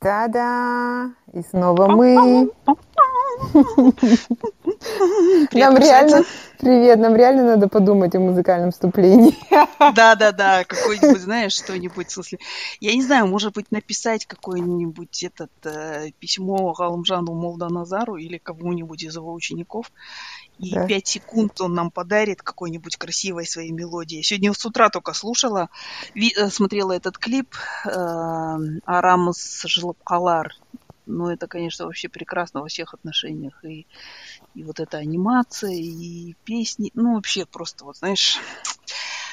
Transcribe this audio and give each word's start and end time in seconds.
Та-да! 0.00 1.10
И 1.34 1.42
снова 1.42 1.86
мы. 1.88 2.50
Нам 5.52 5.76
реально... 5.76 6.24
Привет, 6.58 6.98
нам 6.98 7.16
реально 7.16 7.44
надо 7.44 7.68
подумать 7.68 8.14
о 8.14 8.20
музыкальном 8.20 8.70
вступлении. 8.70 9.36
Да-да-да, 9.94 10.64
какой-нибудь, 10.64 11.20
знаешь, 11.20 11.52
что-нибудь, 11.52 12.08
в 12.08 12.12
смысле... 12.12 12.38
Я 12.80 12.94
не 12.94 13.02
знаю, 13.02 13.26
может 13.26 13.54
быть, 13.54 13.70
написать 13.70 14.24
какое-нибудь 14.24 15.22
этот 15.22 15.50
э, 15.64 16.12
письмо 16.18 16.72
Галымжану 16.72 17.34
Молданазару 17.34 18.16
или 18.16 18.38
кому-нибудь 18.38 19.02
из 19.02 19.16
его 19.16 19.34
учеников, 19.34 19.92
и 20.60 20.74
да. 20.74 20.86
5 20.86 21.06
секунд 21.06 21.60
он 21.60 21.74
нам 21.74 21.90
подарит 21.90 22.42
какой-нибудь 22.42 22.96
красивой 22.96 23.46
своей 23.46 23.72
мелодии. 23.72 24.20
Сегодня 24.20 24.52
с 24.52 24.64
утра 24.66 24.90
только 24.90 25.14
слушала, 25.14 25.70
э, 26.14 26.50
смотрела 26.50 26.92
этот 26.92 27.16
клип 27.16 27.54
э, 27.86 27.90
Арамс 28.84 29.64
Жилапкалар. 29.64 30.54
Ну, 31.06 31.28
это, 31.28 31.46
конечно, 31.46 31.86
вообще 31.86 32.08
прекрасно 32.08 32.60
во 32.60 32.68
всех 32.68 32.92
отношениях. 32.92 33.64
И, 33.64 33.86
и 34.54 34.62
вот 34.62 34.80
эта 34.80 34.98
анимация, 34.98 35.72
и 35.72 36.34
песни. 36.44 36.90
Ну, 36.94 37.14
вообще 37.14 37.46
просто, 37.46 37.84
вот 37.84 37.96
знаешь... 37.96 38.38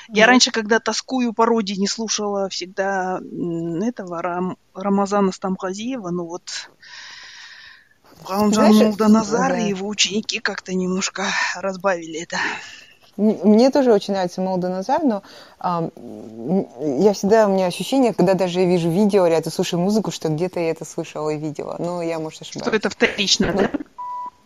Я 0.09 0.25
раньше, 0.25 0.51
когда 0.51 0.79
тоскую 0.79 1.33
по 1.33 1.45
родине, 1.45 1.85
слушала 1.85 2.47
всегда 2.47 3.19
этого 3.19 4.21
Рам, 4.21 4.57
Рамазана 4.73 5.33
Стамхазиева, 5.33 6.11
ну 6.11 6.25
вот 6.25 6.71
Галымжан 8.27 8.73
Молданазар 8.73 9.51
да. 9.51 9.59
и 9.59 9.69
его 9.69 9.87
ученики 9.87 10.39
как-то 10.39 10.73
немножко 10.73 11.25
разбавили 11.55 12.21
это. 12.21 12.37
Мне 13.17 13.71
тоже 13.71 13.91
очень 13.91 14.13
нравится 14.13 14.41
Молданазар, 14.41 15.03
но 15.03 15.23
а, 15.59 15.89
я 16.79 17.13
всегда, 17.13 17.47
у 17.47 17.51
меня 17.51 17.65
ощущение, 17.65 18.13
когда 18.13 18.35
даже 18.35 18.59
я 18.59 18.65
вижу 18.67 18.89
видео, 18.89 19.25
или 19.25 19.33
я 19.33 19.41
слушаю 19.49 19.79
музыку, 19.79 20.11
что 20.11 20.29
где-то 20.29 20.59
я 20.59 20.69
это 20.69 20.85
слышала 20.85 21.31
и 21.31 21.37
видела. 21.37 21.75
Но 21.79 22.03
я, 22.03 22.19
может, 22.19 22.43
ошибаюсь. 22.43 22.67
Что 22.67 22.75
это 22.75 22.89
вторично, 22.91 23.53
да? 23.53 23.71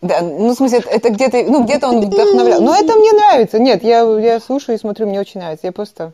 Да, 0.01 0.21
ну, 0.21 0.53
в 0.53 0.55
смысле, 0.55 0.79
это 0.79 1.09
где-то, 1.09 1.43
ну, 1.43 1.63
где-то 1.65 1.89
он 1.89 2.05
вдохновлял. 2.05 2.61
Но 2.61 2.73
это 2.73 2.95
мне 2.95 3.11
нравится. 3.11 3.59
Нет, 3.59 3.83
я, 3.83 4.01
я 4.19 4.39
слушаю 4.39 4.77
и 4.77 4.79
смотрю, 4.79 5.07
мне 5.07 5.19
очень 5.19 5.41
нравится. 5.41 5.67
Я 5.67 5.73
просто 5.73 6.13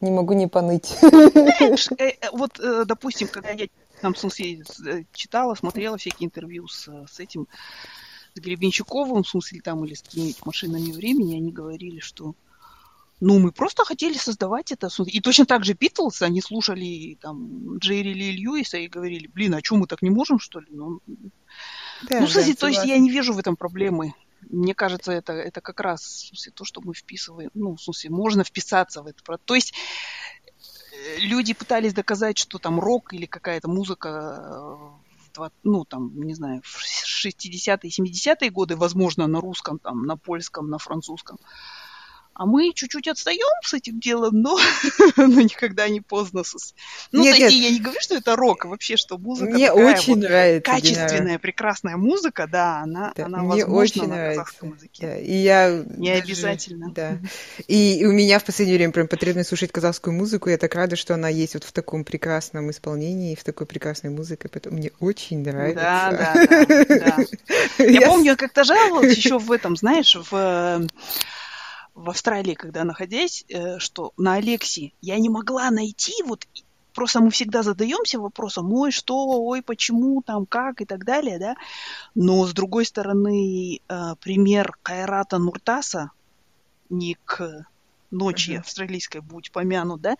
не 0.00 0.10
могу 0.10 0.32
не 0.32 0.46
поныть. 0.46 0.96
Знаешь, 1.00 1.88
э, 1.98 2.08
э, 2.08 2.30
вот, 2.32 2.58
э, 2.58 2.84
допустим, 2.86 3.28
когда 3.28 3.50
я 3.50 3.68
там, 4.00 4.14
в 4.14 4.18
смысле, 4.18 4.64
читала, 5.12 5.54
смотрела 5.54 5.96
всякие 5.98 6.26
интервью 6.26 6.68
с, 6.68 6.88
с 7.06 7.20
этим, 7.20 7.48
с 8.34 8.40
Гребенщиковым, 8.40 9.22
в 9.22 9.28
смысле, 9.28 9.60
там, 9.60 9.84
или 9.84 9.94
с 9.94 10.02
какими-нибудь 10.02 10.46
машинами 10.46 10.92
времени, 10.92 11.36
они 11.36 11.52
говорили, 11.52 12.00
что 12.00 12.34
ну, 13.20 13.38
мы 13.40 13.50
просто 13.50 13.84
хотели 13.84 14.16
создавать 14.16 14.70
это. 14.70 14.88
И 15.06 15.20
точно 15.20 15.44
так 15.44 15.64
же 15.64 15.72
Битлз, 15.72 16.22
они 16.22 16.40
слушали 16.40 17.18
там 17.20 17.78
Джерри 17.78 18.14
Ли 18.14 18.32
Льюиса 18.32 18.78
и 18.78 18.86
говорили, 18.86 19.26
блин, 19.26 19.54
а 19.54 19.60
что 19.62 19.76
мы 19.76 19.86
так 19.86 20.02
не 20.02 20.10
можем, 20.10 20.38
что 20.38 20.60
ли? 20.60 20.68
Ну, 20.70 21.00
да, 22.08 22.20
ну 22.20 22.26
кстати, 22.26 22.50
да, 22.50 22.54
то 22.54 22.68
есть 22.68 22.84
я 22.84 22.96
не 22.98 23.10
вижу 23.10 23.32
в 23.32 23.38
этом 23.38 23.56
проблемы. 23.56 24.14
Мне 24.48 24.72
кажется, 24.72 25.10
это, 25.10 25.32
это 25.32 25.60
как 25.60 25.80
раз 25.80 26.00
в 26.00 26.28
смысле, 26.28 26.52
то, 26.54 26.64
что 26.64 26.80
мы 26.80 26.94
вписываем, 26.94 27.50
ну, 27.54 27.74
в 27.74 27.82
смысле, 27.82 28.10
можно 28.10 28.44
вписаться 28.44 29.02
в 29.02 29.08
это. 29.08 29.38
То 29.44 29.54
есть 29.56 29.74
люди 31.18 31.54
пытались 31.54 31.94
доказать, 31.94 32.38
что 32.38 32.58
там 32.58 32.80
рок 32.80 33.12
или 33.12 33.26
какая-то 33.26 33.68
музыка 33.68 34.98
э, 35.38 35.48
ну, 35.62 35.84
там, 35.84 36.20
не 36.20 36.34
знаю, 36.34 36.62
в 36.64 37.26
60-е, 37.26 37.90
70-е 37.90 38.50
годы, 38.50 38.76
возможно, 38.76 39.26
на 39.26 39.40
русском, 39.40 39.78
там, 39.78 40.04
на 40.04 40.16
польском, 40.16 40.68
на 40.68 40.78
французском. 40.78 41.38
А 42.38 42.46
мы 42.46 42.72
чуть-чуть 42.72 43.08
отстаем 43.08 43.40
с 43.64 43.74
этим 43.74 43.98
делом, 43.98 44.40
но, 44.42 44.60
но 45.16 45.40
никогда 45.40 45.88
не 45.88 46.00
поздно. 46.00 46.44
Ну, 47.10 47.24
нет, 47.24 47.36
нет. 47.36 47.50
я 47.50 47.70
не 47.70 47.80
говорю, 47.80 47.98
что 48.00 48.14
это 48.14 48.36
рок, 48.36 48.64
а 48.64 48.68
вообще, 48.68 48.96
что 48.96 49.18
музыка 49.18 49.50
Мне 49.50 49.66
такая 49.66 49.92
очень 49.92 50.14
вот 50.14 50.22
нравится. 50.22 50.70
Качественная, 50.70 51.32
да. 51.32 51.38
прекрасная 51.40 51.96
музыка, 51.96 52.46
да, 52.46 52.78
она, 52.82 53.12
да, 53.16 53.26
она 53.26 53.38
мне 53.38 53.64
возможна 53.64 53.76
очень 53.76 54.02
на 54.02 54.06
нравится. 54.06 54.40
казахском 54.44 54.74
языке. 54.76 55.06
Да, 55.08 55.18
и 55.18 55.32
я 55.34 55.84
не 55.96 56.10
даже, 56.10 56.22
обязательно. 56.22 56.92
Да. 56.92 57.18
И, 57.66 58.06
у 58.06 58.12
меня 58.12 58.38
в 58.38 58.44
последнее 58.44 58.78
время 58.78 58.92
прям 58.92 59.08
потребность 59.08 59.48
слушать 59.48 59.72
казахскую 59.72 60.14
музыку. 60.14 60.48
Я 60.48 60.58
так 60.58 60.72
рада, 60.76 60.94
что 60.94 61.14
она 61.14 61.28
есть 61.28 61.54
вот 61.54 61.64
в 61.64 61.72
таком 61.72 62.04
прекрасном 62.04 62.70
исполнении, 62.70 63.34
в 63.34 63.42
такой 63.42 63.66
прекрасной 63.66 64.10
музыке. 64.10 64.48
Поэтому 64.48 64.76
мне 64.76 64.92
очень 65.00 65.42
нравится. 65.42 65.82
Да, 65.82 66.36
да, 66.46 66.84
да. 66.84 67.16
да. 67.78 67.84
Я 67.84 68.06
помню, 68.06 68.26
я 68.26 68.36
как-то 68.36 68.62
жаловалась 68.62 69.16
еще 69.16 69.40
в 69.40 69.50
этом, 69.50 69.76
знаешь, 69.76 70.16
в 70.30 70.86
в 71.98 72.10
Австралии, 72.10 72.54
когда 72.54 72.84
находясь, 72.84 73.44
э, 73.48 73.78
что 73.78 74.12
на 74.16 74.34
Алексе 74.34 74.92
я 75.00 75.18
не 75.18 75.28
могла 75.28 75.70
найти 75.70 76.12
вот 76.24 76.46
просто 76.94 77.20
мы 77.20 77.30
всегда 77.30 77.62
задаемся 77.62 78.18
вопросом, 78.18 78.72
ой, 78.72 78.90
что, 78.90 79.14
ой, 79.14 79.62
почему, 79.62 80.20
там, 80.22 80.46
как 80.46 80.80
и 80.80 80.84
так 80.84 81.04
далее, 81.04 81.38
да. 81.38 81.54
Но 82.14 82.44
с 82.46 82.52
другой 82.52 82.84
стороны, 82.84 83.80
э, 83.88 84.14
пример 84.20 84.76
Кайрата 84.82 85.38
Нуртаса, 85.38 86.10
не 86.90 87.16
к 87.24 87.66
ночи 88.10 88.52
uh-huh. 88.52 88.60
австралийской 88.60 89.20
будь 89.20 89.52
помянут, 89.52 90.00
да, 90.00 90.16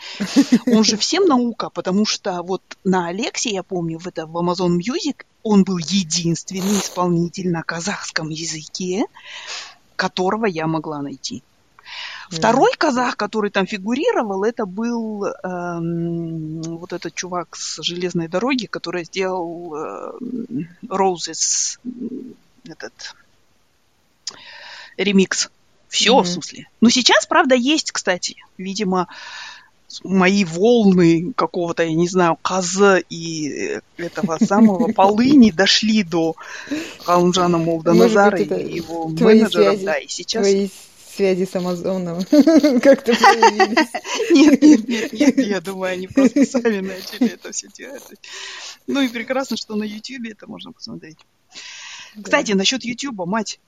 он 0.66 0.84
же 0.84 0.96
всем 0.96 1.24
наука, 1.24 1.70
потому 1.70 2.04
что 2.04 2.42
вот 2.42 2.62
на 2.84 3.08
Алексе, 3.08 3.50
я 3.50 3.62
помню, 3.62 3.98
в, 3.98 4.06
это, 4.06 4.26
в 4.26 4.36
Amazon 4.36 4.78
Music 4.78 5.24
он 5.42 5.64
был 5.64 5.78
единственный 5.78 6.78
исполнитель 6.78 7.50
на 7.50 7.62
казахском 7.62 8.28
языке, 8.28 9.06
которого 9.96 10.46
я 10.46 10.66
могла 10.66 11.02
найти. 11.02 11.42
Второй 12.30 12.72
казах, 12.76 13.16
который 13.16 13.50
там 13.50 13.66
фигурировал, 13.66 14.44
это 14.44 14.66
был 14.66 15.24
эм, 15.24 16.60
вот 16.62 16.92
этот 16.92 17.14
чувак 17.14 17.56
с 17.56 17.82
железной 17.82 18.28
дороги, 18.28 18.66
который 18.66 19.04
сделал 19.04 19.74
э, 19.74 20.10
Roses, 20.86 21.78
этот 22.66 22.92
ремикс. 24.96 25.48
Все, 25.88 26.18
mm-hmm. 26.18 26.22
в 26.22 26.28
смысле. 26.28 26.68
Но 26.82 26.90
сейчас, 26.90 27.26
правда, 27.26 27.54
есть, 27.54 27.92
кстати, 27.92 28.36
видимо, 28.58 29.08
мои 30.04 30.44
волны 30.44 31.32
какого-то, 31.34 31.82
я 31.82 31.94
не 31.94 32.08
знаю, 32.08 32.36
коза 32.42 32.98
и 33.08 33.80
этого 33.96 34.36
самого 34.44 34.92
полыни 34.92 35.50
дошли 35.50 36.02
до 36.02 36.36
Галымжана 37.06 37.56
Молданазара 37.56 38.38
и 38.38 38.74
его 38.74 39.08
менеджеров, 39.08 39.82
да, 39.82 39.96
и 39.96 40.08
сейчас... 40.08 40.42
Твои 40.42 40.68
связи 41.18 41.46
с 41.46 41.56
Амазоном 41.56 42.22
как-то 42.80 43.12
появились. 43.12 43.88
Нет, 44.30 44.62
нет, 44.62 44.88
нет, 44.88 45.12
нет, 45.12 45.38
я 45.38 45.60
думаю, 45.60 45.92
они 45.94 46.06
просто 46.06 46.44
сами 46.44 46.80
начали 46.80 47.30
это 47.30 47.50
все 47.50 47.66
делать. 47.68 48.04
Ну 48.86 49.00
и 49.00 49.08
прекрасно, 49.08 49.56
что 49.56 49.74
на 49.74 49.82
Ютьюбе 49.82 50.30
это 50.32 50.46
можно 50.46 50.70
посмотреть. 50.72 51.18
Кстати, 52.22 52.52
насчет 52.52 52.84
Ютьюба, 52.84 53.26
мать. 53.26 53.58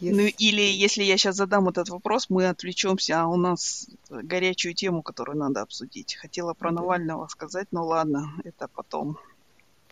Yes. 0.00 0.14
Ну 0.14 0.22
или 0.22 0.62
если 0.62 1.02
я 1.02 1.18
сейчас 1.18 1.36
задам 1.36 1.68
этот 1.68 1.90
вопрос, 1.90 2.30
мы 2.30 2.48
отвлечемся, 2.48 3.20
а 3.20 3.26
у 3.26 3.36
нас 3.36 3.88
горячую 4.08 4.74
тему, 4.74 5.02
которую 5.02 5.36
надо 5.36 5.60
обсудить. 5.60 6.14
Хотела 6.14 6.54
про 6.54 6.70
okay. 6.70 6.74
Навального 6.74 7.26
сказать, 7.28 7.68
но 7.70 7.84
ладно, 7.84 8.32
это 8.44 8.68
потом. 8.68 9.18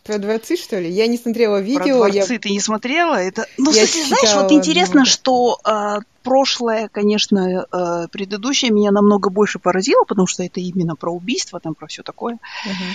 Про 0.05 0.19
дворцы, 0.19 0.57
что 0.57 0.81
ли? 0.81 0.91
Я 0.91 1.07
не 1.07 1.17
смотрела 1.17 1.61
видео. 1.61 2.01
Про 2.01 2.11
дворцы 2.11 2.33
я... 2.33 2.39
ты 2.39 2.51
не 2.51 2.61
смотрела? 2.61 3.15
Это... 3.15 3.47
Ну, 3.57 3.73
я 3.73 3.87
кстати, 3.87 4.07
знаешь, 4.09 4.35
вот 4.35 4.51
интересно, 4.51 5.03
много. 5.03 5.11
что 5.11 5.61
э, 5.65 5.99
прошлое, 6.25 6.89
конечно, 6.89 7.67
э, 7.71 8.09
предыдущее 8.11 8.73
меня 8.73 8.91
намного 8.91 9.31
больше 9.31 9.61
поразило, 9.61 10.05
потому 10.05 10.27
что 10.27 10.43
это 10.43 10.59
именно 10.59 10.97
про 10.97 11.13
убийство, 11.13 11.61
там 11.61 11.75
про 11.75 11.87
все 11.87 12.03
такое. 12.03 12.35
Uh-huh. 12.35 12.95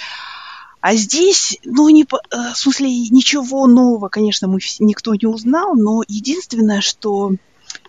А 0.82 0.96
здесь, 0.96 1.58
ну, 1.64 1.88
не, 1.88 2.04
э, 2.04 2.54
в 2.54 2.58
смысле, 2.58 2.90
ничего 2.90 3.68
нового, 3.68 4.10
конечно, 4.10 4.50
мы 4.50 4.60
никто 4.80 5.16
не 5.16 5.28
узнал, 5.28 5.76
но 5.76 6.04
единственное, 6.10 6.82
что 6.82 7.32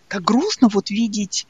так 0.09 0.23
грустно 0.23 0.69
вот 0.73 0.91
видеть 0.91 1.47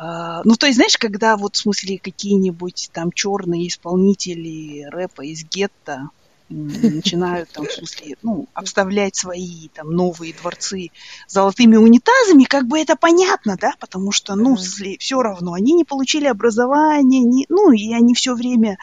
Uh, 0.00 0.42
ну, 0.44 0.54
то 0.54 0.66
есть, 0.66 0.76
знаешь, 0.76 0.96
когда 0.96 1.36
вот, 1.36 1.56
в 1.56 1.58
смысле, 1.58 1.98
какие-нибудь 1.98 2.90
там 2.92 3.10
черные 3.10 3.66
исполнители 3.66 4.84
рэпа 4.84 5.22
из 5.22 5.42
гетто 5.42 6.10
начинают 6.48 7.50
там, 7.50 7.66
в 7.66 7.72
смысле, 7.72 8.16
ну, 8.22 8.48
обставлять 8.54 9.16
свои 9.16 9.68
там 9.68 9.90
новые 9.90 10.32
дворцы 10.32 10.90
золотыми 11.26 11.76
унитазами, 11.76 12.44
как 12.44 12.66
бы 12.66 12.78
это 12.78 12.96
понятно, 12.96 13.56
да, 13.60 13.74
потому 13.78 14.12
что, 14.12 14.34
ну, 14.34 14.54
mm-hmm. 14.54 14.98
все 14.98 15.22
равно, 15.22 15.52
они 15.52 15.72
не 15.72 15.84
получили 15.84 16.26
образование, 16.26 17.22
не, 17.22 17.46
ну, 17.48 17.72
и 17.72 17.92
они 17.92 18.14
все 18.14 18.34
время 18.34 18.78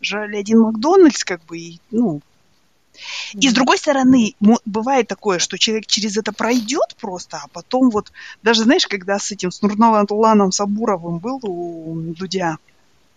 жали 0.00 0.36
один 0.36 0.60
Макдональдс, 0.60 1.24
как 1.24 1.44
бы, 1.46 1.58
и, 1.58 1.80
ну, 1.90 2.20
и 3.32 3.48
с 3.48 3.52
другой 3.54 3.78
стороны, 3.78 4.34
бывает 4.66 5.08
такое, 5.08 5.38
что 5.38 5.58
человек 5.58 5.86
через 5.86 6.16
это 6.16 6.32
пройдет 6.32 6.96
просто, 7.00 7.38
а 7.38 7.48
потом 7.48 7.90
вот, 7.90 8.12
даже 8.42 8.64
знаешь, 8.64 8.86
когда 8.86 9.18
с 9.18 9.30
этим, 9.32 9.50
с 9.50 9.62
Нурналаном 9.62 10.52
Сабуровым 10.52 11.18
был 11.18 11.40
у 11.42 11.94
Дудя, 12.14 12.58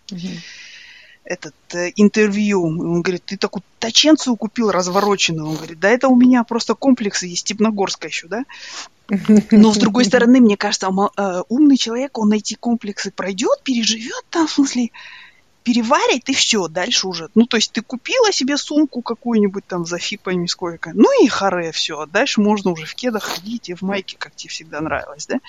mm-hmm 0.08 0.63
этот 1.24 1.54
э, 1.72 1.90
интервью. 1.96 2.62
Он 2.64 3.02
говорит, 3.02 3.24
ты 3.24 3.36
такую 3.36 3.62
таченцию 3.78 4.36
купил 4.36 4.70
развороченную. 4.70 5.48
Он 5.48 5.56
говорит, 5.56 5.80
да 5.80 5.88
это 5.88 6.08
у 6.08 6.16
меня 6.16 6.44
просто 6.44 6.74
комплексы 6.74 7.26
есть 7.26 7.42
Степногорска 7.42 8.08
еще, 8.08 8.28
да? 8.28 8.44
Но 9.50 9.72
с 9.72 9.76
другой 9.76 10.04
стороны, 10.04 10.40
мне 10.40 10.56
кажется, 10.56 10.88
э, 10.88 11.42
умный 11.48 11.76
человек, 11.76 12.18
он 12.18 12.32
эти 12.32 12.54
комплексы 12.54 13.10
пройдет, 13.10 13.62
переживет 13.62 14.24
там, 14.30 14.46
в 14.46 14.52
смысле, 14.52 14.90
переварить, 15.62 16.28
и 16.28 16.34
все, 16.34 16.68
дальше 16.68 17.08
уже. 17.08 17.30
Ну, 17.34 17.46
то 17.46 17.56
есть 17.56 17.72
ты 17.72 17.80
купила 17.80 18.30
себе 18.32 18.56
сумку 18.56 19.02
какую-нибудь 19.02 19.66
там 19.66 19.86
за 19.86 19.98
фи 19.98 20.18
пойми 20.18 20.46
сколько. 20.46 20.92
Ну 20.94 21.24
и 21.24 21.26
харе, 21.26 21.72
все. 21.72 22.00
А 22.00 22.06
дальше 22.06 22.40
можно 22.40 22.70
уже 22.70 22.84
в 22.84 22.94
кедах 22.94 23.24
ходить 23.24 23.70
и 23.70 23.74
в 23.74 23.82
майке, 23.82 24.16
как 24.18 24.36
тебе 24.36 24.50
всегда 24.50 24.80
нравилось, 24.80 25.26
да? 25.26 25.40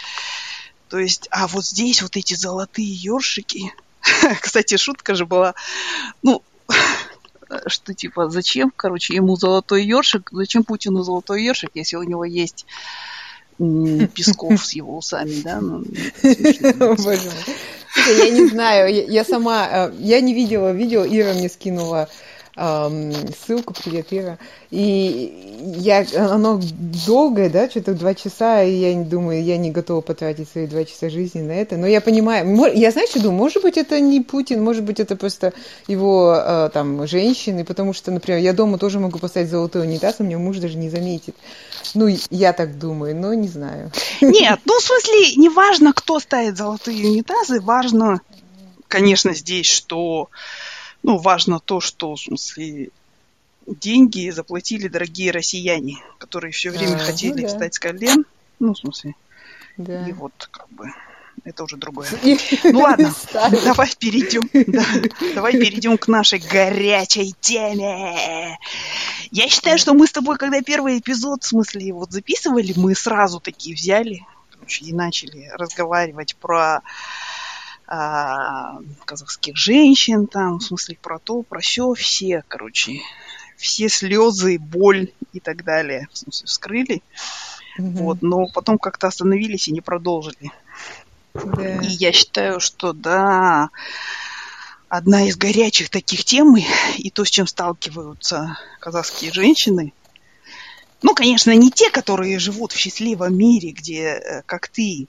То 0.89 0.99
есть, 0.99 1.27
а 1.31 1.47
вот 1.47 1.65
здесь 1.65 2.01
вот 2.01 2.15
эти 2.15 2.33
золотые 2.33 2.87
ёршики. 2.87 3.73
Кстати, 4.41 4.77
шутка 4.77 5.15
же 5.15 5.25
была, 5.25 5.55
ну, 6.21 6.41
что 7.67 7.93
типа, 7.93 8.29
зачем, 8.29 8.71
короче, 8.75 9.15
ему 9.15 9.35
золотой 9.35 9.85
ёршик, 9.85 10.29
зачем 10.31 10.63
Путину 10.63 11.03
золотой 11.03 11.43
ёршик, 11.43 11.71
если 11.73 11.95
у 11.95 12.03
него 12.03 12.25
есть 12.25 12.65
Песков 13.57 14.65
с 14.65 14.73
его 14.73 14.97
усами, 14.97 15.41
да? 15.41 15.61
Ну, 15.61 15.83
Боже 16.95 17.21
мой. 17.31 17.55
Я 18.17 18.29
не 18.29 18.47
знаю, 18.49 18.93
я 19.09 19.23
сама, 19.23 19.67
э, 19.71 19.93
я 19.99 20.19
не 20.19 20.33
видела 20.33 20.73
видео, 20.73 21.05
Ира 21.05 21.33
мне 21.33 21.47
скинула 21.47 22.09
ссылку, 22.55 23.73
привет, 23.73 24.07
Ира. 24.11 24.37
И 24.71 25.73
я, 25.77 26.05
оно 26.15 26.61
долгое, 27.05 27.49
да, 27.49 27.69
что-то 27.69 27.93
два 27.93 28.13
часа, 28.13 28.63
и 28.63 28.71
я 28.71 28.93
не 28.93 29.03
думаю, 29.03 29.43
я 29.43 29.57
не 29.57 29.71
готова 29.71 29.99
потратить 29.99 30.49
свои 30.49 30.65
два 30.65 30.85
часа 30.85 31.09
жизни 31.09 31.41
на 31.41 31.51
это. 31.51 31.75
Но 31.75 31.85
я 31.85 31.99
понимаю, 31.99 32.71
я 32.73 32.91
знаешь, 32.91 33.09
что 33.09 33.21
думаю, 33.21 33.39
может 33.39 33.61
быть, 33.61 33.77
это 33.77 33.99
не 33.99 34.21
Путин, 34.21 34.63
может 34.63 34.83
быть, 34.83 35.01
это 35.01 35.17
просто 35.17 35.51
его 35.87 36.33
э, 36.33 36.69
там 36.73 37.05
женщины, 37.07 37.65
потому 37.65 37.91
что, 37.91 38.11
например, 38.11 38.39
я 38.39 38.53
дома 38.53 38.77
тоже 38.77 38.99
могу 38.99 39.19
поставить 39.19 39.49
золотой 39.49 39.81
унитаз, 39.81 40.15
а 40.19 40.23
у 40.23 40.25
меня 40.25 40.37
муж 40.37 40.57
даже 40.57 40.77
не 40.77 40.89
заметит. 40.89 41.35
Ну, 41.93 42.07
я 42.29 42.53
так 42.53 42.79
думаю, 42.79 43.17
но 43.17 43.33
не 43.33 43.49
знаю. 43.49 43.91
Нет, 44.21 44.59
ну, 44.63 44.79
в 44.79 44.83
смысле, 44.83 45.35
не 45.35 45.49
важно, 45.49 45.91
кто 45.91 46.21
ставит 46.21 46.55
золотые 46.55 47.05
унитазы, 47.05 47.59
важно, 47.59 48.21
конечно, 48.87 49.33
здесь, 49.33 49.65
что 49.65 50.29
ну, 51.05 51.17
важно 51.17 51.59
то, 51.59 51.79
что, 51.79 52.15
в 52.15 52.19
смысле, 52.19 52.89
деньги 53.67 54.31
заплатили 54.31 54.87
дорогие 54.87 55.29
россияне, 55.29 55.97
которые 56.17 56.51
все 56.51 56.71
время 56.71 56.95
а, 56.95 56.99
хотели 56.99 57.41
ну, 57.41 57.41
да. 57.43 57.47
встать 57.47 57.75
с 57.75 57.79
колен. 57.79 58.25
Ну, 58.59 58.73
в 58.73 58.77
смысле. 58.79 59.13
Да. 59.77 60.07
И 60.07 60.13
вот, 60.13 60.49
как 60.49 60.67
бы, 60.69 60.91
это 61.43 61.63
уже 61.63 61.77
другое. 61.77 62.09
Ну 62.63 62.79
ладно, 62.79 63.13
давай 63.33 63.91
перейдем. 63.99 64.49
Да, 64.65 64.83
давай 65.35 65.53
перейдем 65.53 65.99
к 65.99 66.07
нашей 66.07 66.39
горячей 66.39 67.35
теме. 67.39 68.57
Я 69.29 69.47
считаю, 69.47 69.77
что 69.77 69.93
мы 69.93 70.07
с 70.07 70.11
тобой, 70.11 70.37
когда 70.37 70.59
первый 70.63 70.97
эпизод, 70.97 71.43
в 71.43 71.47
смысле, 71.47 71.93
вот 71.93 72.11
записывали, 72.11 72.73
мы 72.75 72.95
сразу 72.95 73.39
такие 73.39 73.75
взяли, 73.75 74.25
короче, 74.49 74.85
и 74.85 74.91
начали 74.91 75.51
разговаривать 75.53 76.35
про 76.35 76.81
а, 77.87 78.79
казахских 79.05 79.55
женщин, 79.55 80.27
там, 80.27 80.57
в 80.57 80.63
смысле, 80.63 80.97
про 81.01 81.19
то, 81.19 81.43
про 81.43 81.59
все, 81.59 81.93
все, 81.93 82.43
короче, 82.47 83.01
все 83.57 83.89
слезы, 83.89 84.57
боль 84.57 85.11
и 85.33 85.39
так 85.39 85.63
далее, 85.63 86.07
в 86.11 86.17
смысле, 86.17 86.47
вскрыли. 86.47 87.03
Mm-hmm. 87.79 87.91
Вот, 87.91 88.21
но 88.21 88.47
потом 88.47 88.77
как-то 88.77 89.07
остановились 89.07 89.67
и 89.67 89.73
не 89.73 89.81
продолжили. 89.81 90.51
Yeah. 91.33 91.83
И 91.83 91.87
я 91.87 92.11
считаю, 92.13 92.59
что 92.59 92.93
да, 92.93 93.69
одна 94.87 95.27
из 95.27 95.35
горячих 95.35 95.89
таких 95.89 96.23
тем, 96.23 96.55
и 96.55 97.09
то, 97.09 97.25
с 97.25 97.29
чем 97.29 97.45
сталкиваются 97.47 98.57
казахские 98.79 99.33
женщины, 99.33 99.93
ну, 101.01 101.13
конечно, 101.13 101.53
не 101.55 101.71
те, 101.71 101.91
которые 101.91 102.39
живут 102.39 102.71
в 102.71 102.77
счастливом 102.77 103.37
мире, 103.37 103.71
где, 103.71 104.01
э, 104.01 104.41
как 104.45 104.69
ты, 104.69 105.07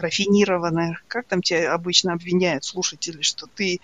рафинированная, 0.00 0.98
как 1.08 1.26
там 1.26 1.42
тебя 1.42 1.72
обычно 1.72 2.12
обвиняют 2.12 2.64
слушатели, 2.64 3.22
что 3.22 3.46
ты, 3.46 3.80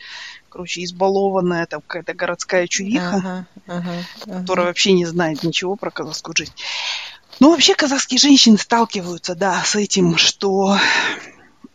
короче, 0.48 0.82
избалованная, 0.84 1.66
там 1.66 1.80
какая-то 1.80 2.14
городская 2.14 2.66
чувиха, 2.66 3.16
ага, 3.16 3.46
ага, 3.66 3.94
ага. 4.24 4.40
которая 4.40 4.66
вообще 4.66 4.92
не 4.92 5.06
знает 5.06 5.42
ничего 5.42 5.76
про 5.76 5.90
казахскую 5.90 6.34
жизнь. 6.36 6.54
Ну, 7.38 7.50
вообще 7.50 7.74
казахские 7.74 8.18
женщины 8.18 8.56
сталкиваются, 8.56 9.34
да, 9.34 9.62
с 9.62 9.76
этим, 9.76 10.16
что 10.16 10.78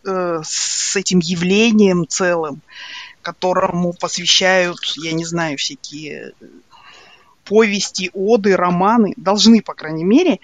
э, 0.04 0.40
с 0.44 0.96
этим 0.96 1.20
явлением 1.20 2.06
целым, 2.08 2.62
которому 3.22 3.92
посвящают, 3.92 4.78
я 4.96 5.12
не 5.12 5.24
знаю, 5.24 5.56
всякие 5.56 6.32
повести, 7.44 8.10
оды, 8.12 8.56
романы, 8.56 9.14
должны, 9.16 9.62
по 9.62 9.74
крайней 9.74 10.04
мере, 10.04 10.40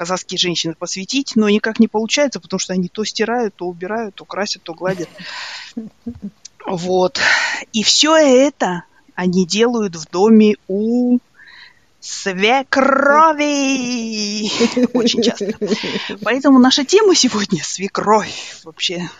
казахские 0.00 0.38
женщины 0.38 0.74
посвятить, 0.74 1.32
но 1.34 1.50
никак 1.50 1.78
не 1.78 1.86
получается, 1.86 2.40
потому 2.40 2.58
что 2.58 2.72
они 2.72 2.88
то 2.88 3.04
стирают, 3.04 3.54
то 3.54 3.66
убирают, 3.66 4.14
то 4.14 4.24
красят, 4.24 4.62
то 4.62 4.72
гладят. 4.72 5.10
Вот. 6.66 7.20
И 7.74 7.82
все 7.82 8.16
это 8.16 8.84
они 9.14 9.44
делают 9.44 9.96
в 9.96 10.10
доме 10.10 10.56
у 10.68 11.18
свекрови. 12.00 13.40
Очень 14.96 15.22
часто. 15.22 15.52
Поэтому 16.22 16.58
наша 16.58 16.86
тема 16.86 17.14
сегодня 17.14 17.62
свекровь 17.62 18.62
вообще. 18.64 19.10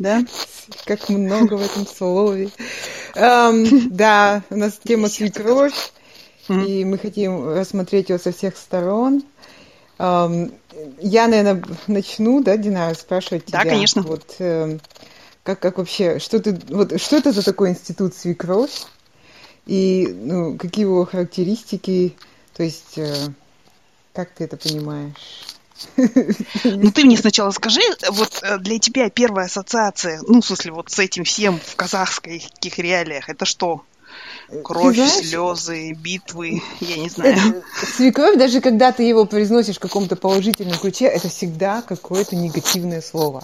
Да? 0.00 0.24
Как 0.84 1.08
много 1.08 1.54
в 1.54 1.62
этом 1.62 1.86
слове. 1.86 2.50
Um, 3.14 3.86
да, 3.90 4.42
у 4.50 4.56
нас 4.56 4.80
тема 4.82 5.08
свекровь. 5.08 5.92
И 6.48 6.84
мы 6.84 6.98
хотим 6.98 7.54
рассмотреть 7.54 8.10
ее 8.10 8.18
со 8.18 8.32
всех 8.32 8.56
сторон. 8.56 9.22
Я, 9.98 11.26
наверное, 11.26 11.62
начну, 11.86 12.42
да, 12.42 12.56
Дина, 12.56 12.92
спрашивать 12.94 13.46
тебя. 13.46 13.64
Да, 13.64 13.70
конечно. 13.70 14.02
Вот, 14.02 14.36
э, 14.38 14.78
как, 15.42 15.60
как 15.60 15.78
вообще, 15.78 16.18
что 16.18 16.38
ты, 16.38 16.58
вот, 16.68 17.00
что 17.00 17.16
это 17.16 17.32
за 17.32 17.42
такой 17.42 17.70
институт 17.70 18.14
свекровь? 18.14 18.84
И 19.66 20.06
ну, 20.08 20.56
какие 20.56 20.84
его 20.84 21.04
характеристики? 21.06 22.16
То 22.54 22.62
есть, 22.62 22.98
э, 22.98 23.14
как 24.12 24.30
ты 24.32 24.44
это 24.44 24.56
понимаешь? 24.56 25.14
Ну, 26.64 26.90
ты 26.90 27.04
мне 27.04 27.16
сначала 27.16 27.50
скажи, 27.50 27.80
вот 28.10 28.40
э, 28.42 28.58
для 28.58 28.78
тебя 28.78 29.10
первая 29.10 29.46
ассоциация, 29.46 30.20
ну, 30.26 30.40
в 30.40 30.46
смысле, 30.46 30.72
вот 30.72 30.90
с 30.90 30.98
этим 30.98 31.24
всем 31.24 31.58
в 31.58 31.76
казахских 31.76 32.78
реалиях, 32.78 33.28
это 33.28 33.44
что? 33.44 33.82
Кровь, 34.62 34.96
знаешь, 34.96 35.12
слезы, 35.12 35.92
битвы, 35.92 36.62
я 36.80 36.96
не 36.96 37.08
знаю. 37.08 37.62
Свекровь, 37.96 38.36
даже 38.36 38.60
когда 38.60 38.92
ты 38.92 39.02
его 39.02 39.24
произносишь 39.24 39.76
в 39.76 39.80
каком-то 39.80 40.16
положительном 40.16 40.78
ключе, 40.78 41.06
это 41.06 41.28
всегда 41.28 41.82
какое-то 41.82 42.36
негативное 42.36 43.00
слово 43.00 43.42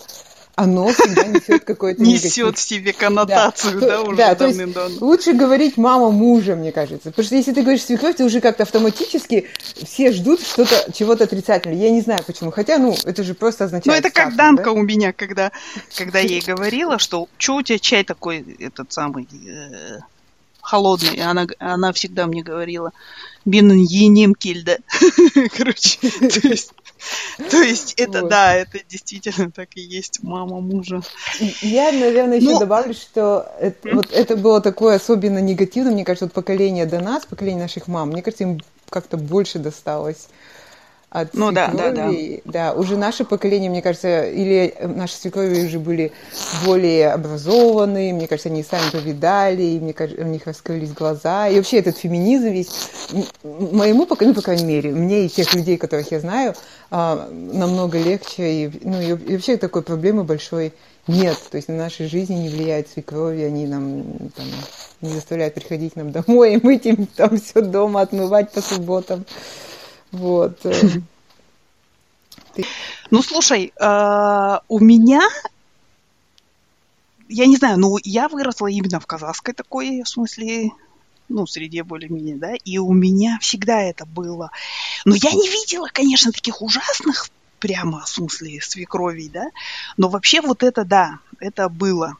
оно 0.54 0.88
всегда 0.88 1.24
несет 1.24 1.64
какой-то 1.64 2.02
Несет 2.02 2.58
в 2.58 2.60
себе 2.60 2.92
коннотацию, 2.92 3.80
да, 3.80 3.86
да 3.86 4.02
уже 4.02 4.16
да, 4.16 4.34
то 4.34 4.46
есть 4.46 5.00
лучше 5.00 5.32
говорить 5.32 5.76
мама 5.76 6.10
мужа, 6.10 6.54
мне 6.54 6.72
кажется. 6.72 7.10
Потому 7.10 7.26
что 7.26 7.36
если 7.36 7.52
ты 7.52 7.62
говоришь 7.62 7.84
свекровь, 7.84 8.16
ты 8.16 8.24
уже 8.24 8.40
как-то 8.40 8.64
автоматически 8.64 9.48
все 9.82 10.12
ждут 10.12 10.40
что-то, 10.40 10.92
чего-то 10.92 11.24
отрицательного. 11.24 11.80
Я 11.80 11.90
не 11.90 12.00
знаю 12.00 12.20
почему. 12.26 12.50
Хотя, 12.50 12.78
ну, 12.78 12.94
это 13.04 13.22
же 13.22 13.34
просто 13.34 13.64
означает... 13.64 13.86
Ну, 13.86 14.08
это 14.08 14.10
как 14.10 14.36
Данка 14.36 14.64
да? 14.64 14.72
у 14.72 14.82
меня, 14.82 15.12
когда, 15.12 15.52
когда 15.96 16.18
я 16.18 16.26
ей 16.26 16.42
говорила, 16.42 16.98
что 16.98 17.28
что 17.38 17.56
у 17.56 17.62
тебя 17.62 17.78
чай 17.78 18.04
такой, 18.04 18.56
этот 18.58 18.92
самый, 18.92 19.26
э, 19.32 19.98
холодный. 20.62 21.20
Она, 21.20 21.46
она 21.58 21.92
всегда 21.92 22.26
мне 22.26 22.42
говорила, 22.42 22.92
бин 23.44 23.70
енем 23.72 24.34
кельда. 24.34 24.78
Короче, 25.56 25.98
то 26.00 26.48
есть, 26.48 26.72
то 27.50 27.60
есть 27.60 27.94
это, 27.98 28.22
вот. 28.22 28.30
да, 28.30 28.54
это 28.54 28.78
действительно 28.88 29.50
так 29.50 29.68
и 29.74 29.80
есть 29.80 30.22
мама 30.22 30.60
мужа. 30.60 31.02
Я, 31.60 31.92
наверное, 31.92 32.38
еще. 32.38 32.50
Ну, 32.50 32.60
добавлю, 32.60 32.94
что 32.94 33.52
это, 33.60 33.94
вот 33.94 34.10
это 34.12 34.36
было 34.36 34.60
такое 34.60 34.96
особенно 34.96 35.38
негативно, 35.38 35.90
мне 35.90 36.04
кажется, 36.04 36.26
вот 36.26 36.32
поколение 36.32 36.86
до 36.86 37.00
нас, 37.00 37.26
поколение 37.26 37.62
наших 37.62 37.88
мам, 37.88 38.10
мне 38.10 38.22
кажется, 38.22 38.44
им 38.44 38.60
как-то 38.88 39.16
больше 39.16 39.58
досталось 39.58 40.28
от 41.12 41.34
ну, 41.34 41.48
свекрови. 41.48 41.76
Да, 41.76 41.90
да, 41.90 42.10
да. 42.10 42.72
да, 42.72 42.72
уже 42.72 42.96
наше 42.96 43.24
поколение, 43.24 43.68
мне 43.68 43.82
кажется, 43.82 44.24
или 44.24 44.74
наши 44.80 45.14
свекрови 45.14 45.66
уже 45.66 45.78
были 45.78 46.10
более 46.64 47.10
образованные, 47.12 48.14
мне 48.14 48.26
кажется, 48.26 48.48
они 48.48 48.62
сами 48.62 48.90
повидали, 48.90 49.62
и 49.62 49.78
мне 49.78 49.92
кажется, 49.92 50.24
у 50.24 50.26
них 50.26 50.46
раскрылись 50.46 50.92
глаза. 50.92 51.48
И 51.48 51.56
вообще 51.56 51.78
этот 51.78 51.98
феминизм 51.98 52.48
весь, 52.48 52.70
моему 53.42 54.06
поколению, 54.06 54.34
по 54.34 54.42
крайней 54.42 54.64
мере, 54.64 54.90
мне 54.90 55.26
и 55.26 55.28
тех 55.28 55.52
людей, 55.54 55.76
которых 55.76 56.10
я 56.12 56.20
знаю, 56.20 56.54
а, 56.90 57.28
намного 57.30 57.98
легче. 57.98 58.64
И, 58.64 58.70
ну, 58.82 59.00
и 59.00 59.12
вообще 59.12 59.58
такой 59.58 59.82
проблемы 59.82 60.24
большой 60.24 60.72
нет. 61.06 61.36
То 61.50 61.56
есть 61.56 61.68
на 61.68 61.76
нашей 61.76 62.06
жизни 62.06 62.36
не 62.36 62.48
влияет 62.48 62.88
свекрови, 62.88 63.42
они 63.42 63.66
нам 63.66 64.02
там, 64.34 64.46
не 65.02 65.10
заставляют 65.10 65.54
приходить 65.54 65.94
нам 65.94 66.10
домой 66.10 66.54
и 66.54 66.60
мыть 66.66 66.86
им 66.86 67.06
там 67.06 67.38
все 67.38 67.60
дома, 67.60 68.00
отмывать 68.00 68.50
по 68.50 68.62
субботам. 68.62 69.26
Вот. 70.12 70.64
Э. 70.64 71.00
Ну, 73.10 73.22
слушай, 73.22 73.72
э, 73.78 74.58
у 74.68 74.78
меня, 74.78 75.22
я 77.28 77.46
не 77.46 77.56
знаю, 77.56 77.78
ну, 77.78 77.98
я 78.04 78.28
выросла 78.28 78.66
именно 78.66 79.00
в 79.00 79.06
казахской 79.06 79.54
такой, 79.54 80.02
в 80.02 80.08
смысле, 80.08 80.70
ну, 81.28 81.46
среде 81.46 81.82
более-менее, 81.82 82.36
да, 82.36 82.52
и 82.54 82.78
у 82.78 82.92
меня 82.92 83.38
всегда 83.40 83.80
это 83.82 84.04
было. 84.04 84.50
Но 85.04 85.14
я 85.14 85.30
не 85.32 85.48
видела, 85.48 85.88
конечно, 85.92 86.32
таких 86.32 86.62
ужасных 86.62 87.28
прямо, 87.58 88.00
в 88.04 88.08
смысле, 88.08 88.60
свекровей, 88.60 89.28
да, 89.28 89.46
но 89.96 90.08
вообще 90.08 90.40
вот 90.40 90.62
это, 90.62 90.84
да, 90.84 91.18
это 91.38 91.68
было. 91.68 92.16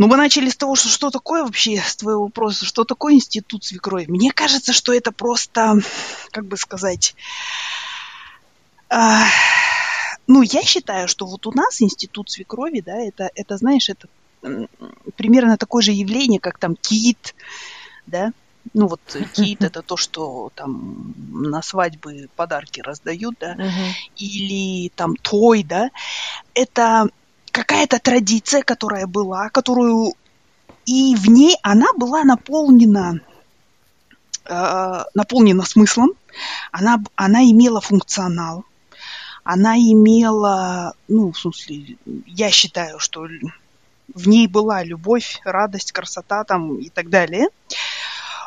Ну, 0.00 0.06
мы 0.06 0.16
начали 0.16 0.48
с 0.48 0.56
того, 0.56 0.76
что 0.76 0.88
что 0.88 1.10
такое 1.10 1.42
вообще, 1.42 1.76
с 1.76 1.94
твоего 1.94 2.22
вопроса, 2.22 2.64
что 2.64 2.84
такое 2.84 3.12
институт 3.12 3.64
свекрови. 3.64 4.06
Мне 4.08 4.32
кажется, 4.32 4.72
что 4.72 4.94
это 4.94 5.12
просто, 5.12 5.74
как 6.30 6.46
бы 6.46 6.56
сказать, 6.56 7.14
э, 8.88 8.96
ну, 10.26 10.40
я 10.40 10.62
считаю, 10.62 11.06
что 11.06 11.26
вот 11.26 11.46
у 11.46 11.52
нас 11.52 11.82
институт 11.82 12.30
свекрови, 12.30 12.80
да, 12.80 12.96
это, 12.96 13.30
это 13.34 13.58
знаешь, 13.58 13.90
это 13.90 14.08
примерно 15.16 15.58
такое 15.58 15.82
же 15.82 15.92
явление, 15.92 16.40
как 16.40 16.56
там 16.56 16.76
кит, 16.76 17.34
да, 18.06 18.32
ну 18.72 18.86
вот 18.86 19.02
кит 19.34 19.62
это 19.62 19.82
то, 19.82 19.98
что 19.98 20.50
там 20.54 21.14
на 21.30 21.60
свадьбы 21.60 22.30
подарки 22.36 22.80
раздают, 22.80 23.34
да, 23.38 23.54
или 24.16 24.88
там 24.96 25.14
той, 25.16 25.62
да, 25.62 25.90
это 26.54 27.10
какая-то 27.50 27.98
традиция, 27.98 28.62
которая 28.62 29.06
была, 29.06 29.48
которую 29.50 30.14
и 30.86 31.14
в 31.16 31.28
ней 31.28 31.56
она 31.62 31.86
была 31.96 32.24
наполнена 32.24 33.20
э, 34.46 35.02
наполнена 35.14 35.64
смыслом, 35.64 36.10
она, 36.72 36.98
она 37.16 37.44
имела 37.44 37.80
функционал, 37.80 38.64
она 39.44 39.76
имела, 39.76 40.94
ну, 41.08 41.32
в 41.32 41.38
смысле, 41.38 41.96
я 42.26 42.50
считаю, 42.50 42.98
что 42.98 43.26
в 44.14 44.28
ней 44.28 44.46
была 44.46 44.82
любовь, 44.82 45.40
радость, 45.44 45.92
красота 45.92 46.44
там 46.44 46.76
и 46.78 46.88
так 46.88 47.08
далее. 47.10 47.48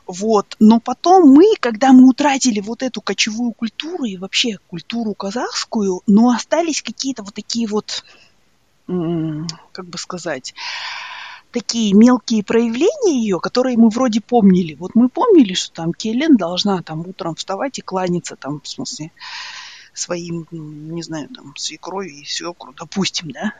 Вот. 0.05 0.55
Но 0.59 0.79
потом 0.79 1.31
мы, 1.31 1.53
когда 1.59 1.93
мы 1.93 2.09
утратили 2.09 2.59
вот 2.59 2.83
эту 2.83 3.01
кочевую 3.01 3.53
культуру 3.53 4.03
и 4.03 4.17
вообще 4.17 4.57
культуру 4.67 5.13
казахскую, 5.13 6.01
но 6.07 6.31
остались 6.31 6.81
какие-то 6.81 7.23
вот 7.23 7.33
такие 7.33 7.67
вот, 7.67 8.03
как 8.87 9.85
бы 9.85 9.97
сказать, 9.97 10.53
такие 11.51 11.93
мелкие 11.93 12.43
проявления 12.43 13.21
ее, 13.21 13.39
которые 13.39 13.77
мы 13.77 13.89
вроде 13.89 14.19
помнили. 14.19 14.73
Вот 14.75 14.95
мы 14.95 15.07
помнили, 15.07 15.53
что 15.53 15.73
там 15.73 15.93
Келлен 15.93 16.35
должна 16.35 16.81
там 16.81 17.01
утром 17.07 17.35
вставать 17.35 17.77
и 17.79 17.81
кланяться 17.81 18.35
там, 18.35 18.59
в 18.59 18.67
смысле, 18.67 19.11
своим, 19.93 20.47
не 20.51 21.03
знаю, 21.03 21.29
там, 21.29 21.55
свекрови 21.55 22.21
и 22.21 22.25
свекру, 22.25 22.73
допустим, 22.73 23.31
да. 23.31 23.53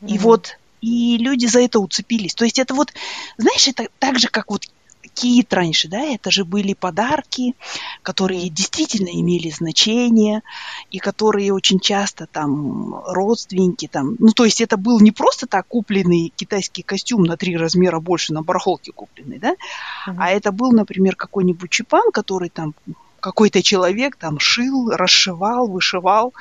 Mm-hmm. 0.00 0.08
И 0.08 0.18
вот 0.18 0.58
и 0.80 1.16
люди 1.18 1.46
за 1.46 1.60
это 1.60 1.80
уцепились. 1.80 2.34
То 2.34 2.44
есть 2.44 2.58
это 2.58 2.74
вот, 2.74 2.92
знаешь, 3.36 3.66
это 3.68 3.88
так 3.98 4.18
же, 4.18 4.28
как 4.28 4.50
вот 4.50 4.66
кит 5.08 5.52
раньше, 5.52 5.88
да, 5.88 6.00
это 6.00 6.30
же 6.30 6.44
были 6.44 6.74
подарки, 6.74 7.54
которые 8.02 8.48
действительно 8.48 9.08
имели 9.08 9.50
значение, 9.50 10.42
и 10.90 10.98
которые 10.98 11.52
очень 11.52 11.80
часто 11.80 12.26
там 12.26 13.02
родственники 13.06 13.88
там, 13.88 14.16
ну, 14.18 14.32
то 14.32 14.44
есть 14.44 14.60
это 14.60 14.76
был 14.76 15.00
не 15.00 15.12
просто 15.12 15.46
так 15.46 15.66
купленный 15.66 16.32
китайский 16.36 16.82
костюм 16.82 17.24
на 17.24 17.36
три 17.36 17.56
размера 17.56 18.00
больше 18.00 18.32
на 18.32 18.42
барахолке 18.42 18.92
купленный, 18.92 19.38
да, 19.38 19.52
mm-hmm. 19.52 20.16
а 20.18 20.30
это 20.30 20.52
был, 20.52 20.72
например, 20.72 21.16
какой-нибудь 21.16 21.70
чипан, 21.70 22.10
который 22.12 22.48
там 22.48 22.74
какой-то 23.20 23.62
человек 23.62 24.16
там 24.16 24.38
шил, 24.38 24.90
расшивал, 24.90 25.66
вышивал 25.66 26.32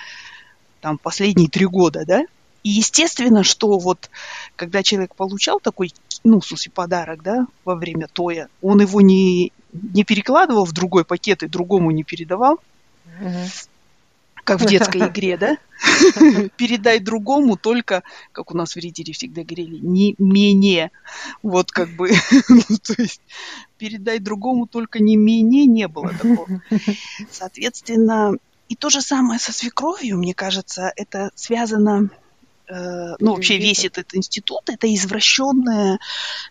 там 0.81 0.97
последние 0.97 1.49
три 1.49 1.65
года, 1.65 2.03
да, 2.05 2.23
и 2.67 2.69
естественно, 2.69 3.45
что 3.45 3.77
вот 3.77 4.09
когда 4.57 4.83
человек 4.83 5.15
получал 5.15 5.61
такой, 5.61 5.93
ну, 6.25 6.41
в 6.41 6.45
смысле, 6.45 6.73
подарок, 6.73 7.23
да, 7.23 7.47
во 7.63 7.75
время 7.75 8.09
тоя, 8.11 8.49
он 8.61 8.81
его 8.81 8.99
не, 8.99 9.53
не 9.71 10.03
перекладывал 10.03 10.65
в 10.65 10.73
другой 10.73 11.05
пакет 11.05 11.43
и 11.43 11.47
другому 11.47 11.91
не 11.91 12.03
передавал, 12.03 12.59
как 14.43 14.59
в 14.59 14.65
детской 14.65 14.97
игре, 15.07 15.37
да? 15.37 15.57
Передай 16.57 16.99
другому 16.99 17.55
только, 17.55 18.03
как 18.33 18.51
у 18.51 18.57
нас 18.57 18.75
в 18.75 18.79
Ридере 18.79 19.13
всегда 19.13 19.43
говорили, 19.43 19.77
не 19.77 20.15
менее. 20.17 20.91
Вот 21.43 21.71
как 21.71 21.87
бы, 21.91 22.11
ну, 22.49 22.77
то 22.83 23.01
есть 23.01 23.21
передай 23.77 24.19
другому 24.19 24.67
только 24.67 25.01
не 25.01 25.15
менее 25.15 25.67
не 25.67 25.87
было 25.87 26.09
такого. 26.09 26.61
Соответственно, 27.31 28.33
и 28.67 28.75
то 28.75 28.89
же 28.89 28.99
самое 28.99 29.39
со 29.39 29.53
свекровью, 29.53 30.17
мне 30.17 30.33
кажется, 30.33 30.91
это 30.97 31.31
связано 31.33 32.09
ну, 32.69 33.33
вообще 33.33 33.57
весь 33.57 33.85
этот 33.85 34.13
институт, 34.13 34.69
это 34.69 34.93
извращенные, 34.93 35.99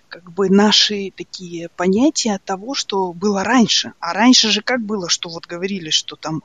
как 0.09 0.33
бы, 0.33 0.49
наши 0.49 1.13
такие 1.15 1.69
понятия 1.69 2.41
того, 2.45 2.75
что 2.75 3.13
было 3.13 3.45
раньше. 3.45 3.93
А 4.01 4.15
раньше 4.15 4.51
же 4.51 4.63
как 4.63 4.81
было, 4.81 5.09
что 5.11 5.29
вот 5.29 5.47
говорили, 5.47 5.91
что 5.91 6.17
там 6.17 6.43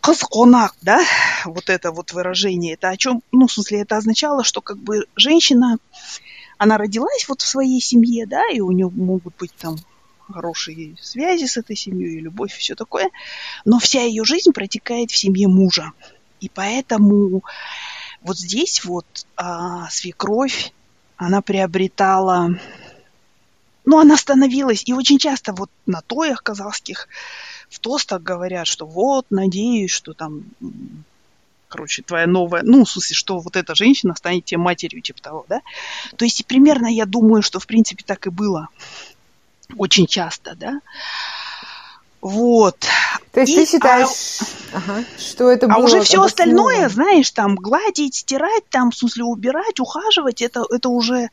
кыз 0.00 0.24
да, 0.80 1.00
вот 1.44 1.70
это 1.70 1.92
вот 1.92 2.12
выражение, 2.12 2.74
это 2.74 2.90
о 2.90 2.96
чем, 2.96 3.22
ну, 3.32 3.46
в 3.46 3.52
смысле, 3.52 3.82
это 3.82 3.96
означало, 3.96 4.44
что 4.44 4.60
как 4.60 4.78
бы 4.78 5.06
женщина, 5.16 5.78
она 6.58 6.76
родилась 6.76 7.28
вот 7.28 7.40
в 7.40 7.46
своей 7.46 7.80
семье, 7.80 8.26
да, 8.26 8.42
и 8.52 8.60
у 8.60 8.70
нее 8.72 8.90
могут 8.90 9.36
быть 9.36 9.54
там 9.54 9.76
хорошие 10.28 10.96
связи 11.00 11.46
с 11.46 11.56
этой 11.56 11.76
семьей, 11.76 12.20
любовь, 12.20 12.54
и 12.56 12.58
все 12.58 12.74
такое, 12.74 13.10
но 13.64 13.78
вся 13.78 14.02
ее 14.02 14.24
жизнь 14.24 14.52
протекает 14.52 15.10
в 15.10 15.16
семье 15.16 15.48
мужа. 15.48 15.92
И 16.40 16.48
поэтому 16.48 17.42
вот 18.24 18.38
здесь 18.38 18.84
вот 18.84 19.06
а, 19.36 19.88
свекровь, 19.90 20.72
она 21.16 21.42
приобретала, 21.42 22.50
ну, 23.84 23.98
она 23.98 24.16
становилась, 24.16 24.82
и 24.86 24.92
очень 24.92 25.18
часто 25.18 25.52
вот 25.52 25.70
на 25.86 26.00
тоях 26.02 26.42
казахских 26.42 27.08
в 27.68 27.78
тостах 27.78 28.22
говорят, 28.22 28.66
что 28.66 28.86
вот, 28.86 29.26
надеюсь, 29.30 29.90
что 29.90 30.12
там, 30.12 30.44
короче, 31.68 32.02
твоя 32.02 32.26
новая, 32.26 32.62
ну, 32.62 32.84
в 32.84 32.90
смысле, 32.90 33.16
что 33.16 33.38
вот 33.38 33.56
эта 33.56 33.74
женщина 33.74 34.14
станет 34.14 34.44
тебе 34.44 34.58
матерью, 34.58 35.00
типа 35.00 35.20
того, 35.22 35.46
да? 35.48 35.60
То 36.16 36.24
есть, 36.24 36.44
примерно 36.46 36.86
я 36.86 37.06
думаю, 37.06 37.42
что, 37.42 37.60
в 37.60 37.66
принципе, 37.66 38.04
так 38.06 38.26
и 38.26 38.30
было 38.30 38.68
очень 39.76 40.06
часто, 40.06 40.54
да? 40.54 40.80
Вот. 42.22 42.78
То 43.32 43.40
есть 43.40 43.52
и, 43.52 43.56
ты 43.56 43.66
считаешь, 43.66 44.40
а, 44.72 44.76
ага, 44.76 45.04
что 45.18 45.50
это 45.50 45.66
было... 45.66 45.76
А 45.76 45.80
уже 45.80 46.00
все 46.02 46.22
остальное, 46.22 46.88
знаешь, 46.88 47.30
там 47.32 47.56
гладить, 47.56 48.14
стирать, 48.14 48.62
там, 48.70 48.92
в 48.92 48.96
смысле, 48.96 49.24
убирать, 49.24 49.80
ухаживать, 49.80 50.40
это, 50.40 50.64
это 50.70 50.88
уже 50.88 51.30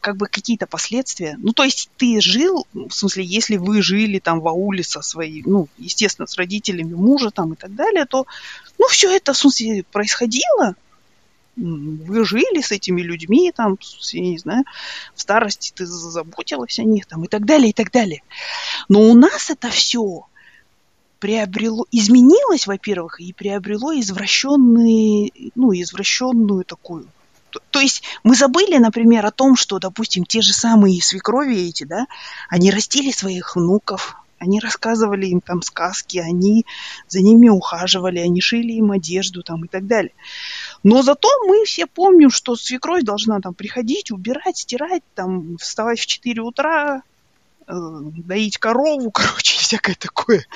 как 0.00 0.16
бы 0.16 0.26
какие-то 0.26 0.66
последствия. 0.66 1.36
Ну, 1.38 1.52
то 1.52 1.64
есть 1.64 1.90
ты 1.96 2.20
жил, 2.20 2.66
в 2.74 2.90
смысле, 2.90 3.24
если 3.24 3.56
вы 3.56 3.80
жили 3.82 4.18
там 4.18 4.40
в 4.40 4.48
ауле 4.48 4.84
со 4.84 5.00
своей, 5.00 5.42
ну, 5.46 5.68
естественно, 5.78 6.26
с 6.26 6.36
родителями 6.36 6.92
мужа 6.92 7.30
там 7.30 7.54
и 7.54 7.56
так 7.56 7.74
далее, 7.74 8.04
то, 8.04 8.26
ну, 8.78 8.86
все 8.88 9.10
это, 9.16 9.32
в 9.32 9.38
смысле, 9.38 9.84
происходило, 9.90 10.74
вы 11.58 12.24
жили 12.24 12.60
с 12.60 12.70
этими 12.70 13.00
людьми, 13.02 13.52
там, 13.54 13.78
я 14.12 14.20
не 14.20 14.38
знаю, 14.38 14.64
в 15.14 15.20
старости 15.20 15.72
ты 15.74 15.86
заботилась 15.86 16.78
о 16.78 16.84
них, 16.84 17.06
там, 17.06 17.24
и 17.24 17.28
так 17.28 17.44
далее, 17.44 17.70
и 17.70 17.72
так 17.72 17.90
далее. 17.90 18.22
Но 18.88 19.00
у 19.02 19.14
нас 19.14 19.50
это 19.50 19.68
все 19.68 20.26
приобрело, 21.18 21.86
изменилось, 21.90 22.66
во-первых, 22.66 23.20
и 23.20 23.32
приобрело 23.32 23.92
извращенный, 23.98 25.32
ну, 25.54 25.72
извращенную 25.72 26.64
такую. 26.64 27.08
То, 27.50 27.60
то 27.70 27.80
есть 27.80 28.02
мы 28.22 28.34
забыли, 28.34 28.76
например, 28.76 29.26
о 29.26 29.30
том, 29.30 29.56
что, 29.56 29.78
допустим, 29.78 30.24
те 30.24 30.42
же 30.42 30.52
самые 30.52 31.02
свекрови 31.02 31.68
эти, 31.68 31.84
да, 31.84 32.06
они 32.48 32.70
растили 32.70 33.10
своих 33.10 33.56
внуков, 33.56 34.16
они 34.38 34.60
рассказывали 34.60 35.26
им 35.26 35.40
там 35.40 35.62
сказки, 35.62 36.18
они 36.18 36.64
за 37.08 37.20
ними 37.20 37.48
ухаживали, 37.48 38.18
они 38.18 38.40
шили 38.40 38.72
им 38.72 38.92
одежду 38.92 39.42
там 39.42 39.64
и 39.64 39.68
так 39.68 39.86
далее. 39.86 40.12
Но 40.82 41.02
зато 41.02 41.28
мы 41.46 41.64
все 41.64 41.86
помним, 41.86 42.30
что 42.30 42.56
свекровь 42.56 43.02
должна 43.02 43.40
там 43.40 43.54
приходить, 43.54 44.10
убирать, 44.10 44.58
стирать, 44.58 45.02
там, 45.14 45.56
вставать 45.58 46.00
в 46.00 46.06
4 46.06 46.40
утра, 46.42 47.02
э, 47.66 47.72
доить 47.72 48.58
корову, 48.58 49.10
короче, 49.12 49.58
всякое 49.58 49.96
такое. 49.96 50.46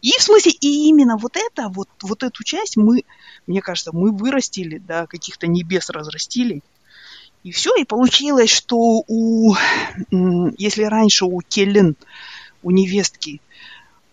И 0.00 0.10
в 0.18 0.22
смысле, 0.22 0.52
и 0.52 0.88
именно 0.88 1.16
вот 1.16 1.36
это, 1.36 1.68
вот, 1.68 1.88
вот 2.02 2.22
эту 2.22 2.42
часть 2.44 2.76
мы, 2.76 3.04
мне 3.46 3.60
кажется, 3.60 3.92
мы 3.92 4.10
вырастили, 4.10 4.78
да, 4.78 5.06
каких-то 5.06 5.46
небес 5.46 5.90
разрастили. 5.90 6.62
И 7.44 7.50
все, 7.50 7.74
и 7.74 7.84
получилось, 7.84 8.50
что 8.50 8.76
у, 9.06 9.54
если 10.10 10.84
раньше 10.84 11.24
у 11.24 11.40
Келлен 11.40 11.96
у 12.62 12.70
невестки 12.70 13.40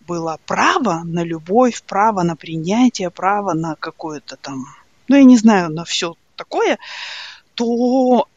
было 0.07 0.39
право 0.45 1.03
на 1.03 1.23
любовь, 1.23 1.83
право 1.83 2.23
на 2.23 2.35
принятие, 2.35 3.09
право 3.09 3.53
на 3.53 3.75
какое-то 3.75 4.37
там, 4.37 4.65
ну, 5.07 5.15
я 5.15 5.23
не 5.23 5.37
знаю, 5.37 5.69
на 5.69 5.85
все 5.85 6.15
такое, 6.35 6.79
то, 7.53 8.27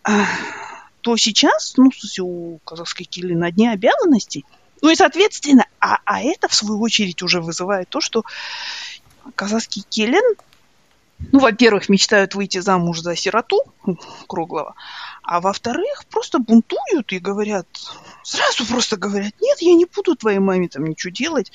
то 1.00 1.16
сейчас, 1.16 1.74
ну, 1.76 1.90
у 2.20 2.58
казахской 2.58 3.06
кили 3.06 3.34
на 3.34 3.50
дне 3.50 3.70
обязанностей, 3.70 4.44
ну 4.82 4.90
и, 4.90 4.96
соответственно, 4.96 5.66
а, 5.80 5.98
а 6.04 6.20
это, 6.20 6.48
в 6.48 6.54
свою 6.54 6.80
очередь, 6.80 7.22
уже 7.22 7.40
вызывает 7.40 7.88
то, 7.88 8.00
что 8.00 8.24
казахский 9.34 9.84
келен, 9.88 10.36
ну, 11.30 11.38
во-первых, 11.38 11.88
мечтают 11.88 12.34
выйти 12.34 12.58
замуж 12.58 13.00
за 13.00 13.14
сироту 13.16 13.60
круглого, 14.26 14.74
а 15.22 15.40
во-вторых, 15.40 16.04
просто 16.10 16.38
бунтуют 16.38 17.12
и 17.12 17.18
говорят, 17.18 17.66
сразу 18.22 18.66
просто 18.66 18.96
говорят, 18.96 19.32
нет, 19.40 19.58
я 19.60 19.74
не 19.74 19.84
буду 19.84 20.16
твоей 20.16 20.38
маме 20.38 20.68
там 20.68 20.84
ничего 20.84 21.12
делать. 21.12 21.52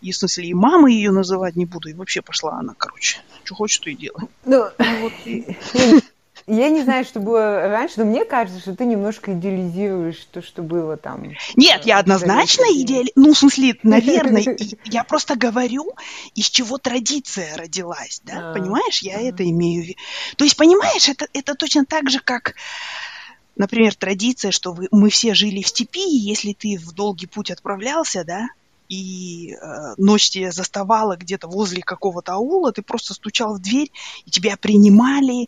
И, 0.00 0.12
в 0.12 0.16
смысле, 0.16 0.48
и 0.48 0.54
мамы 0.54 0.92
ее 0.92 1.10
называть 1.10 1.56
не 1.56 1.66
буду. 1.66 1.90
И 1.90 1.94
вообще 1.94 2.22
пошла 2.22 2.54
она, 2.58 2.74
короче. 2.78 3.20
Что 3.44 3.54
хочет, 3.54 3.82
то 3.82 3.90
и 3.90 3.94
делай. 3.94 4.28
Ну, 4.44 4.64
ну 4.78 5.00
вот, 5.00 5.12
и... 5.26 5.56
Я 6.46 6.68
не 6.68 6.82
знаю, 6.82 7.04
что 7.04 7.20
было 7.20 7.68
раньше, 7.68 7.94
но 7.98 8.04
мне 8.04 8.24
кажется, 8.24 8.60
что 8.60 8.74
ты 8.74 8.84
немножко 8.84 9.32
идеализируешь 9.32 10.26
то, 10.30 10.42
что 10.42 10.62
было 10.62 10.96
там. 10.96 11.24
Нет, 11.56 11.84
я 11.84 11.98
однозначно 11.98 12.64
идеализирую. 12.64 13.12
Ну, 13.16 13.34
в 13.34 13.38
смысле, 13.38 13.76
наверное, 13.82 14.56
я 14.84 15.04
просто 15.04 15.36
говорю, 15.36 15.92
из 16.34 16.48
чего 16.50 16.78
традиция 16.78 17.56
родилась, 17.56 18.20
да? 18.24 18.50
А, 18.50 18.54
Понимаешь, 18.54 19.02
я 19.02 19.20
это 19.20 19.48
имею 19.48 19.82
в 19.82 19.86
виду. 19.86 19.98
То 20.36 20.44
есть, 20.44 20.56
понимаешь, 20.56 21.08
это, 21.08 21.26
это 21.32 21.54
точно 21.54 21.84
так 21.84 22.10
же, 22.10 22.20
как 22.20 22.54
например, 23.56 23.94
традиция, 23.94 24.52
что 24.52 24.72
вы, 24.72 24.88
мы 24.90 25.10
все 25.10 25.34
жили 25.34 25.62
в 25.62 25.68
степи, 25.68 26.00
и 26.00 26.16
если 26.16 26.54
ты 26.54 26.78
в 26.78 26.92
долгий 26.92 27.26
путь 27.26 27.50
отправлялся, 27.50 28.24
да, 28.24 28.48
и 28.90 29.52
э, 29.52 29.94
ночь 29.98 30.30
тебя 30.30 30.50
заставала 30.50 31.16
где-то 31.16 31.46
возле 31.46 31.80
какого-то 31.80 32.34
аула, 32.34 32.72
ты 32.72 32.82
просто 32.82 33.14
стучал 33.14 33.54
в 33.54 33.60
дверь, 33.60 33.90
и 34.26 34.30
тебя 34.30 34.56
принимали, 34.56 35.46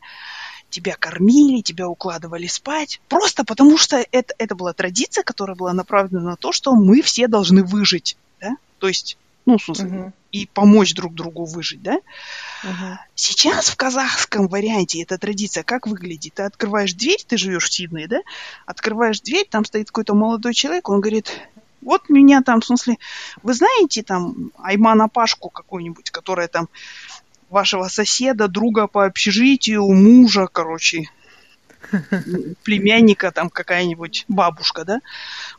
тебя 0.73 0.97
кормили, 0.99 1.61
тебя 1.61 1.89
укладывали 1.89 2.49
спать. 2.49 3.01
Просто 3.09 3.45
потому 3.45 3.79
что 3.79 4.05
это, 4.11 4.35
это 4.39 4.55
была 4.57 4.73
традиция, 4.73 5.23
которая 5.23 5.55
была 5.55 5.73
направлена 5.73 6.23
на 6.23 6.37
то, 6.37 6.51
что 6.51 6.75
мы 6.75 7.03
все 7.03 7.29
должны 7.29 7.63
выжить. 7.63 8.17
Да? 8.41 8.57
То 8.79 8.89
есть, 8.89 9.17
ну, 9.45 9.59
смысле, 9.59 9.87
uh-huh. 9.87 10.13
и 10.33 10.47
помочь 10.47 10.95
друг 10.95 11.15
другу 11.15 11.45
выжить, 11.45 11.83
да? 11.83 11.99
Сейчас 13.15 13.69
в 13.69 13.77
казахском 13.77 14.49
варианте 14.49 15.03
эта 15.03 15.19
традиция 15.19 15.65
как 15.65 15.87
выглядит? 15.87 16.35
Ты 16.35 16.45
открываешь 16.45 16.95
дверь, 16.95 17.23
ты 17.27 17.37
живешь 17.37 17.69
в 17.69 17.73
Сиднее, 17.73 18.09
да? 18.09 18.21
Открываешь 18.67 19.21
дверь, 19.21 19.47
там 19.51 19.65
стоит 19.65 19.89
какой-то 19.89 20.15
молодой 20.15 20.55
человек, 20.55 20.89
он 20.89 21.01
говорит, 21.01 21.33
вот 21.81 22.09
меня 22.09 22.43
там, 22.43 22.61
в 22.61 22.65
смысле, 22.65 22.99
вы 23.43 23.55
знаете 23.55 24.03
там 24.03 24.53
Аймана 24.59 25.09
Пашку 25.09 25.51
какую-нибудь, 25.51 26.11
которая 26.11 26.47
там 26.47 26.69
вашего 27.53 27.89
соседа, 27.89 28.49
друга 28.49 28.87
по 28.87 29.05
общежитию, 29.05 29.87
мужа, 29.89 30.49
короче, 30.51 31.05
племянника, 32.65 33.31
там 33.31 33.51
какая-нибудь 33.51 34.25
бабушка, 34.29 34.85
да. 34.85 35.01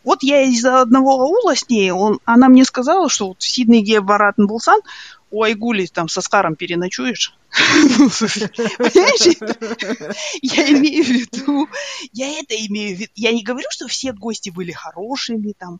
Вот 0.03 0.23
я 0.23 0.41
из-за 0.43 0.81
одного 0.81 1.21
аула 1.21 1.55
с 1.55 1.69
ней, 1.69 1.91
он, 1.91 2.19
она 2.25 2.49
мне 2.49 2.65
сказала, 2.65 3.09
что 3.09 3.29
вот 3.29 3.41
в 3.41 3.47
Сиднейге 3.47 4.01
Барат 4.01 4.35
Булсан 4.37 4.81
у 5.29 5.43
Айгули 5.43 5.85
там 5.87 6.09
со 6.09 6.21
Скаром 6.21 6.55
переночуешь. 6.55 7.35
Понимаешь? 8.77 9.37
Я 10.41 10.69
имею 10.71 11.03
в 11.03 11.07
виду, 11.07 11.69
я 12.11 12.39
это 12.39 12.55
имею 12.67 12.95
в 12.95 12.99
виду. 12.99 13.11
Я 13.15 13.31
не 13.31 13.43
говорю, 13.43 13.67
что 13.69 13.87
все 13.87 14.13
гости 14.13 14.49
были 14.49 14.71
хорошими 14.71 15.53
там, 15.57 15.79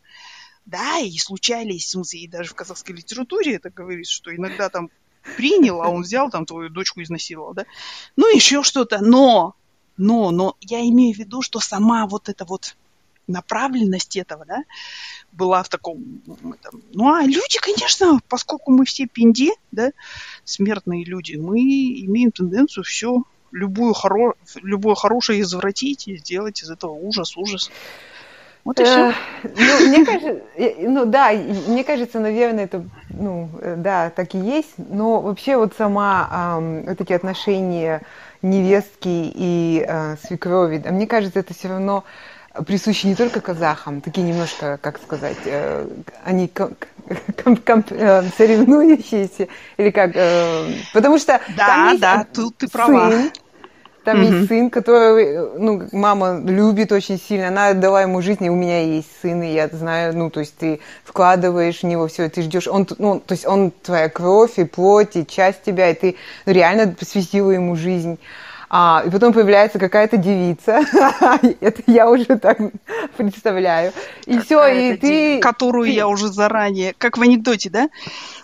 да, 0.66 0.98
и 0.98 1.18
случались, 1.18 1.84
в 1.84 1.90
смысле, 1.90 2.20
и 2.20 2.28
даже 2.28 2.50
в 2.50 2.54
казахской 2.54 2.94
литературе 2.96 3.56
это 3.56 3.70
говорится, 3.70 4.12
что 4.14 4.34
иногда 4.34 4.68
там 4.70 4.90
принял, 5.36 5.82
а 5.82 5.88
он 5.88 6.02
взял 6.02 6.30
там 6.30 6.46
твою 6.46 6.70
дочку 6.70 7.02
изнасиловал, 7.02 7.54
да? 7.54 7.64
Ну, 8.16 8.34
еще 8.34 8.62
что-то. 8.62 8.98
Но, 9.00 9.54
но, 9.96 10.30
но 10.30 10.56
я 10.60 10.80
имею 10.80 11.14
в 11.14 11.18
виду, 11.18 11.42
что 11.42 11.60
сама 11.60 12.06
вот 12.06 12.28
эта 12.28 12.44
вот 12.44 12.76
направленность 13.26 14.16
этого, 14.16 14.44
да, 14.44 14.64
была 15.32 15.62
в 15.62 15.68
таком... 15.68 16.20
Там, 16.62 16.82
ну, 16.92 17.12
а 17.12 17.22
люди, 17.22 17.58
конечно, 17.60 18.20
поскольку 18.28 18.70
мы 18.70 18.84
все 18.84 19.06
пинди, 19.06 19.52
да, 19.72 19.90
смертные 20.44 21.04
люди, 21.04 21.36
мы 21.36 21.58
имеем 21.60 22.32
тенденцию 22.32 22.84
все, 22.84 23.22
любую 23.50 23.94
хоро... 23.94 24.34
любое 24.56 24.94
хорошее 24.94 25.40
извратить 25.40 26.08
и 26.08 26.16
сделать 26.16 26.62
из 26.62 26.70
этого 26.70 26.92
ужас, 26.92 27.36
ужас. 27.36 27.70
Вот 28.64 28.80
и 28.80 28.84
все. 28.84 29.10
Э, 29.10 29.12
ну, 29.44 29.88
мне 29.88 30.04
кажется, 30.06 30.42
ну 30.80 31.04
да, 31.04 31.32
мне 31.32 31.84
кажется, 31.84 32.18
наверное, 32.18 32.64
это, 32.64 32.82
ну, 33.10 33.50
э, 33.60 33.74
да, 33.76 34.10
так 34.10 34.34
и 34.34 34.38
есть, 34.38 34.72
но 34.78 35.20
вообще 35.20 35.56
вот 35.56 35.74
сама 35.76 36.58
вот 36.86 37.00
эти 37.00 37.12
отношения 37.12 38.00
невестки 38.40 39.08
и 39.08 39.84
э, 39.86 40.16
свекрови, 40.26 40.82
мне 40.90 41.06
кажется, 41.06 41.40
это 41.40 41.52
все 41.52 41.68
равно 41.68 42.04
присущи 42.66 43.06
не 43.06 43.14
только 43.14 43.40
казахам, 43.40 44.00
такие 44.00 44.26
немножко, 44.26 44.78
как 44.80 44.98
сказать, 44.98 45.36
они 46.24 46.48
соревнующиеся, 48.38 49.48
или 49.76 49.90
как, 49.90 50.12
потому 50.94 51.18
что 51.18 51.40
да, 51.56 51.94
да, 51.98 52.26
тут 52.32 52.56
ты 52.56 52.68
права. 52.68 53.10
Сын, 53.10 53.30
там 54.04 54.18
mm-hmm. 54.18 54.36
есть 54.36 54.48
сын, 54.48 54.70
который, 54.70 55.58
ну, 55.58 55.88
мама 55.92 56.40
любит 56.44 56.92
очень 56.92 57.18
сильно, 57.18 57.48
она 57.48 57.68
отдала 57.68 58.02
ему 58.02 58.20
жизнь, 58.20 58.44
и 58.44 58.50
у 58.50 58.54
меня 58.54 58.82
есть 58.82 59.08
сын, 59.22 59.42
и 59.42 59.52
я 59.52 59.68
знаю, 59.68 60.16
ну, 60.16 60.30
то 60.30 60.40
есть 60.40 60.56
ты 60.56 60.80
вкладываешь 61.04 61.80
в 61.80 61.84
него 61.84 62.06
все, 62.08 62.28
ты 62.28 62.42
ждешь, 62.42 62.68
он, 62.68 62.86
ну, 62.98 63.20
то 63.20 63.32
есть 63.32 63.46
он 63.46 63.70
твоя 63.70 64.08
кровь 64.08 64.58
и 64.58 64.64
плоть, 64.64 65.16
и 65.16 65.26
часть 65.26 65.62
тебя, 65.62 65.90
и 65.90 65.94
ты 65.94 66.16
ну, 66.44 66.52
реально 66.52 66.88
посвятила 66.88 67.50
ему 67.50 67.76
жизнь. 67.76 68.18
А, 68.76 69.04
и 69.06 69.10
потом 69.10 69.32
появляется 69.32 69.78
какая-то 69.78 70.16
девица, 70.16 70.80
это 71.60 71.82
я 71.86 72.10
уже 72.10 72.24
так 72.24 72.58
представляю. 73.16 73.92
И 74.26 74.38
все, 74.40 74.66
и 74.66 74.96
ты... 74.96 75.38
Которую 75.38 75.92
я 75.92 76.08
уже 76.08 76.28
заранее, 76.28 76.94
как 76.98 77.16
в 77.16 77.22
анекдоте, 77.22 77.70
да? 77.70 77.88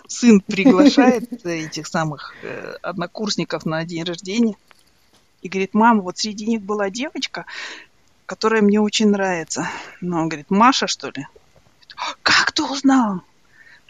Сын 0.07 0.41
приглашает 0.47 1.45
этих 1.45 1.85
самых 1.85 2.33
э, 2.43 2.75
однокурсников 2.81 3.65
на 3.65 3.83
день 3.83 4.03
рождения 4.03 4.55
и 5.41 5.49
говорит, 5.49 5.73
мама, 5.73 6.01
вот 6.01 6.17
среди 6.17 6.45
них 6.47 6.61
была 6.61 6.89
девочка, 6.89 7.45
которая 8.25 8.61
мне 8.61 8.79
очень 8.79 9.09
нравится. 9.09 9.67
Ну, 9.99 10.17
он 10.21 10.29
говорит, 10.29 10.49
Маша, 10.49 10.87
что 10.87 11.09
ли? 11.09 11.27
Как 12.23 12.51
ты 12.51 12.63
узнал? 12.63 13.21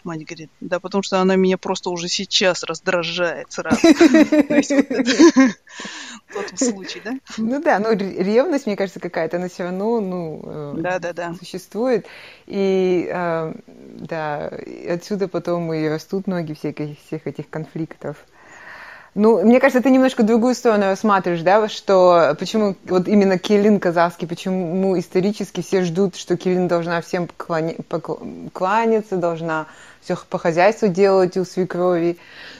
Мать 0.04 0.24
говорит, 0.26 0.50
да 0.60 0.80
потому 0.80 1.02
что 1.02 1.20
она 1.20 1.36
меня 1.36 1.56
просто 1.58 1.90
уже 1.90 2.08
сейчас 2.08 2.64
раздражает 2.64 3.52
сразу. 3.52 3.78
Тот 6.32 6.58
случай, 6.58 7.00
да? 7.04 7.12
Ну 7.38 7.62
да, 7.62 7.78
ну 7.78 7.92
ревность, 7.92 8.66
мне 8.66 8.74
кажется, 8.76 8.98
какая-то, 8.98 9.36
она 9.36 9.48
все 9.48 9.62
равно, 9.64 10.00
ну, 10.00 10.74
да, 10.76 10.98
да, 10.98 11.12
да. 11.12 11.34
существует. 11.34 12.06
И 12.46 13.08
э, 13.08 13.54
да, 13.66 14.52
отсюда 14.88 15.28
потом 15.28 15.72
и 15.72 15.86
растут 15.86 16.26
ноги 16.26 16.54
всех 16.54 17.26
этих 17.26 17.48
конфликтов. 17.48 18.16
Ну, 19.14 19.44
мне 19.44 19.60
кажется, 19.60 19.82
ты 19.82 19.90
немножко 19.90 20.22
другую 20.22 20.54
сторону 20.54 20.86
рассматриваешь, 20.86 21.42
да, 21.42 21.68
что 21.68 22.34
почему 22.38 22.76
вот 22.86 23.08
именно 23.08 23.38
Келин 23.38 23.78
казахский, 23.78 24.26
почему 24.26 24.98
исторически 24.98 25.60
все 25.60 25.82
ждут, 25.82 26.16
что 26.16 26.38
Келин 26.38 26.66
должна 26.66 27.02
всем 27.02 27.26
поклоня... 27.26 27.74
кланяться, 28.54 29.18
должна 29.18 29.66
все 30.00 30.16
по 30.30 30.38
хозяйству 30.38 30.88
делать 30.88 31.36
у 31.36 31.44
свекрови. 31.44 32.16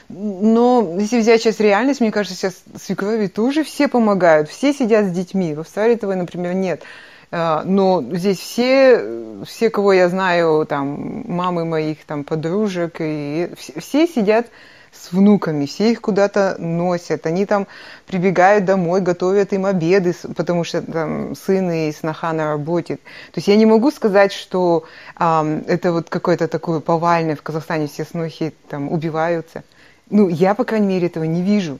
Но 0.09 0.95
если 0.99 1.19
взять 1.19 1.41
сейчас 1.41 1.59
реальность, 1.59 2.01
мне 2.01 2.11
кажется, 2.11 2.37
сейчас 2.37 2.61
свекрови 2.79 3.25
тоже 3.25 3.63
все 3.63 3.87
помогают, 3.87 4.47
все 4.47 4.73
сидят 4.73 5.07
с 5.07 5.11
детьми. 5.11 5.55
В 5.55 5.61
Австралии 5.61 5.95
этого, 5.95 6.13
например, 6.13 6.53
нет. 6.53 6.83
А, 7.31 7.63
но 7.65 8.03
здесь 8.11 8.37
все, 8.37 9.43
все, 9.47 9.71
кого 9.71 9.91
я 9.91 10.07
знаю, 10.07 10.67
там, 10.67 11.23
мамы 11.27 11.65
моих 11.65 12.05
там, 12.05 12.23
подружек, 12.23 12.97
и 12.99 13.49
все 13.57 14.05
сидят 14.05 14.45
с 14.93 15.11
внуками, 15.11 15.65
все 15.65 15.91
их 15.91 16.01
куда-то 16.01 16.55
носят, 16.59 17.25
они 17.25 17.45
там 17.45 17.67
прибегают 18.05 18.65
домой, 18.65 19.01
готовят 19.01 19.51
им 19.53 19.65
обеды, 19.65 20.15
потому 20.35 20.63
что 20.63 20.81
там 20.81 21.35
сын 21.35 21.71
и 21.71 21.91
сноха 21.91 22.31
на 22.33 22.51
работе. 22.51 22.95
То 22.95 23.37
есть 23.37 23.47
я 23.47 23.55
не 23.55 23.65
могу 23.65 23.91
сказать, 23.91 24.31
что 24.31 24.85
э, 25.19 25.61
это 25.67 25.91
вот 25.91 26.09
какое-то 26.09 26.47
такое 26.47 26.79
повальное 26.79 27.35
в 27.35 27.41
Казахстане 27.41 27.87
все 27.87 28.05
снохи 28.05 28.53
там 28.69 28.91
убиваются. 28.91 29.63
Ну, 30.09 30.29
я, 30.29 30.53
по 30.53 30.63
крайней 30.63 30.87
мере, 30.87 31.07
этого 31.07 31.23
не 31.23 31.41
вижу. 31.41 31.79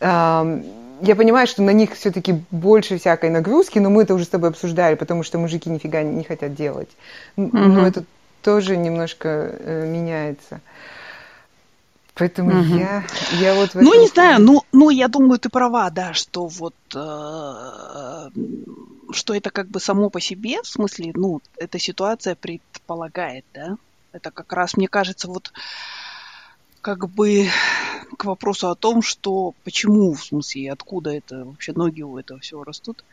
Э, 0.00 0.62
я 1.00 1.16
понимаю, 1.16 1.46
что 1.46 1.62
на 1.62 1.70
них 1.70 1.94
все-таки 1.94 2.40
больше 2.50 2.98
всякой 2.98 3.30
нагрузки, 3.30 3.78
но 3.78 3.90
мы 3.90 4.02
это 4.02 4.14
уже 4.14 4.24
с 4.24 4.28
тобой 4.28 4.50
обсуждали, 4.50 4.94
потому 4.94 5.22
что 5.22 5.38
мужики 5.38 5.68
нифига 5.68 6.02
не 6.02 6.24
хотят 6.24 6.54
делать. 6.54 6.88
Mm-hmm. 7.36 7.50
Но 7.52 7.86
это 7.86 8.04
тоже 8.42 8.76
немножко 8.76 9.28
э, 9.28 9.86
меняется. 9.86 10.60
Поэтому 12.14 12.60
угу. 12.60 12.76
я, 12.76 13.04
я 13.40 13.54
вот... 13.54 13.74
ну, 13.74 14.00
не 14.00 14.06
знаю, 14.06 14.40
ну, 14.40 14.62
ну, 14.72 14.90
я 14.90 15.08
думаю, 15.08 15.38
ты 15.40 15.48
права, 15.48 15.90
да, 15.90 16.14
что 16.14 16.46
вот, 16.46 16.74
э, 16.94 18.30
что 19.10 19.34
это 19.34 19.50
как 19.50 19.68
бы 19.68 19.80
само 19.80 20.10
по 20.10 20.20
себе, 20.20 20.62
в 20.62 20.66
смысле, 20.66 21.10
ну, 21.14 21.40
эта 21.56 21.80
ситуация 21.80 22.36
предполагает, 22.36 23.44
да, 23.52 23.76
это 24.12 24.30
как 24.30 24.52
раз, 24.52 24.76
мне 24.76 24.86
кажется, 24.86 25.26
вот 25.26 25.52
как 26.80 27.08
бы 27.08 27.48
к 28.16 28.24
вопросу 28.26 28.70
о 28.70 28.76
том, 28.76 29.02
что 29.02 29.54
почему, 29.64 30.14
в 30.14 30.24
смысле, 30.24 30.70
откуда 30.70 31.10
это 31.10 31.44
вообще 31.44 31.72
ноги 31.72 32.02
у 32.02 32.16
этого 32.16 32.38
всего 32.38 32.62
растут. 32.62 33.04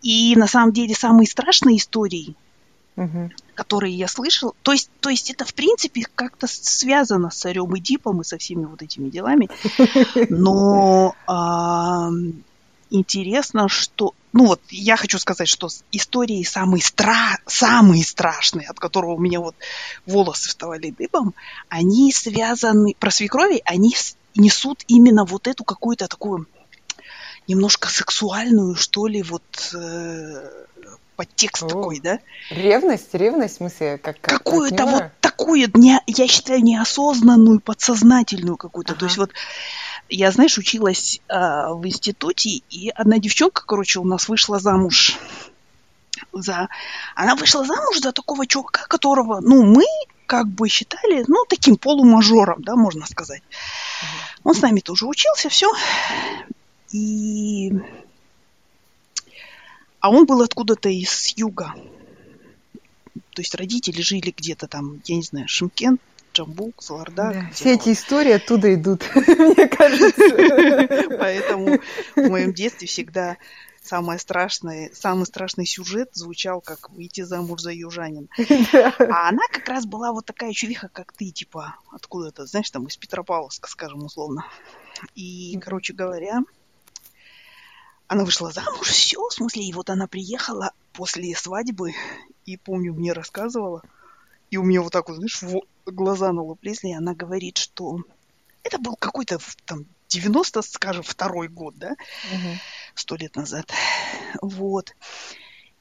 И 0.00 0.36
на 0.36 0.46
самом 0.46 0.72
деле 0.72 0.94
самые 0.94 1.26
страшные 1.26 1.78
истории, 1.78 2.36
угу. 2.98 3.30
которые 3.54 3.94
я 3.94 4.08
слышал. 4.08 4.54
То 4.62 4.72
есть, 4.72 4.90
то 5.00 5.08
есть 5.08 5.30
это, 5.30 5.44
в 5.44 5.54
принципе, 5.54 6.04
как-то 6.14 6.46
связано 6.46 7.30
с 7.30 7.36
царем 7.36 7.74
и 7.76 7.80
Дипом 7.80 8.20
и 8.20 8.24
со 8.24 8.38
всеми 8.38 8.64
вот 8.64 8.82
этими 8.82 9.08
делами. 9.08 9.48
Но 10.28 11.14
а, 11.26 12.10
интересно, 12.90 13.68
что... 13.68 14.14
Ну 14.32 14.46
вот, 14.46 14.60
я 14.68 14.96
хочу 14.96 15.18
сказать, 15.18 15.48
что 15.48 15.68
истории 15.92 16.42
самые, 16.42 16.82
стра... 16.82 17.38
самые 17.46 18.04
страшные, 18.04 18.68
от 18.68 18.78
которого 18.78 19.12
у 19.12 19.18
меня 19.18 19.40
вот 19.40 19.54
волосы 20.06 20.48
вставали 20.48 20.90
дыбом, 20.90 21.34
они 21.68 22.12
связаны... 22.12 22.94
Про 22.98 23.10
свекрови, 23.10 23.62
они 23.64 23.94
несут 24.34 24.84
именно 24.88 25.24
вот 25.24 25.46
эту 25.46 25.64
какую-то 25.64 26.08
такую 26.08 26.46
немножко 27.46 27.88
сексуальную, 27.88 28.74
что 28.76 29.06
ли, 29.06 29.22
вот 29.22 29.42
э, 29.74 30.66
подтекст 31.18 31.64
О, 31.64 31.66
такой, 31.66 31.98
да? 31.98 32.20
Ревность, 32.48 33.12
ревность, 33.12 33.54
в 33.54 33.56
смысле, 33.56 33.98
как, 33.98 34.20
как 34.20 34.38
Какую-то 34.38 34.86
вот 34.86 35.04
такую, 35.20 35.68
не, 35.74 36.00
я 36.06 36.28
считаю, 36.28 36.62
неосознанную, 36.62 37.58
подсознательную 37.58 38.56
какую-то. 38.56 38.92
Ага. 38.92 39.00
То 39.00 39.06
есть 39.06 39.18
вот 39.18 39.32
я, 40.08 40.30
знаешь, 40.30 40.56
училась 40.58 41.20
э, 41.28 41.34
в 41.34 41.84
институте, 41.84 42.62
и 42.70 42.90
одна 42.90 43.18
девчонка, 43.18 43.64
короче, 43.66 43.98
у 43.98 44.04
нас 44.04 44.28
вышла 44.28 44.60
замуж 44.60 45.18
за... 46.32 46.68
Она 47.16 47.34
вышла 47.34 47.64
замуж 47.64 47.98
за 47.98 48.12
такого 48.12 48.46
чувака, 48.46 48.86
которого, 48.86 49.40
ну, 49.40 49.64
мы 49.64 49.84
как 50.26 50.46
бы 50.46 50.68
считали, 50.68 51.24
ну, 51.26 51.44
таким 51.48 51.76
полумажором, 51.76 52.62
да, 52.62 52.76
можно 52.76 53.06
сказать. 53.06 53.42
Uh-huh. 53.42 54.40
Он 54.44 54.54
с 54.54 54.62
нами 54.62 54.78
тоже 54.78 55.04
учился, 55.06 55.48
все. 55.48 55.68
И 56.92 57.72
а 60.00 60.10
он 60.10 60.26
был 60.26 60.42
откуда-то 60.42 60.88
из 60.88 61.34
юга. 61.36 61.74
То 63.34 63.42
есть 63.42 63.54
родители 63.54 64.00
жили 64.00 64.34
где-то 64.36 64.66
там, 64.66 65.00
я 65.04 65.16
не 65.16 65.22
знаю, 65.22 65.48
Шимкент, 65.48 66.00
Джамбук, 66.34 66.82
Салардак. 66.82 67.34
Да, 67.34 67.50
все 67.52 67.74
эти 67.74 67.92
истории 67.92 68.32
оттуда 68.32 68.72
идут, 68.74 69.04
мне 69.14 69.68
кажется. 69.68 71.16
Поэтому 71.18 71.78
в 72.14 72.28
моем 72.28 72.52
детстве 72.52 72.86
всегда 72.86 73.36
самое 73.82 74.18
страшное, 74.18 74.90
самый 74.92 75.26
страшный 75.26 75.66
сюжет 75.66 76.10
звучал 76.12 76.60
как 76.60 76.90
выйти 76.90 77.22
замуж 77.22 77.60
за 77.60 77.72
южанин. 77.72 78.28
А 78.98 79.28
она 79.28 79.42
как 79.50 79.68
раз 79.68 79.86
была 79.86 80.12
вот 80.12 80.26
такая 80.26 80.52
чувиха, 80.52 80.88
как 80.88 81.12
ты, 81.12 81.30
типа, 81.30 81.76
откуда-то, 81.90 82.46
знаешь, 82.46 82.70
там 82.70 82.86
из 82.86 82.96
Петропавловска, 82.96 83.68
скажем 83.68 84.04
условно. 84.04 84.44
И, 85.14 85.58
короче 85.60 85.92
говоря, 85.92 86.40
она 88.08 88.24
вышла 88.24 88.50
замуж, 88.50 88.88
все, 88.88 89.20
в 89.20 89.32
смысле, 89.32 89.64
и 89.64 89.72
вот 89.72 89.90
она 89.90 90.06
приехала 90.06 90.72
после 90.92 91.36
свадьбы, 91.36 91.92
и 92.46 92.56
помню, 92.56 92.94
мне 92.94 93.12
рассказывала, 93.12 93.82
и 94.50 94.56
у 94.56 94.62
меня 94.64 94.82
вот 94.82 94.92
так 94.92 95.08
вот, 95.08 95.16
знаешь, 95.16 95.40
глаза 95.86 96.32
налуплись, 96.32 96.82
и 96.84 96.92
она 96.92 97.14
говорит, 97.14 97.58
что 97.58 98.00
это 98.62 98.78
был 98.78 98.96
какой-то 98.96 99.38
там 99.66 99.84
90, 100.08 100.62
скажем, 100.62 101.02
второй 101.02 101.48
год, 101.48 101.76
да, 101.76 101.96
сто 102.94 103.14
угу. 103.14 103.22
лет 103.22 103.36
назад, 103.36 103.70
вот. 104.40 104.96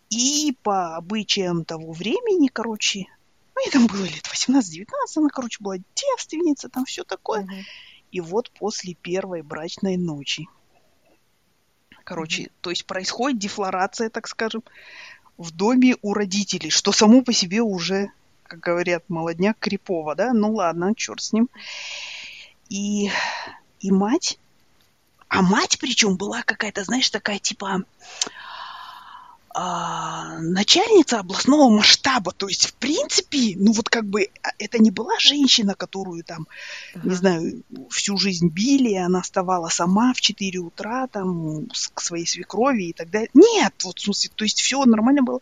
И 0.09 0.55
по 0.63 0.95
обычаям 0.95 1.65
того 1.65 1.91
времени, 1.91 2.47
короче, 2.47 3.07
ну, 3.55 3.61
ей 3.61 3.71
там 3.71 3.87
было 3.87 4.03
лет 4.03 4.25
18-19, 4.25 4.85
она, 5.15 5.29
короче, 5.29 5.57
была 5.61 5.77
девственница, 5.95 6.69
там 6.69 6.85
все 6.85 7.03
такое. 7.03 7.43
Угу. 7.43 7.53
И 8.11 8.21
вот 8.21 8.51
после 8.51 8.93
первой 8.93 9.41
брачной 9.41 9.97
ночи 9.97 10.47
Короче, 12.07 12.43
mm-hmm. 12.43 12.51
то 12.61 12.69
есть 12.69 12.85
происходит 12.85 13.37
дефлорация, 13.37 14.09
так 14.09 14.29
скажем, 14.29 14.63
в 15.37 15.51
доме 15.51 15.97
у 16.01 16.13
родителей, 16.13 16.69
что 16.69 16.93
само 16.93 17.21
по 17.21 17.33
себе 17.33 17.61
уже, 17.61 18.11
как 18.43 18.61
говорят, 18.61 19.03
молодняк 19.09 19.59
крипово, 19.59 20.15
да? 20.15 20.31
Ну 20.31 20.53
ладно, 20.53 20.95
черт 20.95 21.21
с 21.21 21.33
ним. 21.33 21.49
И, 22.69 23.11
и 23.81 23.91
мать, 23.91 24.39
а 25.27 25.41
мать 25.41 25.79
причем 25.81 26.15
была 26.15 26.43
какая-то, 26.43 26.85
знаешь, 26.85 27.09
такая 27.09 27.39
типа 27.39 27.83
а, 29.59 30.37
начальница 30.37 31.19
областного 31.19 31.67
масштаба. 31.75 32.31
То 32.31 32.47
есть, 32.47 32.67
в 32.67 32.73
принципе, 32.75 33.55
ну 33.55 33.71
вот 33.71 33.89
как 33.89 34.05
бы 34.05 34.29
а, 34.43 34.49
это 34.59 34.77
не 34.77 34.91
была 34.91 35.17
женщина, 35.17 35.73
которую 35.73 36.23
там, 36.23 36.45
uh-huh. 36.93 37.09
не 37.09 37.15
знаю, 37.15 37.63
всю 37.89 38.19
жизнь 38.19 38.49
били, 38.49 38.93
она 38.93 39.23
вставала 39.23 39.69
сама 39.69 40.13
в 40.13 40.21
4 40.21 40.59
утра 40.59 41.07
там 41.07 41.67
к 41.95 42.01
своей 42.01 42.27
свекрови 42.27 42.89
и 42.89 42.93
так 42.93 43.09
далее. 43.09 43.31
Нет, 43.33 43.73
вот 43.83 43.97
в 43.97 44.03
смысле, 44.03 44.29
то 44.35 44.43
есть 44.43 44.61
все 44.61 44.85
нормально 44.85 45.23
было. 45.23 45.39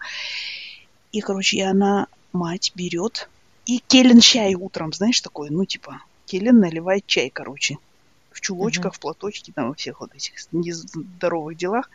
И, 1.11 1.19
короче, 1.19 1.63
она, 1.63 2.07
мать, 2.31 2.71
берет 2.73 3.29
и 3.65 3.79
келен 3.79 4.21
чай 4.21 4.55
утром, 4.55 4.93
знаешь, 4.93 5.19
такой, 5.19 5.49
ну 5.49 5.65
типа, 5.65 6.01
келен 6.25 6.61
наливает 6.61 7.05
чай, 7.05 7.29
короче, 7.29 7.79
в 8.31 8.39
чулочках, 8.39 8.93
uh-huh. 8.93 8.95
в 8.95 8.99
платочке, 9.01 9.51
там, 9.51 9.67
во 9.67 9.73
всех 9.73 9.99
вот 9.99 10.15
этих 10.15 10.35
нездоровых 10.53 11.57
делах. 11.57 11.89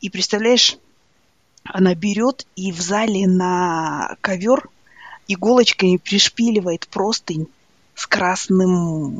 И 0.00 0.08
представляешь, 0.08 0.76
она 1.64 1.94
берет 1.94 2.46
и 2.56 2.72
в 2.72 2.80
зале 2.80 3.26
на 3.26 4.16
ковер 4.20 4.68
иголочками 5.28 5.96
пришпиливает 5.96 6.86
простынь 6.88 7.48
с 7.94 8.06
красными 8.06 9.14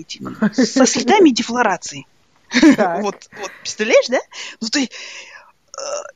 этими, 0.00 0.34
со 0.54 0.86
следами 0.86 1.30
дефлорации. 1.30 2.06
Вот, 2.52 3.28
вот, 3.38 3.50
представляешь, 3.62 4.06
да? 4.08 4.20
Ну 4.60 4.68
ты, 4.68 4.88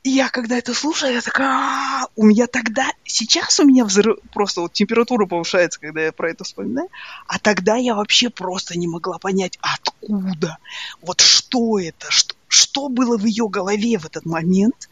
я 0.05 0.29
когда 0.29 0.57
это 0.59 0.75
слушаю, 0.75 1.15
я 1.15 1.21
такая, 1.21 2.07
у 2.17 2.25
меня 2.25 2.47
тогда, 2.47 2.91
сейчас 3.05 3.61
у 3.61 3.65
меня 3.65 3.85
взрыв, 3.85 4.19
просто 4.33 4.63
вот 4.63 4.73
температура 4.73 5.27
повышается, 5.27 5.79
когда 5.81 6.03
я 6.03 6.13
про 6.13 6.31
это 6.31 6.45
вспоминаю, 6.45 6.89
а 7.27 7.39
тогда 7.39 7.77
я 7.77 7.95
вообще 7.95 8.31
просто 8.31 8.79
не 8.79 8.89
могла 8.89 9.19
понять, 9.19 9.59
откуда, 9.61 10.59
вот 11.01 11.21
что 11.21 11.79
это, 11.79 12.11
что, 12.11 12.35
что 12.53 12.91
было 12.91 13.17
в 13.17 13.25
ее 13.25 13.49
голове 13.49 13.99
в 13.99 14.05
этот 14.05 14.27
момент, 14.27 14.91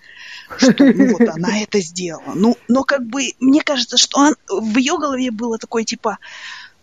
что 0.56 0.74
ну, 0.78 1.12
вот 1.12 1.28
она 1.28 1.58
это 1.62 1.80
сделала. 1.80 2.32
Ну, 2.34 2.56
но 2.68 2.84
как 2.84 3.04
бы, 3.04 3.34
мне 3.38 3.60
кажется, 3.60 3.98
что 3.98 4.18
он, 4.18 4.34
в 4.48 4.78
ее 4.78 4.96
голове 4.96 5.30
было 5.30 5.58
такое 5.58 5.84
типа, 5.84 6.16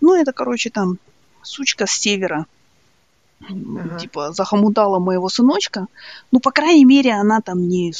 ну 0.01 0.13
это, 0.13 0.33
короче, 0.33 0.69
там, 0.69 0.99
сучка 1.41 1.87
с 1.87 1.91
севера, 1.93 2.45
ага. 3.41 3.97
типа, 3.97 4.31
захомутала 4.33 4.99
моего 4.99 5.29
сыночка. 5.29 5.87
Ну, 6.31 6.39
по 6.39 6.51
крайней 6.51 6.85
мере, 6.85 7.13
она 7.13 7.41
там 7.41 7.67
не... 7.67 7.91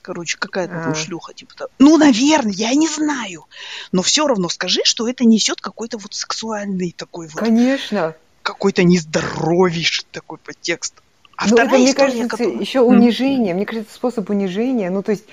Короче, 0.00 0.36
какая-то 0.38 0.74
там 0.74 0.94
шлюха, 0.94 1.32
типа 1.34 1.54
там. 1.56 1.68
Ну, 1.80 1.96
наверное, 1.96 2.52
я 2.52 2.74
не 2.74 2.86
знаю. 2.86 3.46
Но 3.90 4.02
все 4.02 4.28
равно 4.28 4.48
скажи, 4.50 4.82
что 4.84 5.08
это 5.08 5.24
несет 5.24 5.60
какой-то 5.60 5.98
вот 5.98 6.14
сексуальный 6.14 6.94
такой 6.96 7.26
вот... 7.26 7.40
Конечно. 7.40 8.14
Какой-то 8.42 8.84
нездоровейший 8.84 10.06
такой 10.12 10.38
подтекст. 10.38 10.94
А 11.36 11.48
Но 11.48 11.56
это, 11.56 11.76
мне 11.76 11.94
кажется, 11.94 12.28
которая... 12.28 12.56
еще 12.58 12.80
унижение. 12.80 13.54
Мне 13.54 13.66
кажется, 13.66 13.94
способ 13.94 14.28
унижения. 14.30 14.90
Ну, 14.90 15.02
то 15.02 15.10
есть 15.10 15.24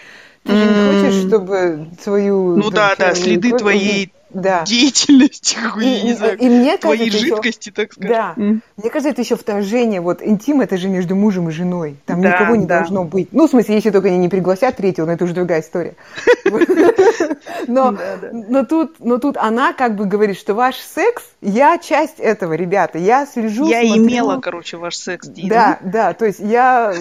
ты 0.44 0.54
же 0.54 0.66
не 0.66 1.04
хочешь, 1.04 1.28
чтобы 1.28 1.88
свою... 2.02 2.56
Ну 2.56 2.72
да, 2.72 2.96
да, 2.98 3.14
следы 3.14 3.52
твоей 3.58 4.12
да. 4.34 4.64
деятельности, 4.64 5.58
какой, 5.62 5.86
и, 5.86 6.04
не 6.04 6.14
знаю, 6.14 6.38
и 6.38 6.50
мне 6.50 6.78
твоей 6.78 7.10
кажется, 7.10 7.28
жидкости, 7.28 7.70
еще, 7.70 7.72
так 7.72 7.94
сказать. 7.94 8.12
Да. 8.12 8.34
Mm. 8.38 8.60
Мне 8.78 8.90
кажется, 8.90 9.10
это 9.10 9.22
еще 9.22 9.36
вторжение. 9.36 10.02
Вот 10.02 10.22
интим 10.22 10.62
это 10.62 10.78
же 10.78 10.90
между 10.90 11.16
мужем 11.16 11.50
и 11.50 11.52
женой. 11.52 11.98
Там 12.06 12.22
да, 12.22 12.32
никого 12.32 12.56
не 12.56 12.66
да. 12.66 12.80
должно 12.80 13.04
быть. 13.04 13.30
Ну, 13.32 13.48
в 13.48 13.50
смысле, 13.50 13.76
если 13.76 13.90
только 13.92 14.08
они 14.08 14.18
не 14.18 14.30
пригласят 14.30 14.78
третьего, 14.78 15.06
но 15.06 15.14
это 15.14 15.24
уже 15.24 15.34
другая 15.34 15.62
история. 15.62 15.96
Но, 17.68 17.96
но, 18.32 18.66
тут, 18.66 18.96
но 19.00 19.18
тут 19.18 19.38
она 19.38 19.74
как 19.74 19.96
бы 19.96 20.06
говорит, 20.06 20.38
что 20.38 20.54
ваш 20.54 20.76
секс, 20.78 21.24
я 21.42 21.78
часть 21.78 22.20
этого, 22.20 22.54
ребята. 22.54 22.98
Я 22.98 23.26
слежу, 23.26 23.68
Я 23.68 23.82
смотрю. 23.86 24.04
имела, 24.04 24.40
короче, 24.40 24.78
ваш 24.78 24.96
секс. 24.96 25.28
Да, 25.28 25.80
да, 25.82 26.14
то 26.14 26.26
есть 26.26 26.40
я... 26.40 26.94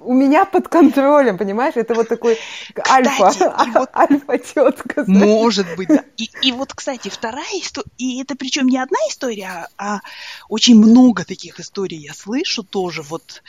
У 0.00 0.12
меня 0.12 0.44
под 0.44 0.68
контролем, 0.68 1.38
понимаешь? 1.38 1.74
Это 1.76 1.94
вот 1.94 2.08
такой 2.08 2.38
альфа, 2.90 3.32
альфа-тетка. 3.94 5.04
Может 5.06 5.66
быть, 5.76 5.88
да. 5.88 6.04
И 6.42 6.52
вот, 6.54 6.72
кстати, 6.74 7.08
вторая 7.08 7.60
история, 7.60 7.90
и 7.98 8.20
это 8.20 8.34
причем 8.36 8.66
не 8.66 8.78
одна 8.78 8.98
история, 9.08 9.68
а 9.76 10.00
очень 10.48 10.76
много 10.76 11.24
таких 11.24 11.60
историй 11.60 11.98
я 11.98 12.14
слышу 12.14 12.62
тоже. 12.62 13.02
Вот 13.02 13.42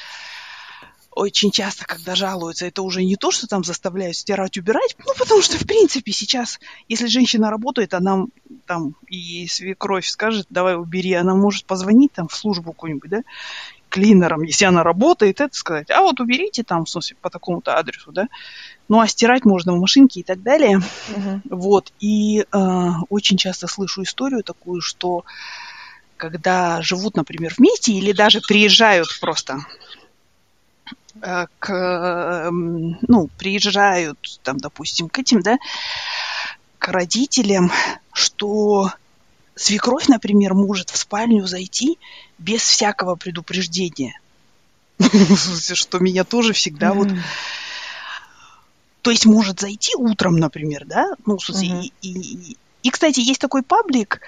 очень 1.16 1.50
часто, 1.50 1.86
когда 1.86 2.14
жалуются, 2.14 2.68
это 2.68 2.82
уже 2.82 3.04
не 3.04 3.16
то, 3.16 3.32
что 3.32 3.48
там 3.48 3.64
заставляют 3.64 4.18
стирать, 4.18 4.58
убирать, 4.58 4.96
ну, 5.00 5.14
потому 5.18 5.42
что, 5.42 5.58
в 5.58 5.66
принципе, 5.66 6.12
сейчас, 6.12 6.60
если 6.90 7.08
женщина 7.08 7.50
работает, 7.50 7.94
она 7.94 8.26
там 8.68 8.96
и 9.08 9.48
свекровь 9.48 10.08
скажет, 10.08 10.48
давай 10.50 10.76
убери, 10.76 11.14
она 11.14 11.34
может 11.34 11.66
позвонить 11.66 12.12
там 12.12 12.28
в 12.28 12.36
службу 12.36 12.74
какую-нибудь, 12.74 13.10
да, 13.10 13.22
клинером, 13.96 14.44
если 14.44 14.66
она 14.66 14.84
работает, 14.84 15.40
это 15.40 15.56
сказать, 15.56 15.90
а 15.90 16.02
вот 16.02 16.20
уберите 16.20 16.64
там, 16.64 16.84
в 16.84 16.90
смысле, 16.90 17.16
по 17.22 17.30
такому-то 17.30 17.78
адресу, 17.78 18.12
да, 18.12 18.28
ну, 18.90 19.00
а 19.00 19.08
стирать 19.08 19.46
можно 19.46 19.74
в 19.74 19.80
машинке 19.80 20.20
и 20.20 20.24
так 20.24 20.44
далее. 20.44 20.80
Uh-huh. 20.80 21.40
Вот. 21.50 21.94
И 22.02 22.42
э, 22.42 22.90
очень 23.10 23.38
часто 23.38 23.68
слышу 23.68 24.04
историю 24.04 24.44
такую, 24.44 24.82
что 24.82 25.24
когда 26.18 26.82
живут, 26.82 27.16
например, 27.16 27.54
вместе 27.58 27.94
или 27.94 28.12
даже 28.12 28.42
приезжают 28.42 29.08
просто 29.22 29.60
э, 31.22 31.46
к, 31.58 31.70
э, 31.72 32.50
ну, 32.52 33.30
приезжают 33.38 34.42
там, 34.44 34.58
допустим, 34.58 35.08
к 35.08 35.20
этим, 35.20 35.42
да, 35.42 35.58
к 36.80 36.90
родителям, 36.90 37.72
что 38.12 38.92
свекровь, 39.56 40.08
например, 40.08 40.54
может 40.54 40.90
в 40.90 40.98
спальню 40.98 41.46
зайти 41.46 41.98
без 42.38 42.62
всякого 42.62 43.16
предупреждения. 43.16 44.20
Что 45.00 46.00
меня 46.00 46.24
тоже 46.24 46.54
всегда 46.54 46.94
вот 46.94 47.10
то 49.06 49.12
есть 49.12 49.28
может 49.28 49.60
зайти 49.60 49.96
утром, 49.96 50.38
например, 50.38 50.84
да, 50.88 51.12
ну, 51.28 51.38
и, 52.02 52.58
И, 52.82 52.90
кстати, 52.90 53.20
есть 53.20 53.40
такой 53.40 53.62
паблик 53.62 54.20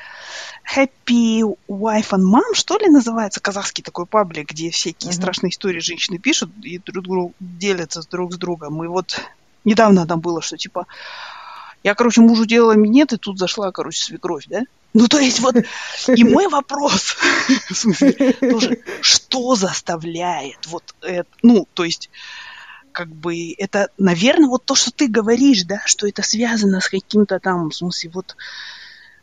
Happy 0.75 1.41
Wife 1.67 2.09
and 2.11 2.31
Mom, 2.31 2.53
что 2.53 2.77
ли, 2.77 2.87
называется, 2.87 3.39
казахский 3.39 3.83
такой 3.83 4.05
паблик, 4.05 4.51
где 4.51 4.69
всякие 4.69 5.09
mm-hmm. 5.09 5.15
страшные 5.15 5.49
истории 5.49 5.79
женщины 5.79 6.19
пишут 6.19 6.51
и 6.61 6.77
друг 6.77 7.03
другу 7.03 7.33
делятся 7.39 8.03
друг 8.07 8.33
с 8.35 8.37
другом. 8.37 8.83
И 8.83 8.87
вот 8.87 9.19
недавно 9.65 10.05
там 10.05 10.19
было, 10.19 10.43
что 10.43 10.57
типа 10.57 10.85
я, 11.83 11.95
короче, 11.95 12.21
мужу 12.21 12.45
делала 12.45 12.73
минет, 12.73 13.13
и 13.13 13.17
тут 13.17 13.39
зашла, 13.39 13.71
короче, 13.71 14.03
свекровь, 14.03 14.45
да? 14.47 14.61
Ну, 14.93 15.07
то 15.07 15.19
есть 15.19 15.39
вот, 15.41 15.55
и 16.07 16.23
мой 16.23 16.47
вопрос, 16.47 17.17
в 17.69 17.75
смысле, 17.75 18.33
тоже, 18.33 18.79
что 19.01 19.55
заставляет 19.55 20.65
вот 20.65 20.95
это, 21.01 21.29
ну, 21.43 21.67
то 21.73 21.83
есть, 21.83 22.09
как 22.91 23.09
бы, 23.09 23.53
это, 23.57 23.89
наверное, 23.97 24.47
вот 24.47 24.65
то, 24.65 24.75
что 24.75 24.91
ты 24.91 25.07
говоришь, 25.07 25.63
да, 25.63 25.81
что 25.85 26.07
это 26.07 26.23
связано 26.23 26.81
с 26.81 26.89
каким-то 26.89 27.39
там, 27.39 27.69
в 27.69 27.75
смысле, 27.75 28.11
вот, 28.13 28.35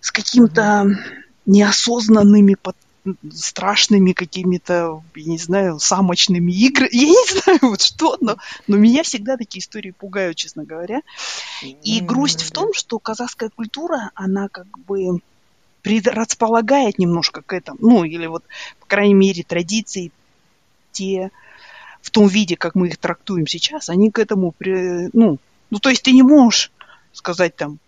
с 0.01 0.13
каким-то 0.13 0.87
неосознанными 1.47 2.55
под 2.55 2.77
страшными 3.33 4.13
какими-то, 4.13 5.03
я 5.15 5.25
не 5.25 5.39
знаю, 5.39 5.79
самочными 5.79 6.53
играми. 6.53 6.89
Я 6.93 7.09
не 7.09 7.41
знаю, 7.41 7.59
вот 7.63 7.83
что, 7.83 8.17
но, 8.21 8.37
но 8.67 8.77
меня 8.77 9.03
всегда 9.03 9.37
такие 9.37 9.61
истории 9.61 9.91
пугают, 9.91 10.37
честно 10.37 10.65
говоря. 10.65 11.03
И 11.63 12.01
грусть 12.01 12.43
в 12.43 12.51
том, 12.51 12.73
что 12.73 12.99
казахская 12.99 13.51
культура, 13.51 14.11
она 14.15 14.49
как 14.49 14.67
бы 14.79 15.21
предрасполагает 15.83 16.99
немножко 16.99 17.43
к 17.43 17.53
этому. 17.53 17.79
Ну, 17.81 18.05
или 18.05 18.27
вот, 18.27 18.43
по 18.81 18.87
крайней 18.87 19.15
мере, 19.15 19.43
традиции 19.43 20.13
те 20.93 21.31
в 22.01 22.11
том 22.11 22.27
виде, 22.27 22.57
как 22.57 22.75
мы 22.75 22.89
их 22.89 22.99
трактуем 22.99 23.47
сейчас, 23.47 23.89
они 23.89 24.11
к 24.11 24.19
этому, 24.19 24.53
при, 24.53 25.09
ну, 25.13 25.39
ну, 25.71 25.79
то 25.79 25.89
есть 25.89 26.03
ты 26.03 26.13
не 26.13 26.23
можешь 26.23 26.71
сказать 27.13 27.57
там, 27.57 27.79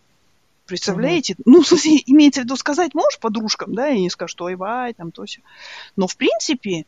Представляете? 0.67 1.35
Mm-hmm. 1.35 1.43
Ну, 1.45 1.63
в 1.63 1.69
смысле, 1.69 2.03
имеется 2.07 2.41
в 2.41 2.45
виду 2.45 2.57
сказать 2.57 2.95
можешь 2.95 3.19
подружкам, 3.19 3.75
да, 3.75 3.89
и 3.89 4.01
не 4.01 4.11
скажешь, 4.11 4.33
что 4.33 4.45
ой, 4.45 4.57
бай, 4.57 4.95
там, 4.95 5.13
то 5.13 5.25
все. 5.25 5.41
Но, 5.97 6.07
в 6.07 6.17
принципе, 6.17 6.87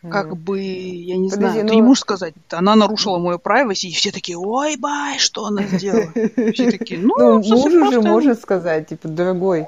как 0.00 0.28
mm-hmm. 0.28 0.34
бы, 0.34 0.60
я 0.60 1.16
не 1.16 1.28
Подожди, 1.28 1.50
знаю, 1.50 1.62
ну... 1.64 1.68
ты 1.68 1.74
не 1.74 1.82
можешь 1.82 2.02
сказать, 2.02 2.34
она 2.50 2.76
нарушила 2.76 3.18
мою 3.18 3.38
privacy, 3.38 3.88
и 3.88 3.92
все 3.92 4.12
такие, 4.12 4.38
ой, 4.38 4.76
бай, 4.76 5.18
что 5.18 5.46
она 5.46 5.62
сделала? 5.62 6.12
Все 6.52 6.70
такие, 6.70 7.00
ну, 7.00 7.14
ну 7.18 7.42
мужу 7.42 7.90
же 7.90 8.00
можно 8.00 8.34
сказать, 8.34 8.88
типа, 8.88 9.08
дорогой, 9.08 9.66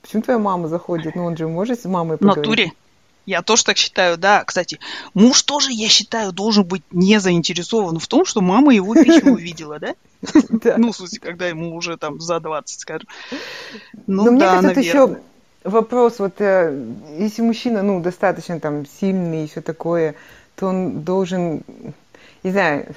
почему 0.00 0.22
твоя 0.22 0.38
мама 0.38 0.68
заходит? 0.68 1.14
Ну, 1.14 1.24
он 1.24 1.36
же 1.36 1.46
может 1.46 1.80
с 1.80 1.84
мамой 1.84 2.16
поговорить. 2.16 2.46
В 2.46 2.48
натуре. 2.48 2.72
Я 3.26 3.42
тоже 3.42 3.64
так 3.64 3.76
считаю, 3.76 4.16
да. 4.16 4.44
Кстати, 4.44 4.78
муж 5.14 5.42
тоже, 5.42 5.72
я 5.72 5.88
считаю, 5.88 6.32
должен 6.32 6.64
быть 6.64 6.82
не 6.90 7.20
заинтересован 7.20 7.98
в 7.98 8.06
том, 8.06 8.24
что 8.24 8.40
мама 8.40 8.74
его 8.74 8.94
письмо 8.94 9.32
увидела, 9.34 9.78
да? 9.78 9.94
Ну, 10.76 10.92
в 10.92 10.96
смысле, 10.96 11.20
когда 11.20 11.46
ему 11.48 11.74
уже 11.74 11.96
там 11.96 12.20
за 12.20 12.40
20, 12.40 12.80
скажем. 12.80 13.08
Ну, 14.06 14.24
Но 14.24 14.32
мне 14.32 14.40
кажется, 14.40 14.70
это 14.70 14.80
еще 14.80 15.18
вопрос, 15.64 16.18
вот 16.18 16.40
э, 16.40 16.86
если 17.18 17.42
мужчина, 17.42 17.82
ну, 17.82 18.00
достаточно 18.00 18.58
там 18.60 18.86
сильный 18.86 19.44
и 19.44 19.48
все 19.48 19.60
такое, 19.60 20.14
то 20.56 20.66
он 20.66 21.02
должен, 21.02 21.62
не 22.42 22.50
знаю, 22.50 22.94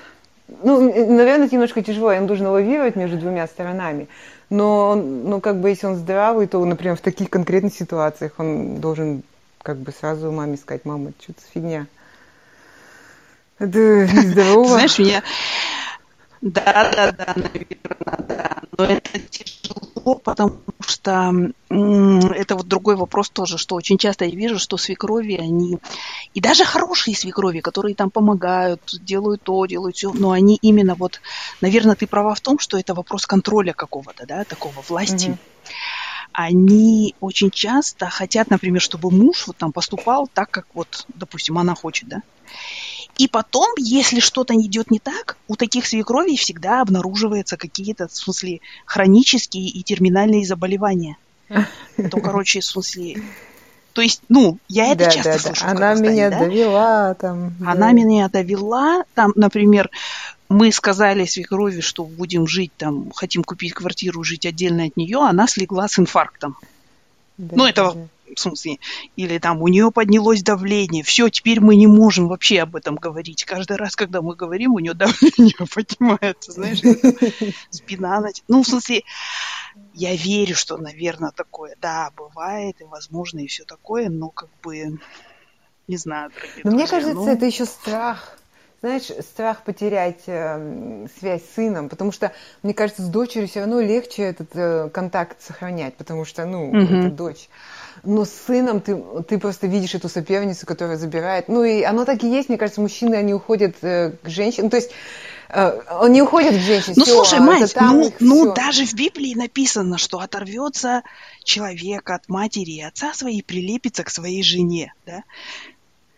ну, 0.63 0.81
наверное, 0.81 1.49
немножко 1.51 1.81
тяжело, 1.81 2.07
он 2.07 2.27
должен 2.27 2.47
лавировать 2.47 2.95
между 2.95 3.17
двумя 3.17 3.47
сторонами. 3.47 4.07
Но, 4.49 4.95
ну, 4.95 5.41
как 5.41 5.59
бы, 5.59 5.69
если 5.69 5.87
он 5.87 5.95
здравый, 5.95 6.47
то, 6.47 6.63
например, 6.63 6.95
в 6.95 7.01
таких 7.01 7.29
конкретных 7.29 7.73
ситуациях 7.73 8.33
он 8.37 8.79
должен 8.79 9.23
как 9.63 9.77
бы 9.77 9.91
сразу 9.91 10.31
маме 10.31 10.57
сказать, 10.57 10.85
мама, 10.85 11.09
это 11.09 11.23
что-то 11.23 11.41
фигня. 11.53 11.87
Это 13.57 14.07
нездорово. 14.07 14.67
Знаешь, 14.67 14.99
меня... 14.99 15.23
Да, 16.41 16.91
да, 16.93 17.11
да, 17.13 17.33
наверное, 17.37 18.17
да. 18.27 18.61
Но 18.77 18.83
это 18.83 19.17
тяжело, 19.17 20.15
потому 20.15 20.59
что 20.85 21.31
это 21.69 22.55
вот 22.57 22.67
другой 22.67 22.97
вопрос 22.97 23.29
тоже, 23.29 23.57
что 23.57 23.75
очень 23.75 23.97
часто 23.97 24.25
я 24.25 24.35
вижу, 24.35 24.59
что 24.59 24.75
свекрови, 24.75 25.35
они, 25.35 25.79
и 26.33 26.41
даже 26.41 26.65
хорошие 26.65 27.15
свекрови, 27.15 27.61
которые 27.61 27.95
там 27.95 28.09
помогают, 28.09 28.81
делают 29.01 29.43
то, 29.43 29.65
делают 29.65 29.95
все, 29.95 30.11
но 30.11 30.31
они 30.31 30.59
именно 30.61 30.95
вот, 30.95 31.21
наверное, 31.61 31.95
ты 31.95 32.07
права 32.07 32.35
в 32.35 32.41
том, 32.41 32.59
что 32.59 32.77
это 32.77 32.93
вопрос 32.93 33.25
контроля 33.25 33.71
какого-то, 33.71 34.25
да, 34.27 34.43
такого 34.43 34.81
власти. 34.89 35.29
Mm-hmm 35.29 35.37
они 36.33 37.15
очень 37.19 37.51
часто 37.51 38.09
хотят, 38.09 38.49
например, 38.49 38.81
чтобы 38.81 39.11
муж 39.11 39.47
вот 39.47 39.57
там 39.57 39.71
поступал 39.71 40.27
так, 40.33 40.49
как 40.51 40.65
вот, 40.73 41.05
допустим, 41.15 41.57
она 41.57 41.75
хочет, 41.75 42.09
да. 42.09 42.21
И 43.17 43.27
потом, 43.27 43.69
если 43.77 44.19
что-то 44.19 44.55
идет 44.55 44.89
не 44.89 44.99
так, 44.99 45.37
у 45.47 45.55
таких 45.55 45.85
свекровей 45.85 46.35
всегда 46.35 46.81
обнаруживаются 46.81 47.57
какие-то, 47.57 48.07
в 48.07 48.15
смысле, 48.15 48.59
хронические 48.85 49.67
и 49.67 49.83
терминальные 49.83 50.45
заболевания. 50.45 51.17
То, 51.47 52.17
короче, 52.23 52.61
в 52.61 52.65
смысле, 52.65 53.21
то 53.93 54.01
есть, 54.01 54.23
ну, 54.27 54.57
я 54.67 54.91
это 54.91 55.05
да, 55.05 55.11
часто 55.11 55.33
да, 55.33 55.39
слышу. 55.39 55.63
Да. 55.65 55.71
Она 55.71 55.93
меня 55.93 56.29
да? 56.31 56.39
довела 56.39 57.13
там. 57.13 57.53
Она 57.63 57.87
да. 57.87 57.91
меня 57.91 58.27
довела, 58.27 59.03
там, 59.13 59.31
например, 59.35 59.91
мы 60.53 60.71
сказали 60.71 61.25
свекрови, 61.25 61.81
что 61.81 62.05
будем 62.05 62.47
жить 62.47 62.71
там, 62.77 63.11
хотим 63.11 63.43
купить 63.43 63.73
квартиру, 63.73 64.23
жить 64.23 64.45
отдельно 64.45 64.85
от 64.85 64.95
нее, 64.95 65.19
она 65.19 65.47
слегла 65.47 65.87
с 65.87 65.99
инфарктом. 65.99 66.55
Да, 67.37 67.55
ну, 67.57 67.65
это 67.65 67.93
да. 67.93 68.07
в 68.35 68.39
смысле, 68.39 68.77
или 69.15 69.39
там 69.39 69.61
у 69.61 69.67
нее 69.67 69.91
поднялось 69.91 70.43
давление, 70.43 71.03
все, 71.03 71.29
теперь 71.29 71.59
мы 71.59 71.75
не 71.75 71.87
можем 71.87 72.27
вообще 72.27 72.61
об 72.61 72.75
этом 72.75 72.95
говорить. 72.95 73.43
Каждый 73.43 73.77
раз, 73.77 73.95
когда 73.95 74.21
мы 74.21 74.35
говорим, 74.35 74.73
у 74.75 74.79
нее 74.79 74.93
давление 74.93 75.55
поднимается, 75.73 76.51
знаешь, 76.51 76.79
спина. 77.71 78.23
Ну, 78.47 78.61
в 78.63 78.67
смысле, 78.67 79.01
я 79.93 80.15
верю, 80.15 80.55
что, 80.55 80.77
наверное, 80.77 81.31
такое, 81.31 81.75
да, 81.81 82.11
бывает, 82.15 82.79
и 82.79 82.83
возможно, 82.83 83.39
и 83.39 83.47
все 83.47 83.63
такое, 83.63 84.09
но 84.09 84.29
как 84.29 84.49
бы, 84.61 84.99
не 85.87 85.97
знаю. 85.97 86.31
Но 86.63 86.71
мне 86.71 86.87
кажется, 86.87 87.15
ну... 87.15 87.27
это 87.27 87.45
еще 87.47 87.65
страх 87.65 88.37
знаешь, 88.83 89.11
страх 89.25 89.63
потерять 89.63 90.23
э, 90.27 91.07
связь 91.17 91.41
с 91.41 91.55
сыном, 91.55 91.87
потому 91.87 92.11
что, 92.11 92.33
мне 92.63 92.73
кажется, 92.73 93.01
с 93.01 93.07
дочерью 93.07 93.47
все 93.47 93.61
равно 93.61 93.79
легче 93.79 94.23
этот 94.23 94.49
э, 94.55 94.89
контакт 94.89 95.41
сохранять, 95.41 95.95
потому 95.95 96.25
что, 96.25 96.45
ну, 96.45 96.69
mm-hmm. 96.69 96.99
это 96.99 97.09
дочь. 97.09 97.47
Но 98.03 98.25
с 98.25 98.31
сыном 98.45 98.81
ты, 98.81 99.01
ты 99.25 99.37
просто 99.37 99.67
видишь 99.67 99.95
эту 99.95 100.09
соперницу, 100.09 100.65
которая 100.65 100.97
забирает. 100.97 101.47
Ну, 101.47 101.63
и 101.63 101.83
оно 101.83 102.03
так 102.03 102.25
и 102.25 102.29
есть, 102.29 102.49
мне 102.49 102.57
кажется, 102.57 102.81
мужчины, 102.81 103.15
они 103.15 103.33
уходят 103.33 103.77
э, 103.83 104.17
к 104.21 104.27
женщинам. 104.27 104.69
То 104.69 104.75
есть 104.75 104.91
э, 105.47 105.79
он 106.01 106.11
не 106.11 106.21
уходит 106.21 106.51
к 106.51 106.59
женщине. 106.59 106.95
Ну, 106.97 107.05
слушай, 107.05 107.39
а 107.39 107.41
мать, 107.41 107.73
ну, 107.79 108.11
ну 108.19 108.53
даже 108.53 108.85
в 108.85 108.93
Библии 108.95 109.33
написано, 109.33 109.97
что 109.97 110.19
оторвется 110.19 111.03
человек 111.45 112.09
от 112.09 112.27
матери 112.27 112.71
и 112.71 112.81
отца 112.81 113.13
своей, 113.13 113.43
прилепится 113.43 114.03
к 114.03 114.09
своей 114.09 114.43
жене, 114.43 114.93
да? 115.05 115.23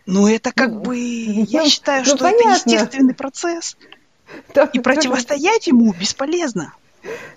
Ну, 0.06 0.28
это 0.28 0.52
как 0.52 0.70
ну, 0.70 0.80
бы, 0.80 0.96
я 0.96 1.62
ну, 1.64 1.68
считаю, 1.68 2.04
ну, 2.04 2.08
что 2.08 2.18
понятно. 2.18 2.60
это 2.60 2.70
естественный 2.70 3.14
процесс. 3.14 3.76
Да, 4.54 4.64
и 4.72 4.78
противостоять 4.78 5.66
ему 5.66 5.92
бесполезно. 5.92 6.72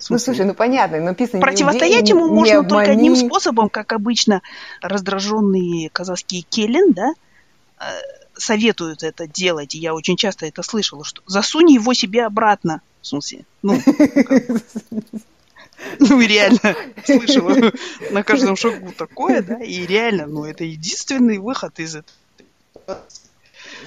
Ну, 0.08 0.18
слушай, 0.18 0.44
ну 0.44 0.54
понятно, 0.54 1.00
написано... 1.00 1.40
Противостоять 1.40 2.08
ему 2.08 2.26
не 2.28 2.34
можно 2.34 2.64
только 2.64 2.92
одним 2.92 3.16
способом, 3.16 3.68
как 3.68 3.92
обычно 3.92 4.42
раздраженные 4.82 5.90
казахские 5.90 6.42
келен, 6.42 6.92
да, 6.92 7.12
э, 7.78 7.84
советуют 8.34 9.02
это 9.02 9.26
делать, 9.26 9.74
и 9.74 9.78
я 9.78 9.94
очень 9.94 10.16
часто 10.16 10.46
это 10.46 10.62
слышала, 10.62 11.04
что 11.04 11.22
засунь 11.26 11.70
его 11.70 11.94
себе 11.94 12.24
обратно. 12.24 12.82
В 13.00 13.06
смысле, 13.06 13.44
ну, 13.62 13.80
ну, 15.98 16.20
реально, 16.20 16.76
слышала 17.04 17.72
на 18.10 18.22
каждом 18.22 18.56
шагу 18.56 18.92
такое, 18.96 19.42
да, 19.42 19.58
и 19.62 19.86
реально, 19.86 20.26
ну, 20.26 20.44
это 20.44 20.64
единственный 20.64 21.38
выход 21.38 21.78
из 21.78 21.96
этого 21.96 22.19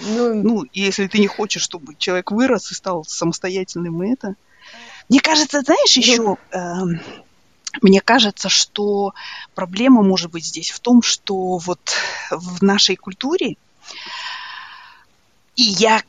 ну, 0.01 0.33
ну, 0.33 0.63
если 0.73 1.07
ты 1.07 1.19
не 1.19 1.27
хочешь, 1.27 1.63
чтобы 1.63 1.95
человек 1.95 2.31
вырос 2.31 2.71
и 2.71 2.75
стал 2.75 3.03
самостоятельным, 3.05 4.03
и 4.03 4.13
это... 4.13 4.35
Мне 5.09 5.19
кажется, 5.19 5.61
знаешь, 5.61 5.97
еще... 5.97 6.37
Э, 6.51 6.57
эм, 6.57 7.01
мне 7.81 8.01
кажется, 8.01 8.49
что 8.49 9.13
проблема 9.55 10.03
может 10.03 10.31
быть 10.31 10.45
здесь 10.45 10.69
в 10.69 10.79
том, 10.79 11.01
что 11.01 11.57
вот 11.57 11.95
в 12.29 12.61
нашей 12.61 12.95
культуре, 12.95 13.57
и 15.55 15.63
я 15.63 16.03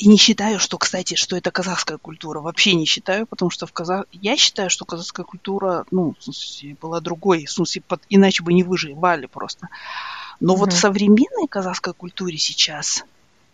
не 0.00 0.16
считаю, 0.16 0.58
что, 0.58 0.78
кстати, 0.78 1.14
что 1.14 1.36
это 1.36 1.50
казахская 1.50 1.98
культура. 1.98 2.40
Вообще 2.40 2.74
не 2.74 2.86
считаю, 2.86 3.26
потому 3.26 3.50
что 3.50 3.66
в 3.66 3.72
Казах... 3.72 4.06
я 4.12 4.36
считаю, 4.36 4.70
что 4.70 4.84
казахская 4.84 5.24
культура, 5.24 5.84
ну, 5.90 6.14
в 6.18 6.24
смысле, 6.24 6.76
была 6.80 7.00
другой, 7.00 7.44
в 7.44 7.52
смысле, 7.52 7.82
под... 7.86 8.02
иначе 8.08 8.42
бы 8.42 8.52
не 8.52 8.62
выживали 8.62 9.26
просто. 9.26 9.68
Но 10.40 10.54
вот 10.56 10.72
в 10.72 10.78
современной 10.78 11.46
казахской 11.48 11.92
культуре 11.92 12.38
сейчас 12.38 13.04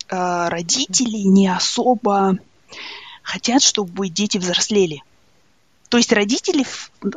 э, 0.09 0.49
родители 0.49 1.19
не 1.19 1.49
особо 1.49 2.39
хотят, 3.23 3.63
чтобы 3.63 4.09
дети 4.09 4.39
взрослели. 4.39 5.03
То 5.89 5.97
есть 5.97 6.13
родители 6.13 6.65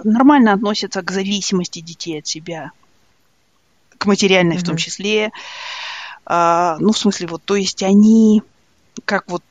нормально 0.03 0.53
относятся 0.53 1.01
к 1.01 1.11
зависимости 1.11 1.81
детей 1.81 2.19
от 2.19 2.27
себя, 2.27 2.71
к 3.97 4.05
материальной 4.05 4.55
mm 4.55 4.59
в 4.59 4.63
том 4.63 4.77
числе. 4.77 5.31
А, 6.25 6.77
ну, 6.79 6.91
в 6.91 6.97
смысле, 6.97 7.27
вот, 7.27 7.43
то 7.43 7.55
есть 7.55 7.83
они, 7.83 8.43
как 9.05 9.29
вот 9.29 9.43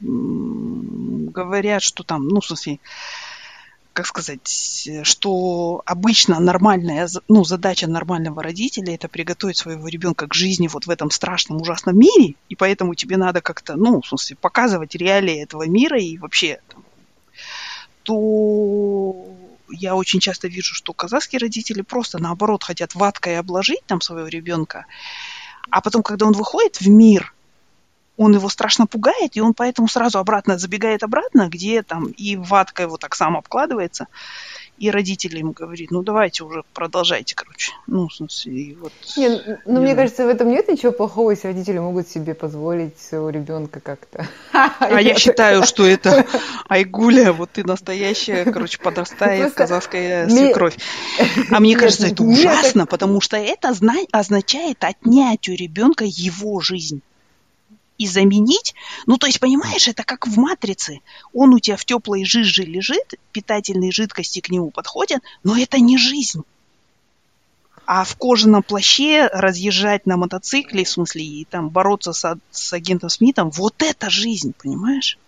говорят, 0.00 1.82
что 1.82 2.02
там, 2.02 2.28
ну, 2.28 2.40
в 2.40 2.46
смысле, 2.46 2.80
как 3.98 4.06
сказать, 4.06 4.88
что 5.02 5.82
обычно 5.84 6.38
нормальная, 6.38 7.08
ну, 7.26 7.42
задача 7.42 7.88
нормального 7.88 8.44
родителя 8.44 8.94
это 8.94 9.08
приготовить 9.08 9.56
своего 9.56 9.88
ребенка 9.88 10.28
к 10.28 10.34
жизни 10.34 10.68
вот 10.68 10.86
в 10.86 10.90
этом 10.90 11.10
страшном, 11.10 11.60
ужасном 11.60 11.98
мире, 11.98 12.36
и 12.48 12.54
поэтому 12.54 12.94
тебе 12.94 13.16
надо 13.16 13.40
как-то, 13.40 13.74
ну, 13.74 14.00
в 14.00 14.06
смысле, 14.06 14.36
показывать 14.36 14.94
реалии 14.94 15.42
этого 15.42 15.66
мира 15.66 16.00
и 16.00 16.16
вообще, 16.16 16.60
там, 16.68 16.84
то 18.04 19.26
я 19.68 19.96
очень 19.96 20.20
часто 20.20 20.46
вижу, 20.46 20.74
что 20.74 20.92
казахские 20.92 21.40
родители 21.40 21.82
просто 21.82 22.18
наоборот 22.22 22.62
хотят 22.62 22.94
ваткой 22.94 23.36
обложить 23.36 23.84
там 23.84 24.00
своего 24.00 24.28
ребенка, 24.28 24.86
а 25.70 25.80
потом, 25.80 26.04
когда 26.04 26.26
он 26.26 26.34
выходит 26.34 26.76
в 26.76 26.88
мир, 26.88 27.34
он 28.18 28.34
его 28.34 28.48
страшно 28.48 28.86
пугает, 28.86 29.36
и 29.36 29.40
он 29.40 29.54
поэтому 29.54 29.88
сразу 29.88 30.18
обратно 30.18 30.58
забегает 30.58 31.02
обратно, 31.04 31.48
где 31.48 31.82
там 31.82 32.06
и 32.06 32.36
ватка 32.36 32.82
его 32.82 32.96
так 32.96 33.14
сам 33.14 33.36
обкладывается, 33.36 34.08
и 34.76 34.90
родители 34.90 35.38
ему 35.38 35.52
говорит, 35.52 35.90
ну 35.90 36.02
давайте 36.02 36.44
уже 36.44 36.62
продолжайте, 36.74 37.34
короче. 37.34 37.72
Ну, 37.86 38.08
в 38.08 38.14
смысле, 38.14 38.52
и 38.52 38.74
вот... 38.74 38.92
Не, 39.16 39.28
ну, 39.28 39.40
ну 39.66 39.80
мне 39.80 39.94
кажется, 39.94 40.24
в 40.24 40.28
этом 40.28 40.48
нет 40.48 40.68
ничего 40.68 40.92
плохого, 40.92 41.30
если 41.30 41.48
родители 41.48 41.78
могут 41.78 42.08
себе 42.08 42.34
позволить 42.34 42.98
своего 42.98 43.30
ребенка 43.30 43.80
как-то. 43.80 44.26
А 44.52 45.00
я 45.00 45.14
считаю, 45.18 45.64
что 45.64 45.86
это 45.86 46.26
Айгуля, 46.68 47.32
вот 47.32 47.50
ты 47.52 47.64
настоящая, 47.64 48.44
короче, 48.44 48.78
подрастает 48.78 49.54
казахская 49.54 50.28
свекровь. 50.28 50.76
А 51.50 51.60
мне 51.60 51.76
кажется, 51.76 52.08
это 52.08 52.22
ужасно, 52.24 52.86
потому 52.86 53.20
что 53.20 53.36
это 53.36 53.72
означает 54.12 54.82
отнять 54.82 55.48
у 55.48 55.52
ребенка 55.52 56.04
его 56.04 56.60
жизнь 56.60 57.00
и 57.98 58.06
заменить. 58.06 58.74
Ну, 59.06 59.18
то 59.18 59.26
есть, 59.26 59.40
понимаешь, 59.40 59.88
это 59.88 60.04
как 60.04 60.26
в 60.26 60.38
матрице. 60.38 61.00
Он 61.34 61.52
у 61.52 61.58
тебя 61.58 61.76
в 61.76 61.84
теплой 61.84 62.24
жиже 62.24 62.62
лежит, 62.62 63.14
питательные 63.32 63.92
жидкости 63.92 64.40
к 64.40 64.50
нему 64.50 64.70
подходят, 64.70 65.22
но 65.42 65.58
это 65.58 65.78
не 65.78 65.98
жизнь. 65.98 66.42
А 67.84 68.04
в 68.04 68.16
кожаном 68.16 68.62
плаще 68.62 69.28
разъезжать 69.32 70.06
на 70.06 70.16
мотоцикле, 70.16 70.84
в 70.84 70.90
смысле, 70.90 71.24
и 71.24 71.44
там 71.44 71.70
бороться 71.70 72.12
с, 72.12 72.38
с 72.50 72.72
агентом 72.72 73.08
Смитом, 73.08 73.50
вот 73.50 73.82
это 73.82 74.10
жизнь, 74.10 74.52
понимаешь? 74.62 75.18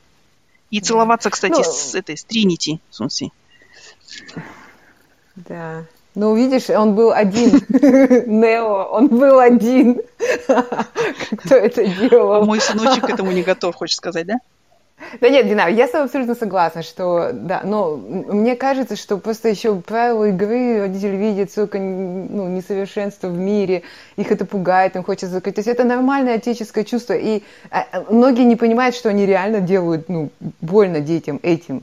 И 0.71 0.81
целоваться, 0.81 1.31
кстати, 1.31 1.53
ну, 1.53 1.65
с 1.65 1.95
этой, 1.95 2.17
с 2.17 2.25
Тринити, 2.25 2.79
в 2.91 2.97
смысле. 2.97 3.31
Да. 5.37 5.87
Ну, 6.15 6.35
видишь, 6.35 6.69
он 6.71 6.95
был 6.95 7.13
один. 7.13 7.61
Нео, 8.27 8.89
он 8.91 9.09
был 9.09 9.39
один. 9.39 10.01
Кто 11.45 11.55
это 11.55 11.87
делал? 11.87 12.45
Мой 12.45 12.61
сыночек 12.61 13.07
к 13.07 13.11
этому 13.11 13.31
не 13.31 13.43
готов, 13.43 13.77
хочешь 13.77 13.97
сказать, 13.97 14.27
да? 14.27 14.41
Да 15.21 15.29
нет, 15.29 15.49
Дина, 15.49 15.69
я 15.69 15.87
с 15.87 15.91
тобой 15.91 16.07
абсолютно 16.07 16.35
согласна, 16.35 16.83
что, 16.83 17.31
да, 17.33 17.63
но 17.65 17.97
мне 17.97 18.55
кажется, 18.55 18.97
что 18.97 19.17
просто 19.17 19.49
еще 19.49 19.75
правила 19.77 20.29
игры 20.29 20.81
родители 20.81 21.17
видят 21.17 21.51
столько 21.51 21.79
ну, 21.79 22.49
несовершенства 22.49 23.29
в 23.29 23.37
мире, 23.37 23.83
их 24.17 24.31
это 24.31 24.45
пугает, 24.45 24.97
им 24.97 25.03
хочется 25.03 25.29
закрыть. 25.29 25.55
То 25.55 25.61
есть 25.61 25.69
это 25.69 25.85
нормальное 25.85 26.35
отеческое 26.35 26.85
чувство, 26.85 27.15
и 27.15 27.43
а, 27.71 27.87
а, 27.91 28.05
многие 28.11 28.45
не 28.45 28.57
понимают, 28.57 28.95
что 28.95 29.09
они 29.09 29.27
реально 29.27 29.61
делают, 29.61 30.09
ну, 30.09 30.31
больно 30.61 31.01
детям 31.01 31.41
этим 31.43 31.83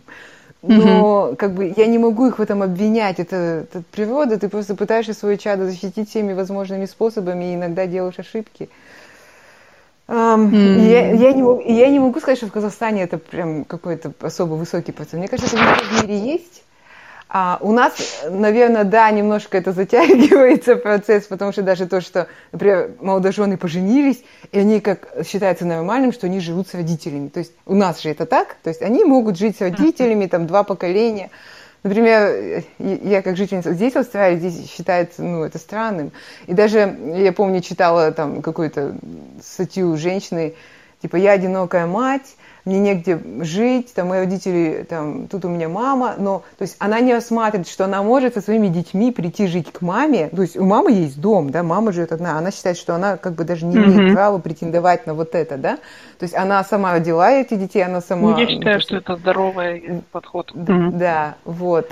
но 0.61 1.29
mm-hmm. 1.29 1.35
как 1.35 1.53
бы 1.53 1.73
я 1.75 1.85
не 1.87 1.97
могу 1.97 2.27
их 2.27 2.39
в 2.39 2.41
этом 2.41 2.63
обвинять. 2.63 3.19
Это, 3.19 3.65
это 3.69 3.83
природа, 3.91 4.39
ты 4.39 4.49
просто 4.49 4.75
пытаешься 4.75 5.13
свое 5.13 5.37
чадо 5.37 5.65
защитить 5.65 6.09
всеми 6.09 6.33
возможными 6.33 6.85
способами, 6.85 7.51
и 7.51 7.55
иногда 7.55 7.85
делаешь 7.85 8.19
ошибки. 8.19 8.69
Um, 10.07 10.51
mm-hmm. 10.51 10.89
я, 10.89 11.11
я, 11.11 11.33
не, 11.33 11.77
я 11.77 11.89
не 11.89 11.99
могу 11.99 12.19
сказать, 12.19 12.37
что 12.37 12.47
в 12.47 12.51
Казахстане 12.51 13.03
это 13.03 13.17
прям 13.17 13.65
какой-то 13.65 14.13
особо 14.21 14.53
высокий 14.53 14.93
процент. 14.93 15.19
Мне 15.19 15.27
кажется, 15.27 15.57
это 15.57 15.83
в 15.83 16.03
мире 16.03 16.17
есть. 16.17 16.63
А 17.29 17.57
у 17.61 17.73
нас, 17.73 18.23
наверное, 18.29 18.85
да, 18.85 19.11
немножко 19.11 19.57
это 19.57 19.73
затягивается 19.73 20.75
процесс, 20.77 21.25
потому 21.25 21.51
что 21.51 21.61
даже 21.61 21.85
то, 21.85 21.99
что, 21.99 22.27
например, 22.53 22.91
молодожены 23.01 23.57
поженились, 23.57 24.23
и 24.51 24.59
они 24.59 24.79
как 24.79 25.09
считается 25.25 25.65
нормальным, 25.65 26.13
что 26.13 26.27
они 26.27 26.39
живут 26.39 26.69
с 26.69 26.73
родителями. 26.73 27.27
То 27.27 27.39
есть 27.39 27.51
у 27.65 27.75
нас 27.75 28.01
же 28.01 28.09
это 28.09 28.25
так, 28.25 28.55
то 28.63 28.69
есть 28.69 28.81
они 28.81 29.03
могут 29.03 29.37
жить 29.37 29.57
с 29.57 29.61
родителями, 29.61 30.27
там, 30.27 30.47
два 30.47 30.63
поколения. 30.63 31.29
Например, 31.83 32.63
я 32.79 33.21
как 33.21 33.35
жительница 33.35 33.73
здесь 33.73 33.93
в 33.93 33.97
Австралии, 33.97 34.37
здесь 34.37 34.69
считается, 34.69 35.21
ну, 35.21 35.43
это 35.43 35.57
странным. 35.57 36.11
И 36.47 36.53
даже, 36.53 36.97
я 37.15 37.33
помню, 37.33 37.61
читала 37.61 38.11
там 38.11 38.41
какую-то 38.41 38.95
статью 39.43 39.95
женщины, 39.97 40.55
типа, 41.01 41.17
я 41.17 41.33
одинокая 41.33 41.87
мать, 41.87 42.35
мне 42.67 42.79
негде 42.79 43.19
жить, 43.39 43.93
там 43.93 44.09
мои 44.09 44.19
родители, 44.19 44.85
там, 44.87 45.27
тут 45.27 45.45
у 45.45 45.49
меня 45.49 45.69
мама, 45.69 46.15
но, 46.17 46.43
то 46.57 46.63
есть 46.63 46.75
она 46.79 46.99
не 46.99 47.13
рассматривает, 47.13 47.67
что 47.67 47.85
она 47.85 48.03
может 48.03 48.33
со 48.33 48.41
своими 48.41 48.67
детьми 48.67 49.11
прийти 49.11 49.47
жить 49.47 49.71
к 49.71 49.81
маме, 49.81 50.29
то 50.29 50.41
есть 50.41 50.57
у 50.57 50.65
мамы 50.65 50.91
есть 50.91 51.19
дом, 51.19 51.49
да, 51.49 51.63
мама 51.63 51.91
живет 51.91 52.11
одна, 52.11 52.37
она 52.37 52.51
считает, 52.51 52.77
что 52.77 52.93
она 52.93 53.17
как 53.17 53.33
бы 53.33 53.45
даже 53.45 53.65
не 53.65 53.77
имеет 53.77 54.11
mm-hmm. 54.11 54.13
права 54.13 54.37
претендовать 54.37 55.07
на 55.07 55.13
вот 55.13 55.33
это, 55.33 55.57
да, 55.57 55.77
то 56.19 56.23
есть 56.23 56.35
она 56.35 56.63
сама 56.63 56.93
родила 56.93 57.31
этих 57.31 57.59
детей, 57.59 57.83
она 57.83 58.01
сама... 58.01 58.37
Я 58.39 58.47
считаю, 58.47 58.81
что 58.81 58.97
это 58.97 59.15
здоровый 59.15 60.03
подход. 60.11 60.51
Да, 60.53 60.73
mm-hmm. 60.73 60.91
да 60.91 61.35
вот. 61.45 61.91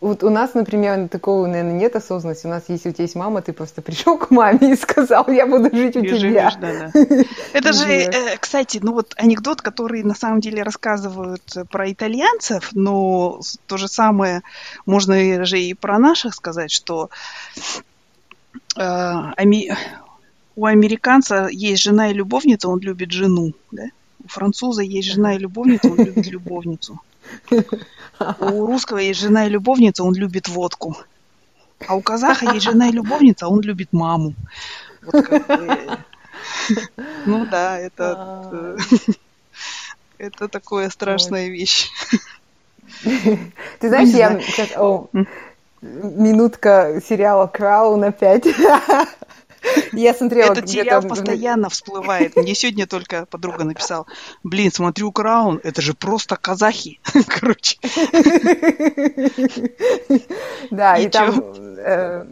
Вот 0.00 0.22
у 0.24 0.30
нас, 0.30 0.54
например, 0.54 1.08
такого, 1.08 1.46
наверное, 1.46 1.74
нет 1.74 1.94
осознанности. 1.94 2.46
У 2.46 2.50
нас, 2.50 2.64
если 2.68 2.88
у 2.88 2.92
тебя 2.92 3.04
есть 3.04 3.16
мама, 3.16 3.42
ты 3.42 3.52
просто 3.52 3.82
пришел 3.82 4.16
к 4.16 4.30
маме 4.30 4.72
и 4.72 4.76
сказал, 4.76 5.28
я 5.28 5.46
буду 5.46 5.74
жить 5.76 5.94
у 5.94 6.00
и 6.00 6.08
тебя. 6.08 6.18
Живешь, 6.18 6.54
да, 6.54 6.90
да. 6.92 7.24
Это 7.52 7.72
же, 7.74 7.86
э, 7.86 8.38
кстати, 8.38 8.80
ну 8.82 8.94
вот 8.94 9.12
анекдот, 9.18 9.60
который 9.60 10.02
на 10.02 10.14
самом 10.14 10.40
деле 10.40 10.62
рассказывают 10.62 11.42
про 11.70 11.92
итальянцев, 11.92 12.70
но 12.72 13.40
то 13.66 13.76
же 13.76 13.88
самое 13.88 14.40
можно 14.86 15.44
же 15.44 15.60
и 15.60 15.74
про 15.74 15.98
наших 15.98 16.34
сказать, 16.34 16.70
что 16.70 17.10
э, 18.78 18.82
у 20.56 20.64
американца 20.64 21.48
есть 21.50 21.82
жена 21.82 22.10
и 22.10 22.14
любовница, 22.14 22.68
он 22.70 22.80
любит 22.80 23.12
жену, 23.12 23.52
да? 23.70 23.84
У 24.24 24.28
француза 24.28 24.82
есть 24.82 25.08
жена 25.08 25.34
и 25.34 25.38
любовница, 25.38 25.88
он 25.88 25.96
любит 25.98 26.26
любовницу. 26.26 27.00
У 28.40 28.66
русского 28.66 28.98
есть 28.98 29.20
жена 29.20 29.46
и 29.46 29.50
любовница, 29.50 30.04
он 30.04 30.14
любит 30.14 30.48
водку. 30.48 30.96
А 31.86 31.96
у 31.96 32.02
казаха 32.02 32.52
есть 32.52 32.64
жена 32.64 32.88
и 32.88 32.92
любовница, 32.92 33.48
он 33.48 33.60
любит 33.60 33.92
маму. 33.92 34.34
Вот 35.02 35.26
как 35.26 35.46
бы... 35.46 35.98
Ну 37.26 37.46
да, 37.46 37.78
это... 37.78 38.76
Это 40.18 40.48
такая 40.48 40.90
страшная 40.90 41.48
вещь. 41.48 41.90
Ты 43.02 43.88
знаешь, 43.88 44.10
я 44.10 44.40
сейчас... 44.40 44.70
Минутка 45.82 47.00
сериала 47.08 47.46
«Краун» 47.46 48.04
опять. 48.04 48.46
Я 49.92 50.14
смотрела 50.14 50.52
Этот 50.52 50.68
сериал 50.68 51.02
постоянно 51.02 51.68
всплывает. 51.68 52.36
Мне 52.36 52.54
сегодня 52.54 52.86
только 52.86 53.26
подруга 53.26 53.64
написала, 53.64 54.06
блин, 54.42 54.72
смотрю 54.72 55.12
Краун, 55.12 55.60
это 55.62 55.82
же 55.82 55.94
просто 55.94 56.36
казахи. 56.36 57.00
Короче. 57.28 57.78
Да, 60.70 60.96
и 60.96 61.08
там 61.08 61.42
э, 61.78 62.26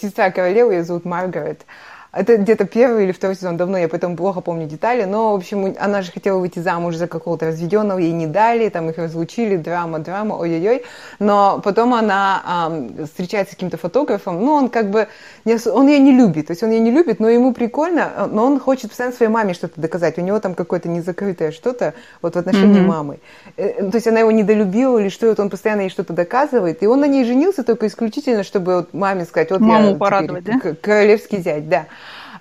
сестра 0.00 0.30
королевы, 0.30 0.74
ее 0.74 0.84
зовут 0.84 1.04
Маргарет. 1.04 1.64
Это 2.10 2.38
где-то 2.38 2.64
первый 2.64 3.04
или 3.04 3.12
второй 3.12 3.36
сезон, 3.36 3.58
давно 3.58 3.76
я 3.76 3.86
поэтому 3.86 4.16
плохо 4.16 4.40
помню 4.40 4.66
детали, 4.66 5.04
но, 5.04 5.32
в 5.32 5.36
общем, 5.36 5.76
она 5.78 6.00
же 6.00 6.10
хотела 6.10 6.38
выйти 6.38 6.58
замуж 6.58 6.96
за 6.96 7.06
какого-то 7.06 7.46
разведенного, 7.46 7.98
ей 7.98 8.12
не 8.12 8.26
дали, 8.26 8.70
там 8.70 8.88
их 8.88 8.96
разлучили, 8.96 9.56
драма, 9.56 9.98
драма, 9.98 10.34
ой-ой-ой, 10.34 10.84
но 11.18 11.60
потом 11.62 11.92
она 11.92 12.70
эм, 12.70 13.04
встречается 13.04 13.52
с 13.52 13.56
каким-то 13.56 13.76
фотографом, 13.76 14.42
ну, 14.42 14.52
он 14.52 14.70
как 14.70 14.88
бы, 14.88 15.08
не, 15.44 15.58
он 15.68 15.86
ее 15.86 15.98
не 15.98 16.12
любит, 16.12 16.46
то 16.46 16.52
есть 16.52 16.62
он 16.62 16.70
ее 16.70 16.80
не 16.80 16.90
любит, 16.90 17.20
но 17.20 17.28
ему 17.28 17.52
прикольно, 17.52 18.26
но 18.32 18.46
он 18.46 18.58
хочет 18.58 18.88
постоянно 18.88 19.14
своей 19.14 19.30
маме 19.30 19.52
что-то 19.52 19.78
доказать, 19.78 20.16
у 20.16 20.22
него 20.22 20.40
там 20.40 20.54
какое-то 20.54 20.88
незакрытое 20.88 21.52
что-то 21.52 21.92
вот 22.22 22.36
в 22.36 22.38
отношении 22.38 22.80
mm-hmm. 22.80 22.86
мамы, 22.86 23.18
э, 23.58 23.90
то 23.90 23.96
есть 23.96 24.06
она 24.06 24.20
его 24.20 24.30
недолюбила 24.30 24.98
или 24.98 25.10
что, 25.10 25.28
вот 25.28 25.40
он 25.40 25.50
постоянно 25.50 25.82
ей 25.82 25.90
что-то 25.90 26.14
доказывает, 26.14 26.82
и 26.82 26.86
он 26.86 27.00
на 27.00 27.06
ней 27.06 27.26
женился 27.26 27.64
только 27.64 27.86
исключительно, 27.86 28.44
чтобы 28.44 28.76
вот 28.76 28.94
маме 28.94 29.26
сказать, 29.26 29.50
вот 29.50 29.60
Маму 29.60 29.90
я 29.90 29.94
порадовать, 29.96 30.46
теперь, 30.46 30.72
да? 30.72 30.76
королевский 30.80 31.42
зять, 31.42 31.68
да. 31.68 31.86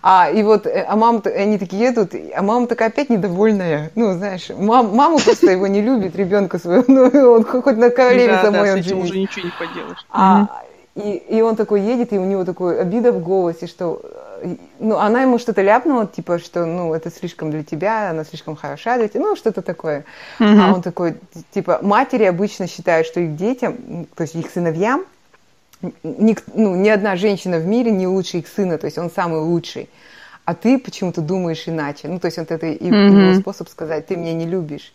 А, 0.09 0.29
и 0.29 0.41
вот, 0.41 0.65
э, 0.65 0.85
а 0.87 0.95
мама, 0.95 1.21
они 1.25 1.57
такие 1.57 1.81
едут, 1.83 2.13
а 2.33 2.41
мама 2.41 2.65
такая 2.67 2.87
опять 2.87 3.09
недовольная. 3.09 3.91
Ну, 3.95 4.13
знаешь, 4.13 4.49
мам, 4.57 4.95
мама 4.95 5.19
просто 5.19 5.51
его 5.51 5.67
не 5.67 5.81
любит, 5.81 6.15
ребенка 6.15 6.59
своего. 6.59 6.85
Ну, 6.87 7.31
он 7.33 7.43
хоть 7.43 7.75
на 7.75 7.89
королеве 7.89 8.31
да, 8.31 8.41
самой 8.43 8.67
да, 8.67 8.73
он 8.75 8.83
с 8.83 8.85
этим 8.85 8.99
уже 8.99 9.19
ничего 9.19 9.47
не 9.47 9.51
поделаешь. 9.51 10.05
А, 10.09 10.61
и, 10.95 11.11
и 11.11 11.41
он 11.41 11.57
такой 11.57 11.81
едет, 11.81 12.13
и 12.13 12.17
у 12.17 12.23
него 12.23 12.45
такой 12.45 12.79
обида 12.79 13.11
в 13.11 13.21
голосе, 13.21 13.67
что 13.67 14.01
э, 14.41 14.55
ну, 14.79 14.95
она 14.95 15.23
ему 15.23 15.39
что-то 15.39 15.61
ляпнула, 15.61 16.07
типа, 16.07 16.39
что, 16.39 16.65
ну, 16.65 16.93
это 16.93 17.11
слишком 17.11 17.51
для 17.51 17.65
тебя, 17.65 18.09
она 18.09 18.23
слишком 18.23 18.55
хороша 18.55 18.97
для 18.97 19.09
тебя, 19.09 19.25
ну, 19.25 19.35
что-то 19.35 19.61
такое. 19.61 20.05
Mm-hmm. 20.39 20.59
А 20.61 20.73
он 20.73 20.81
такой, 20.81 21.15
типа, 21.51 21.79
матери 21.81 22.23
обычно 22.23 22.67
считают, 22.67 23.07
что 23.07 23.19
их 23.19 23.35
детям, 23.35 24.07
то 24.15 24.21
есть 24.21 24.35
их 24.35 24.49
сыновьям, 24.51 25.03
ни, 26.03 26.35
ну, 26.53 26.75
ни 26.75 26.89
одна 26.89 27.15
женщина 27.15 27.57
в 27.59 27.65
мире 27.65 27.91
не 27.91 28.07
лучше 28.07 28.37
их 28.39 28.47
сына, 28.47 28.77
то 28.77 28.85
есть 28.85 28.97
он 28.97 29.11
самый 29.11 29.41
лучший. 29.41 29.89
А 30.45 30.55
ты 30.55 30.79
почему-то 30.79 31.21
думаешь 31.21 31.67
иначе. 31.67 32.07
Ну, 32.07 32.19
то 32.19 32.27
есть 32.27 32.37
вот 32.37 32.51
это 32.51 32.67
mm-hmm. 32.67 33.29
его 33.29 33.39
способ 33.41 33.67
сказать, 33.69 34.07
ты 34.07 34.15
меня 34.15 34.33
не 34.33 34.45
любишь. 34.45 34.93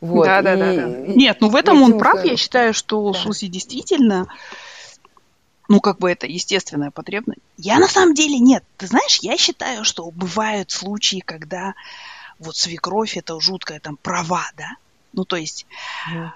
Вот. 0.00 0.26
Да, 0.26 0.42
да, 0.42 0.54
и, 0.54 0.58
да, 0.58 0.86
да. 0.86 0.88
Нет, 0.88 1.38
ну 1.40 1.48
в 1.48 1.56
этом 1.56 1.82
он 1.82 1.98
прав. 1.98 2.24
Я 2.24 2.36
считаю, 2.36 2.74
что 2.74 3.12
да. 3.12 3.18
Суси 3.18 3.46
действительно 3.46 4.26
ну, 5.70 5.80
как 5.80 5.98
бы 5.98 6.10
это 6.10 6.26
естественная 6.26 6.90
потребность. 6.90 7.40
Я 7.56 7.78
на 7.78 7.86
самом 7.86 8.12
деле 8.12 8.40
нет. 8.40 8.64
Ты 8.76 8.88
знаешь, 8.88 9.20
я 9.22 9.36
считаю, 9.36 9.84
что 9.84 10.10
бывают 10.10 10.72
случаи, 10.72 11.22
когда 11.24 11.74
вот 12.40 12.56
свекровь 12.56 13.16
это 13.16 13.40
жуткая 13.40 13.78
там 13.78 13.96
права, 13.96 14.42
да? 14.56 14.70
Ну, 15.12 15.24
то 15.24 15.36
есть... 15.36 15.66
Mm. 16.12 16.30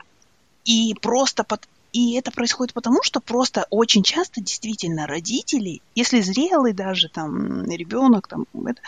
И 0.64 0.94
просто 1.02 1.42
под, 1.42 1.68
и 1.94 2.14
это 2.14 2.32
происходит 2.32 2.74
потому, 2.74 3.04
что 3.04 3.20
просто 3.20 3.68
очень 3.70 4.02
часто 4.02 4.40
действительно 4.40 5.06
родители, 5.06 5.80
если 5.94 6.20
зрелый 6.20 6.72
даже 6.72 7.08
там 7.08 7.70
ребенок, 7.70 8.26
там, 8.26 8.46
это, 8.52 8.82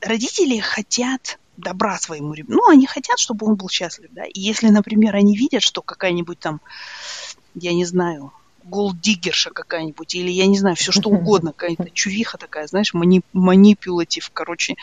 родители 0.00 0.58
хотят 0.58 1.38
добра 1.58 1.98
своему 1.98 2.32
ребенку. 2.32 2.62
Ну, 2.62 2.70
они 2.70 2.86
хотят, 2.86 3.18
чтобы 3.18 3.46
он 3.46 3.56
был 3.56 3.68
счастлив, 3.68 4.08
да. 4.12 4.24
И 4.24 4.40
если, 4.40 4.68
например, 4.68 5.14
они 5.14 5.36
видят, 5.36 5.62
что 5.62 5.82
какая-нибудь 5.82 6.38
там, 6.38 6.62
я 7.54 7.74
не 7.74 7.84
знаю, 7.84 8.32
голдиггерша 8.64 9.50
какая-нибудь, 9.50 10.14
или 10.14 10.30
я 10.30 10.46
не 10.46 10.58
знаю, 10.58 10.74
все 10.74 10.90
что 10.90 11.10
угодно, 11.10 11.52
какая-то 11.52 11.90
чувиха 11.90 12.38
такая, 12.38 12.66
знаешь, 12.66 12.94
мани 12.94 13.20
манипулятив, 13.34 14.30
короче, 14.32 14.76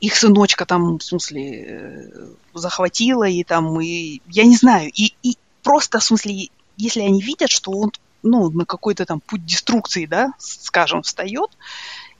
их 0.00 0.16
сыночка 0.16 0.64
там, 0.64 0.98
в 0.98 1.04
смысле, 1.04 1.64
э, 1.66 2.26
захватила, 2.54 3.28
и 3.28 3.44
там, 3.44 3.78
и 3.82 4.22
я 4.28 4.44
не 4.44 4.56
знаю, 4.56 4.90
и, 4.94 5.12
и 5.22 5.36
просто, 5.62 5.98
в 5.98 6.04
смысле, 6.04 6.48
если 6.76 7.00
они 7.00 7.22
видят, 7.22 7.50
что 7.50 7.70
он, 7.72 7.92
ну, 8.22 8.50
на 8.50 8.64
какой-то 8.64 9.04
там 9.06 9.20
путь 9.20 9.44
деструкции, 9.44 10.06
да, 10.06 10.32
скажем, 10.38 11.02
встает 11.02 11.50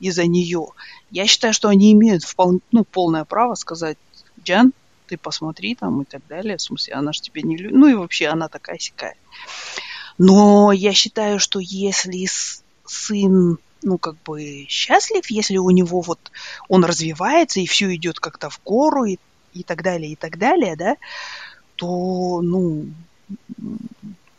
из-за 0.01 0.27
нее, 0.27 0.69
я 1.11 1.27
считаю, 1.27 1.53
что 1.53 1.69
они 1.69 1.93
имеют 1.93 2.25
вполне, 2.25 2.61
ну, 2.71 2.85
полное 2.85 3.25
право 3.25 3.55
сказать, 3.55 3.99
Джан, 4.43 4.73
ты 5.07 5.17
посмотри 5.17 5.75
там 5.75 6.03
и 6.03 6.05
так 6.05 6.23
далее, 6.29 6.57
в 6.57 6.63
смысле, 6.63 6.95
она 6.95 7.13
же 7.13 7.21
тебе 7.21 7.43
не 7.43 7.57
любит, 7.57 7.77
ну 7.77 7.87
и 7.87 7.95
вообще 7.95 8.29
она 8.29 8.49
такая 8.49 8.79
сякая. 8.79 9.15
Но 10.19 10.73
я 10.73 10.93
считаю, 10.93 11.39
что 11.39 11.59
если 11.61 12.27
сын, 12.87 13.59
ну, 13.83 13.99
как 13.99 14.17
бы 14.23 14.67
счастлив, 14.69 15.29
если 15.31 15.57
у 15.57 15.71
него 15.71 16.01
вот 16.01 16.31
он 16.69 16.85
развивается 16.85 17.61
и 17.61 17.67
все 17.67 17.95
идет 17.95 18.21
как-то 18.21 18.51
в 18.51 18.61
гору 18.65 19.05
и, 19.05 19.19
и 19.53 19.63
так 19.63 19.83
далее, 19.83 20.13
и 20.13 20.17
так 20.17 20.39
далее, 20.39 20.77
да, 20.77 20.97
то, 21.77 22.41
ну, 22.43 22.87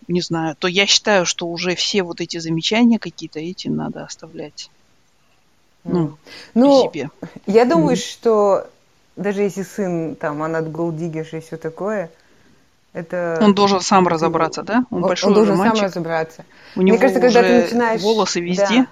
не 0.07 0.21
знаю, 0.21 0.55
то 0.57 0.67
я 0.67 0.85
считаю, 0.85 1.25
что 1.25 1.47
уже 1.47 1.75
все 1.75 2.03
вот 2.03 2.21
эти 2.21 2.37
замечания 2.37 2.99
какие-то 2.99 3.39
эти 3.39 3.67
надо 3.67 4.03
оставлять. 4.03 4.69
Ну, 5.83 6.17
ну 6.53 6.89
себе. 6.89 7.09
я 7.45 7.65
думаю, 7.65 7.97
mm. 7.97 7.99
что 7.99 8.67
даже 9.15 9.41
если 9.41 9.63
сын 9.63 10.15
там, 10.15 10.41
она 10.41 10.59
от 10.59 10.71
голдигиш 10.71 11.33
и 11.33 11.39
все 11.39 11.57
такое, 11.57 12.09
это... 12.93 13.39
Он 13.41 13.53
должен 13.53 13.81
сам 13.81 14.07
разобраться, 14.07 14.63
да? 14.63 14.85
Он, 14.91 15.03
он 15.03 15.09
большой 15.09 15.29
он 15.29 15.35
должен 15.35 15.57
мальчик. 15.57 15.77
сам 15.77 15.85
разобраться. 15.87 16.45
У 16.75 16.81
Мне 16.81 16.91
него 16.91 16.99
кажется, 16.99 17.19
когда 17.19 17.41
ты 17.41 17.61
начинаешь... 17.63 18.01
волосы 18.01 18.39
везде. 18.39 18.87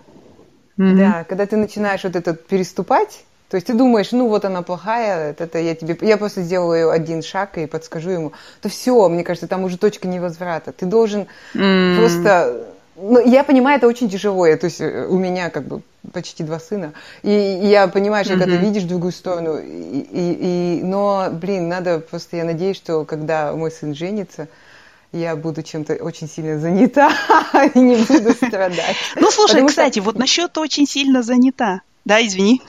Да, 0.75 0.83
mm-hmm. 0.83 0.95
да, 0.97 1.23
когда 1.23 1.45
ты 1.45 1.55
начинаешь 1.55 2.03
вот 2.03 2.15
этот 2.15 2.47
переступать, 2.47 3.23
то 3.51 3.55
есть 3.55 3.67
ты 3.67 3.73
думаешь, 3.73 4.13
ну 4.13 4.29
вот 4.29 4.45
она 4.45 4.61
плохая, 4.61 5.35
это 5.37 5.59
я 5.59 5.75
тебе, 5.75 5.97
я 5.99 6.15
просто 6.15 6.41
сделаю 6.41 6.89
один 6.89 7.21
шаг 7.21 7.57
и 7.57 7.65
подскажу 7.65 8.09
ему, 8.09 8.31
то 8.61 8.69
все, 8.69 9.09
мне 9.09 9.25
кажется, 9.25 9.45
там 9.45 9.65
уже 9.65 9.77
точка 9.77 10.07
невозврата. 10.07 10.71
Ты 10.71 10.85
должен 10.85 11.27
mm. 11.53 11.97
просто, 11.97 12.67
ну 12.95 13.19
я 13.19 13.43
понимаю, 13.43 13.75
это 13.75 13.87
очень 13.87 14.09
тяжело, 14.09 14.47
я, 14.47 14.55
то 14.55 14.67
есть 14.67 14.79
у 14.79 15.17
меня 15.17 15.49
как 15.49 15.65
бы 15.65 15.81
почти 16.13 16.43
два 16.43 16.61
сына, 16.61 16.93
и, 17.23 17.29
и 17.29 17.67
я 17.67 17.89
понимаю, 17.89 18.23
что 18.23 18.35
mm-hmm. 18.35 18.39
когда 18.39 18.55
ты 18.55 18.61
видишь 18.61 18.83
другую 18.83 19.11
сторону, 19.11 19.57
и, 19.57 19.99
и, 19.99 20.79
и, 20.79 20.83
но, 20.85 21.27
блин, 21.29 21.67
надо 21.67 21.99
просто, 21.99 22.37
я 22.37 22.45
надеюсь, 22.45 22.77
что 22.77 23.03
когда 23.03 23.51
мой 23.53 23.69
сын 23.69 23.93
женится, 23.93 24.47
я 25.11 25.35
буду 25.35 25.61
чем-то 25.61 25.95
очень 25.95 26.29
сильно 26.29 26.57
занята 26.57 27.11
и 27.75 27.79
не 27.79 27.97
буду 27.97 28.31
страдать. 28.31 28.95
Ну, 29.17 29.29
слушай, 29.29 29.67
кстати, 29.67 29.99
вот 29.99 30.17
насчет 30.17 30.57
очень 30.57 30.87
сильно 30.87 31.21
занята. 31.21 31.81
Да, 32.05 32.25
извини. 32.25 32.61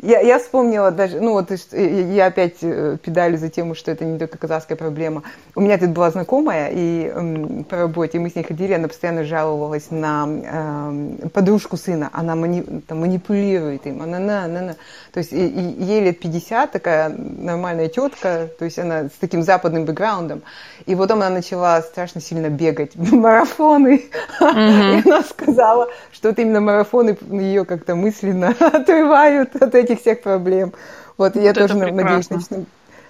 Я, 0.00 0.20
я 0.20 0.38
вспомнила 0.38 0.90
даже, 0.90 1.20
ну 1.20 1.32
вот 1.32 1.50
я 1.72 2.26
опять 2.26 2.56
э, 2.62 2.96
педалю 3.02 3.36
за 3.38 3.48
тему, 3.48 3.74
что 3.74 3.90
это 3.90 4.04
не 4.04 4.18
только 4.18 4.38
казахская 4.38 4.76
проблема. 4.76 5.22
У 5.54 5.60
меня 5.60 5.78
тут 5.78 5.90
была 5.90 6.10
знакомая 6.10 6.70
и 6.72 7.64
по 7.68 7.76
работе, 7.76 8.18
мы 8.18 8.30
с 8.30 8.34
ней 8.34 8.44
ходили, 8.44 8.72
она 8.72 8.88
постоянно 8.88 9.24
жаловалась 9.24 9.90
на 9.90 10.28
э, 10.28 11.28
подружку 11.32 11.76
сына, 11.76 12.10
она 12.12 12.34
мани, 12.34 12.62
там, 12.86 13.00
манипулирует 13.00 13.86
им, 13.86 14.02
она 14.02 14.18
на, 14.18 14.46
на, 14.46 14.62
на. 14.62 14.76
То 15.12 15.18
есть 15.18 15.32
и, 15.32 15.46
и 15.46 15.84
ей 15.84 16.00
лет 16.00 16.20
50, 16.20 16.72
такая 16.72 17.08
нормальная 17.08 17.88
тетка, 17.88 18.48
то 18.58 18.64
есть 18.64 18.78
она 18.78 19.04
с 19.04 19.18
таким 19.20 19.42
западным 19.42 19.84
бэкграундом. 19.84 20.42
И 20.86 20.94
потом 20.94 21.18
она 21.18 21.30
начала 21.30 21.82
страшно 21.82 22.20
сильно 22.20 22.48
бегать 22.48 22.94
в 22.94 23.14
марафоны. 23.14 24.04
Mm-hmm. 24.40 25.02
И 25.04 25.08
она 25.08 25.22
сказала, 25.22 25.88
что 26.12 26.28
вот 26.28 26.38
именно 26.38 26.60
марафоны 26.60 27.16
ее 27.30 27.64
как-то 27.64 27.94
мысленно 27.94 28.48
отрывают 28.60 29.56
от 29.56 29.67
этих 29.74 30.00
всех 30.00 30.22
проблем. 30.22 30.72
Вот, 31.16 31.34
вот 31.34 31.42
я 31.42 31.52
тоже 31.52 31.74
надеюсь, 31.74 32.30
начну, 32.30 32.66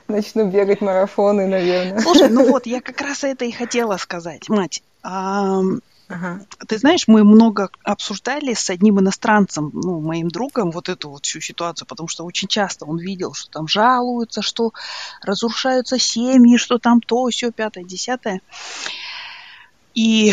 начну 0.09 0.51
бегать 0.51 0.81
марафоны, 0.81 1.47
наверное. 1.47 2.01
Слушай, 2.01 2.31
ну 2.31 2.47
вот, 2.51 2.67
я 2.67 2.81
как 2.81 3.01
раз 3.01 3.25
это 3.25 3.45
и 3.45 3.53
хотела 3.53 3.97
сказать, 3.97 4.49
мать. 4.49 4.83
А, 5.03 5.61
ага. 6.09 6.41
Ты 6.67 6.79
знаешь, 6.79 7.07
мы 7.07 7.25
много 7.25 7.71
обсуждали 7.85 8.55
с 8.55 8.71
одним 8.71 9.01
иностранцем, 9.01 9.71
ну, 9.75 10.01
моим 10.01 10.29
другом, 10.29 10.71
вот 10.71 10.89
эту 10.89 11.11
вот 11.11 11.27
всю 11.27 11.41
ситуацию, 11.41 11.87
потому 11.87 12.09
что 12.09 12.25
очень 12.25 12.49
часто 12.49 12.87
он 12.87 12.99
видел, 12.99 13.35
что 13.35 13.51
там 13.51 13.69
жалуются, 13.69 14.43
что 14.43 14.73
разрушаются 15.23 15.99
семьи, 15.99 16.57
что 16.57 16.79
там 16.79 17.01
то, 17.01 17.29
все, 17.29 17.53
пятое, 17.53 17.85
десятое. 17.85 18.41
И 19.95 20.33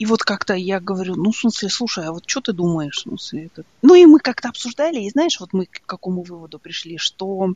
и 0.00 0.06
вот 0.06 0.22
как-то 0.22 0.54
я 0.54 0.80
говорю, 0.80 1.14
ну, 1.14 1.30
в 1.30 1.36
смысле, 1.36 1.68
слушай, 1.68 2.06
а 2.06 2.12
вот 2.12 2.24
что 2.26 2.40
ты 2.40 2.54
думаешь, 2.54 2.96
в 2.96 3.00
смысле, 3.02 3.44
это... 3.44 3.64
Ну, 3.82 3.94
и 3.94 4.06
мы 4.06 4.18
как-то 4.18 4.48
обсуждали, 4.48 4.98
и 4.98 5.10
знаешь, 5.10 5.38
вот 5.38 5.52
мы 5.52 5.66
к 5.66 5.82
какому 5.84 6.22
выводу 6.22 6.58
пришли, 6.58 6.96
что, 6.96 7.52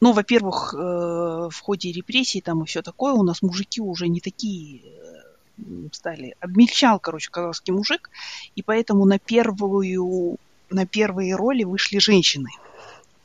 ну, 0.00 0.12
во-первых, 0.12 0.72
э, 0.72 0.78
в 0.78 1.60
ходе 1.60 1.92
репрессий 1.92 2.40
там 2.40 2.62
и 2.62 2.66
все 2.66 2.80
такое, 2.80 3.12
у 3.12 3.22
нас 3.22 3.42
мужики 3.42 3.82
уже 3.82 4.08
не 4.08 4.20
такие 4.20 4.80
э, 4.80 5.88
стали. 5.92 6.36
Обмельчал, 6.40 6.98
короче, 7.00 7.28
казахский 7.30 7.74
мужик, 7.74 8.08
и 8.56 8.62
поэтому 8.62 9.04
на 9.04 9.18
первую, 9.18 10.38
на 10.70 10.86
первые 10.86 11.36
роли 11.36 11.64
вышли 11.64 11.98
женщины. 11.98 12.48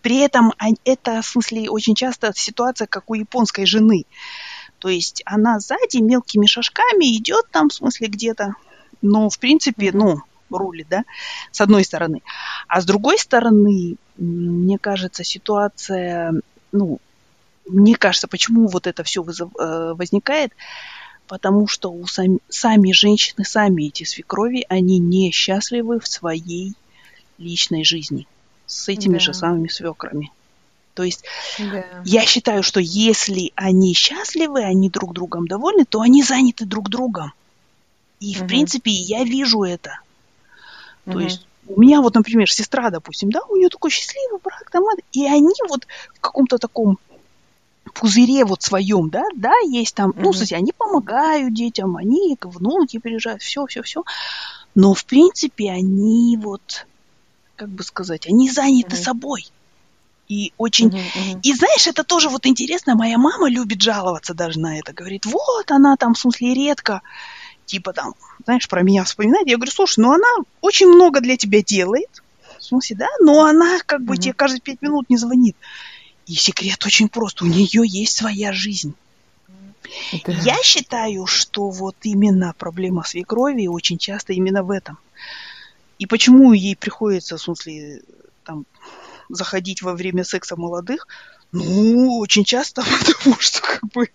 При 0.02 0.18
этом 0.18 0.52
это, 0.84 1.22
в 1.22 1.26
смысле, 1.26 1.70
очень 1.70 1.96
часто 1.96 2.34
ситуация, 2.36 2.88
как 2.88 3.10
у 3.10 3.14
японской 3.14 3.66
жены. 3.66 4.04
То 4.80 4.90
есть 4.90 5.24
она 5.26 5.60
сзади 5.60 5.98
мелкими 5.98 6.46
шажками 6.46 7.18
идет 7.18 7.46
там, 7.52 7.70
в 7.70 7.74
смысле, 7.74 8.08
где-то, 8.08 8.56
но, 9.02 9.30
в 9.30 9.40
принципе, 9.40 9.92
ну, 9.92 10.22
рулит, 10.50 10.88
да, 10.90 11.04
с 11.52 11.62
одной 11.62 11.84
стороны. 11.84 12.22
А 12.68 12.82
с 12.82 12.86
другой 12.86 13.18
стороны, 13.18 13.96
мне 14.18 14.78
кажется, 14.78 15.24
ситуация, 15.24 16.34
ну, 16.72 17.00
мне 17.68 17.96
кажется, 17.96 18.28
почему 18.28 18.68
вот 18.68 18.88
это 18.88 19.04
все 19.04 19.22
вызов, 19.24 19.50
э, 19.60 19.94
возникает, 19.94 20.54
потому 21.28 21.68
что 21.68 21.92
у 21.92 22.06
сами, 22.08 22.40
сами 22.48 22.92
женщины, 22.94 23.44
сами 23.44 23.88
эти 23.88 24.04
свекрови, 24.04 24.66
они 24.70 25.00
несчастливы 25.00 26.00
в 26.00 26.08
своей 26.08 26.74
личной 27.38 27.84
жизни 27.84 28.28
с 28.66 28.88
этими 28.88 29.14
да. 29.14 29.20
же 29.20 29.34
самыми 29.34 29.68
свекрами. 29.68 30.32
То 30.98 31.04
есть 31.04 31.24
да. 31.60 31.86
я 32.06 32.26
считаю, 32.26 32.64
что 32.64 32.80
если 32.80 33.52
они 33.54 33.94
счастливы, 33.94 34.64
они 34.64 34.90
друг 34.90 35.14
другом 35.14 35.48
довольны, 35.48 35.86
то 35.86 36.02
они 36.02 36.24
заняты 36.24 36.66
друг 36.66 36.90
другом. 36.90 37.34
И, 38.20 38.36
угу. 38.36 38.44
в 38.44 38.48
принципе, 38.48 38.90
я 38.90 39.24
вижу 39.24 39.62
это. 39.62 40.00
То 41.06 41.12
угу. 41.12 41.20
есть 41.20 41.46
у 41.68 41.80
меня 41.80 42.02
вот, 42.02 42.16
например, 42.16 42.52
сестра, 42.52 42.90
допустим, 42.90 43.30
да, 43.30 43.42
у 43.48 43.58
нее 43.58 43.70
такой 43.70 43.92
счастливый 43.92 44.40
брак, 44.44 44.72
там, 44.72 44.86
и 45.12 45.28
они 45.28 45.54
вот 45.70 45.86
в 46.16 46.20
каком-то 46.20 46.58
таком 46.58 46.98
пузыре 47.94 48.44
вот 48.44 48.64
своем, 48.64 49.12
да, 49.12 49.24
да, 49.36 49.54
есть 49.70 49.94
там, 49.94 50.10
mm-hmm. 50.10 50.22
ну, 50.22 50.32
кстати, 50.32 50.56
они 50.56 50.72
помогают 50.76 51.54
детям, 51.54 51.96
они 51.96 52.36
внуки 52.42 52.98
приезжают, 52.98 53.44
все, 53.44 53.68
все, 53.68 53.84
все. 53.84 54.04
Но, 54.74 54.96
в 54.96 55.06
принципе, 55.06 55.70
они 55.70 56.40
вот, 56.42 56.88
как 57.56 57.70
бы 57.70 57.84
сказать, 57.84 58.26
они 58.26 58.50
заняты 58.50 58.96
mm-hmm. 58.96 59.04
собой. 59.04 59.46
И 60.28 60.54
очень... 60.58 60.90
Uh-huh, 60.90 61.00
uh-huh. 61.00 61.40
И 61.42 61.54
знаешь, 61.54 61.88
это 61.88 62.04
тоже 62.04 62.30
вот 62.30 62.46
интересно, 62.46 62.96
моя 62.96 63.18
мама 63.18 63.50
любит 63.50 63.82
жаловаться 63.82 64.34
даже 64.34 64.60
на 64.60 64.78
это. 64.78 64.94
Говорит, 64.94 65.26
вот 65.26 65.72
она 65.72 65.96
там, 65.96 66.14
в 66.14 66.20
смысле, 66.20 66.54
редко, 66.54 67.02
типа 67.66 67.94
там, 67.94 68.14
знаешь, 68.46 68.68
про 68.68 68.82
меня 68.82 69.04
вспоминает. 69.04 69.48
Я 69.48 69.56
говорю, 69.56 69.72
слушай, 69.72 70.00
ну 70.00 70.12
она 70.12 70.28
очень 70.62 70.88
много 70.88 71.22
для 71.22 71.38
тебя 71.38 71.62
делает. 71.62 72.24
В 72.60 72.64
смысле, 72.64 72.98
да, 72.98 73.08
но 73.22 73.46
она 73.46 73.80
как 73.86 74.04
бы 74.04 74.16
uh-huh. 74.16 74.20
тебе 74.20 74.34
каждые 74.34 74.62
пять 74.62 74.82
минут 74.82 75.10
не 75.10 75.18
звонит. 75.18 75.56
И 76.26 76.34
секрет 76.34 76.86
очень 76.86 77.08
прост, 77.08 77.42
у 77.42 77.46
нее 77.46 77.84
есть 77.86 78.18
своя 78.18 78.52
жизнь. 78.52 78.94
Да. 80.26 80.34
Я 80.44 80.62
считаю, 80.64 81.26
что 81.26 81.70
вот 81.70 81.96
именно 82.04 82.54
проблема 82.58 83.04
свекрови 83.04 83.68
очень 83.68 83.98
часто 83.98 84.34
именно 84.34 84.64
в 84.64 84.72
этом. 84.72 84.98
И 86.00 86.06
почему 86.06 86.52
ей 86.54 86.76
приходится, 86.76 87.38
в 87.38 87.42
смысле, 87.42 88.02
там, 88.44 88.66
заходить 89.30 89.82
во 89.82 89.94
время 89.94 90.24
секса 90.24 90.56
молодых, 90.56 91.08
Ну, 91.52 92.20
очень 92.20 92.44
часто, 92.44 92.84
потому 93.06 93.40
что 93.40 93.62
как 93.62 93.88
бы 93.92 94.10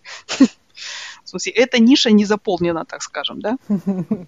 в 1.24 1.28
смысле, 1.28 1.52
эта 1.52 1.78
ниша 1.78 2.10
не 2.10 2.24
заполнена, 2.24 2.84
так 2.84 3.02
скажем, 3.02 3.40
да? 3.40 3.56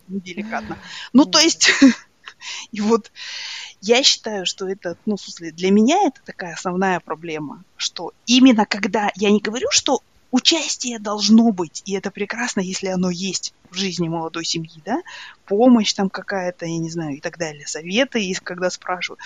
Деликатно. 0.08 0.78
Ну, 1.12 1.24
то 1.24 1.38
есть, 1.38 1.70
и 2.72 2.80
вот 2.80 3.10
я 3.80 4.02
считаю, 4.02 4.46
что 4.46 4.68
это, 4.68 4.96
ну, 5.06 5.16
в 5.16 5.20
смысле, 5.20 5.50
для 5.50 5.70
меня 5.70 6.06
это 6.06 6.20
такая 6.24 6.54
основная 6.54 7.00
проблема, 7.00 7.64
что 7.76 8.12
именно 8.26 8.64
когда, 8.64 9.10
я 9.16 9.30
не 9.30 9.40
говорю, 9.40 9.68
что 9.70 10.00
участие 10.34 10.98
должно 10.98 11.52
быть, 11.52 11.82
и 11.84 11.92
это 11.92 12.10
прекрасно, 12.10 12.60
если 12.60 12.88
оно 12.88 13.08
есть 13.08 13.54
в 13.70 13.76
жизни 13.76 14.08
молодой 14.08 14.44
семьи, 14.44 14.82
да, 14.84 15.00
помощь 15.46 15.92
там 15.92 16.10
какая-то, 16.10 16.66
я 16.66 16.78
не 16.78 16.90
знаю, 16.90 17.18
и 17.18 17.20
так 17.20 17.38
далее, 17.38 17.68
советы, 17.68 18.20
и 18.20 18.34
когда 18.34 18.68
спрашивают. 18.68 19.20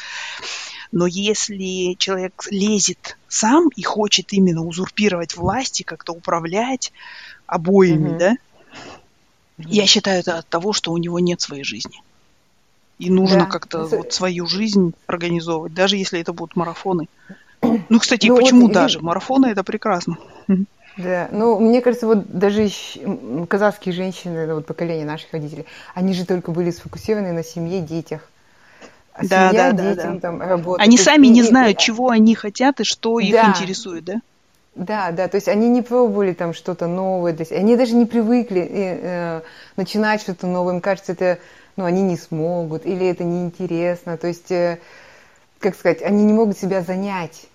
Но 0.93 1.07
если 1.07 1.95
человек 1.95 2.47
лезет 2.51 3.17
сам 3.27 3.69
и 3.75 3.83
хочет 3.83 4.35
именно 4.35 4.63
узурпировать 4.63 5.35
власть 5.35 5.81
и 5.81 5.85
как-то 5.85 6.13
управлять 6.13 6.93
обоими, 7.47 8.11
mm-hmm. 8.11 8.19
да, 8.19 8.37
я 9.57 9.87
считаю 9.87 10.21
это 10.21 10.37
от 10.37 10.49
того, 10.49 10.75
что 10.75 10.93
у 10.93 10.99
него 10.99 11.19
нет 11.21 11.41
своей 11.41 11.65
жизни. 11.65 12.03
И 12.99 13.09
нужно 13.09 13.41
да. 13.41 13.47
как-то 13.47 13.87
это... 13.87 13.97
вот 13.97 14.13
свою 14.13 14.47
жизнь 14.47 14.93
организовывать, 15.07 15.73
даже 15.73 15.97
если 15.97 16.21
это 16.21 16.35
будут 16.35 16.55
марафоны. 16.55 17.09
Ну, 17.63 17.99
кстати, 17.99 18.27
ну, 18.27 18.37
почему 18.37 18.67
вот, 18.67 18.73
даже? 18.73 19.01
Марафоны 19.01 19.47
это 19.47 19.65
прекрасно. 19.65 20.19
Да, 20.99 21.29
ну, 21.31 21.61
мне 21.61 21.81
кажется, 21.81 22.07
вот 22.09 22.27
даже 22.27 22.69
казахские 23.49 23.95
женщины, 23.95 24.47
ну, 24.47 24.57
вот 24.57 24.67
поколение 24.67 25.07
наших 25.07 25.33
родителей, 25.33 25.65
они 25.95 26.13
же 26.13 26.27
только 26.27 26.51
были 26.51 26.73
сфокусированы 26.73 27.33
на 27.33 27.45
семье, 27.45 27.81
детях. 27.81 28.29
А 29.13 29.27
да, 29.27 29.49
семья, 29.49 29.73
да, 29.73 29.95
детям, 29.95 30.15
да, 30.15 30.21
Там, 30.21 30.43
работа. 30.43 30.83
Они 30.83 30.99
сами 30.99 31.29
не 31.29 31.45
знают, 31.45 31.79
чего 31.79 32.11
они 32.11 32.35
хотят 32.35 32.81
и 32.81 32.85
что 32.85 33.21
их 33.21 33.33
да. 33.33 33.49
интересует, 33.49 34.05
да? 34.05 34.21
Да, 34.75 35.11
да, 35.11 35.27
то 35.27 35.37
есть 35.37 35.49
они 35.49 35.69
не 35.69 35.83
пробовали 35.83 36.33
там 36.33 36.55
что-то 36.55 36.87
новое 36.87 37.33
для 37.33 37.45
себя, 37.45 37.59
они 37.59 37.77
даже 37.77 37.95
не 37.95 38.07
привыкли 38.07 38.61
э, 38.61 38.99
э, 39.03 39.41
начинать 39.77 40.21
что-то 40.21 40.47
новое, 40.47 40.75
им 40.75 40.81
кажется, 40.81 41.13
это, 41.13 41.39
ну, 41.77 41.85
они 41.85 42.03
не 42.03 42.17
смогут, 42.17 42.87
или 42.87 43.07
это 43.07 43.25
неинтересно, 43.25 44.17
то 44.17 44.29
есть, 44.29 44.53
э, 44.53 44.79
как 45.59 45.75
сказать, 45.75 46.03
они 46.03 46.23
не 46.23 46.33
могут 46.33 46.59
себя 46.59 46.83
занять. 46.83 47.49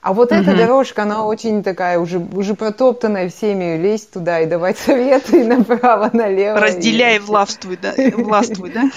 А 0.00 0.12
вот 0.12 0.30
угу. 0.32 0.40
эта 0.40 0.56
дорожка, 0.56 1.02
она 1.02 1.24
очень 1.24 1.62
такая, 1.62 1.98
уже, 1.98 2.18
уже 2.18 2.54
протоптанная 2.54 3.28
всеми, 3.28 3.76
лезть 3.76 4.12
туда 4.12 4.40
и 4.40 4.46
давать 4.46 4.78
советы 4.86 5.44
направо, 5.44 6.10
налево. 6.12 6.60
Разделяй 6.60 7.16
и 7.16 7.18
властвуй, 7.18 7.78
да? 7.80 7.94
Властвуй, 8.16 8.70
да? 8.70 8.90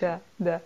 Да, 0.00 0.20
да. 0.38 0.60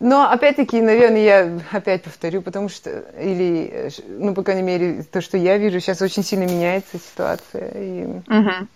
Но 0.00 0.30
опять-таки, 0.30 0.80
наверное, 0.80 1.22
я 1.22 1.60
опять 1.72 2.02
повторю, 2.02 2.40
потому 2.40 2.70
что, 2.70 3.04
или, 3.20 3.90
ну, 4.08 4.34
по 4.34 4.42
крайней 4.42 4.62
мере, 4.62 5.02
то, 5.02 5.20
что 5.20 5.36
я 5.36 5.58
вижу, 5.58 5.78
сейчас 5.78 6.00
очень 6.00 6.24
сильно 6.24 6.44
меняется 6.44 6.98
ситуация. 6.98 7.70
И... 7.74 8.04
Угу. 8.04 8.66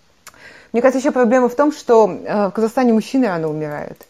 Мне 0.71 0.81
кажется, 0.81 0.99
еще 0.99 1.11
проблема 1.11 1.49
в 1.49 1.55
том, 1.55 1.71
что 1.71 2.07
э, 2.07 2.47
в 2.47 2.51
Казахстане 2.51 2.93
мужчины 2.93 3.25
рано 3.25 3.47
умирают. 3.47 4.05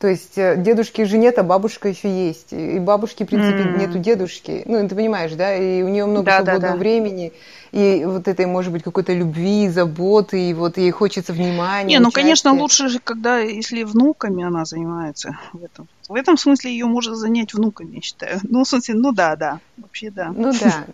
То 0.00 0.08
есть 0.08 0.38
э, 0.38 0.56
дедушки 0.56 1.04
же 1.04 1.18
нет, 1.18 1.38
а 1.38 1.42
бабушка 1.42 1.90
еще 1.90 2.08
есть. 2.08 2.54
И 2.54 2.78
бабушки, 2.78 3.24
в 3.24 3.26
принципе, 3.26 3.64
mm. 3.64 3.78
нету 3.78 3.98
дедушки. 3.98 4.62
Ну, 4.64 4.88
ты 4.88 4.94
понимаешь, 4.94 5.32
да? 5.32 5.54
И 5.54 5.82
у 5.82 5.88
нее 5.88 6.06
много 6.06 6.24
да, 6.24 6.36
свободного 6.36 6.60
да, 6.60 6.72
да. 6.72 6.78
времени. 6.78 7.34
И 7.72 8.04
вот 8.06 8.26
этой, 8.26 8.46
может 8.46 8.72
быть, 8.72 8.82
какой-то 8.82 9.12
любви, 9.12 9.68
заботы, 9.68 10.48
и 10.48 10.54
вот 10.54 10.78
ей 10.78 10.90
хочется 10.90 11.34
внимания. 11.34 11.86
Не, 11.86 11.98
ну, 11.98 12.08
участия. 12.08 12.22
конечно, 12.22 12.54
лучше 12.54 12.88
же, 12.88 12.98
когда, 12.98 13.40
если 13.40 13.82
внуками 13.82 14.42
она 14.42 14.64
занимается 14.64 15.38
в 15.52 15.62
этом. 15.62 15.86
В 16.08 16.14
этом 16.14 16.38
смысле 16.38 16.72
ее 16.72 16.86
можно 16.86 17.14
занять 17.14 17.52
внуками, 17.52 17.96
я 17.96 18.00
считаю. 18.00 18.40
Ну, 18.42 18.64
в 18.64 18.68
смысле, 18.68 18.94
ну 18.94 19.12
да, 19.12 19.36
да. 19.36 19.60
Вообще 19.76 20.10
да. 20.10 20.32
Ну 20.34 20.50
да. 20.58 20.86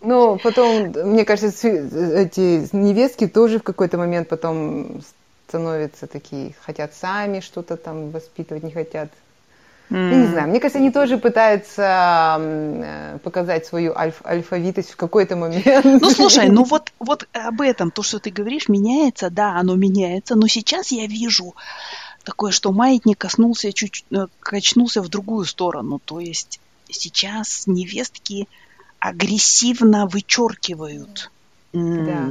Но 0.00 0.38
потом, 0.38 0.92
мне 0.92 1.24
кажется, 1.24 1.66
эти 1.68 2.68
невестки 2.72 3.26
тоже 3.26 3.58
в 3.58 3.64
какой-то 3.64 3.98
момент 3.98 4.28
потом 4.28 5.00
становятся 5.48 6.06
такие, 6.06 6.54
хотят 6.64 6.94
сами 6.94 7.40
что-то 7.40 7.76
там 7.76 8.10
воспитывать, 8.10 8.62
не 8.62 8.72
хотят. 8.72 9.10
Mm. 9.90 10.10
Я 10.10 10.16
не 10.16 10.26
знаю, 10.28 10.48
мне 10.48 10.60
кажется, 10.60 10.78
они 10.78 10.90
тоже 10.90 11.18
пытаются 11.18 12.38
э, 12.40 13.18
показать 13.22 13.66
свою 13.66 13.94
альф 13.94 14.22
альфавитость 14.24 14.92
в 14.92 14.96
какой-то 14.96 15.36
момент. 15.36 15.84
Ну, 15.84 16.10
слушай, 16.10 16.48
ну 16.48 16.64
вот, 16.64 16.92
вот 16.98 17.28
об 17.32 17.60
этом, 17.60 17.90
то, 17.90 18.02
что 18.02 18.18
ты 18.18 18.30
говоришь, 18.30 18.68
меняется, 18.68 19.28
да, 19.28 19.56
оно 19.56 19.74
меняется, 19.74 20.36
но 20.36 20.46
сейчас 20.46 20.90
я 20.90 21.06
вижу 21.06 21.54
такое, 22.24 22.50
что 22.50 22.72
маятник 22.72 23.18
коснулся 23.18 23.72
чуть, 23.72 24.06
э, 24.10 24.26
качнулся 24.40 25.02
в 25.02 25.08
другую 25.08 25.44
сторону, 25.44 26.00
то 26.02 26.18
есть 26.18 26.60
сейчас 26.88 27.66
невестки 27.66 28.48
агрессивно 28.98 30.06
вычеркивают 30.06 31.30
да. 31.74 32.30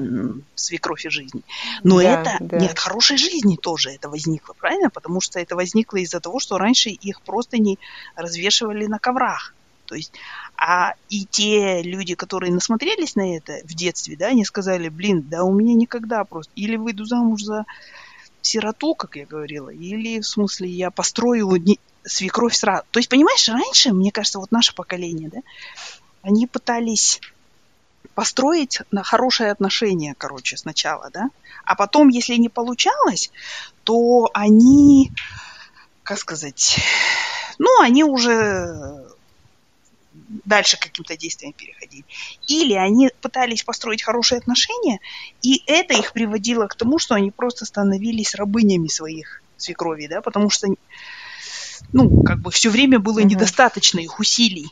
свекровь 0.55 1.05
жизни. 1.09 1.43
Но 1.83 2.01
да, 2.01 2.21
это 2.21 2.37
да. 2.39 2.59
не 2.59 2.67
от 2.67 2.79
хорошей 2.79 3.17
жизни 3.17 3.57
тоже 3.57 3.91
это 3.91 4.09
возникло, 4.09 4.53
правильно? 4.53 4.89
Потому 4.89 5.21
что 5.21 5.39
это 5.39 5.55
возникло 5.55 5.97
из-за 5.97 6.19
того, 6.19 6.39
что 6.39 6.57
раньше 6.57 6.89
их 6.89 7.21
просто 7.21 7.57
не 7.57 7.77
развешивали 8.15 8.85
на 8.85 8.99
коврах. 8.99 9.53
То 9.85 9.95
есть, 9.95 10.13
а 10.55 10.93
и 11.09 11.25
те 11.25 11.81
люди, 11.81 12.15
которые 12.15 12.53
насмотрелись 12.53 13.15
на 13.15 13.35
это 13.35 13.59
в 13.65 13.73
детстве, 13.75 14.15
да, 14.15 14.27
они 14.27 14.45
сказали, 14.45 14.87
блин, 14.87 15.25
да 15.29 15.43
у 15.43 15.53
меня 15.53 15.73
никогда 15.73 16.23
просто, 16.23 16.51
или 16.55 16.77
выйду 16.77 17.05
замуж 17.05 17.43
за 17.43 17.65
сироту, 18.41 18.95
как 18.95 19.17
я 19.17 19.25
говорила, 19.25 19.69
или, 19.69 20.21
в 20.21 20.25
смысле, 20.25 20.69
я 20.69 20.89
построю 20.89 21.49
не, 21.57 21.79
свекровь 22.03 22.55
сразу. 22.55 22.83
То 22.91 22.99
есть, 22.99 23.09
понимаешь, 23.09 23.47
раньше, 23.49 23.91
мне 23.91 24.11
кажется, 24.11 24.39
вот 24.39 24.51
наше 24.51 24.73
поколение, 24.73 25.29
да, 25.29 25.39
они 26.21 26.47
пытались 26.47 27.19
построить 28.15 28.81
на 28.91 29.03
хорошие 29.03 29.51
отношения, 29.51 30.15
короче, 30.17 30.57
сначала, 30.57 31.09
да, 31.11 31.29
а 31.65 31.75
потом, 31.75 32.09
если 32.09 32.35
не 32.35 32.49
получалось, 32.49 33.31
то 33.83 34.29
они, 34.33 35.11
как 36.03 36.19
сказать, 36.19 36.79
ну, 37.57 37.81
они 37.81 38.03
уже 38.03 39.03
дальше 40.45 40.77
каким-то 40.79 41.17
действиям 41.17 41.53
переходили. 41.53 42.05
Или 42.47 42.73
они 42.73 43.09
пытались 43.21 43.63
построить 43.63 44.03
хорошие 44.03 44.39
отношения, 44.39 44.99
и 45.41 45.63
это 45.67 45.93
их 45.93 46.13
приводило 46.13 46.67
к 46.67 46.75
тому, 46.75 46.99
что 46.99 47.15
они 47.15 47.31
просто 47.31 47.65
становились 47.65 48.35
рабынями 48.35 48.87
своих 48.87 49.41
свекровей, 49.57 50.07
да, 50.07 50.21
потому 50.21 50.49
что, 50.49 50.67
ну, 51.91 52.23
как 52.23 52.39
бы 52.39 52.51
все 52.51 52.69
время 52.69 52.99
было 52.99 53.19
uh-huh. 53.19 53.25
недостаточно 53.25 53.99
их 53.99 54.19
усилий. 54.19 54.67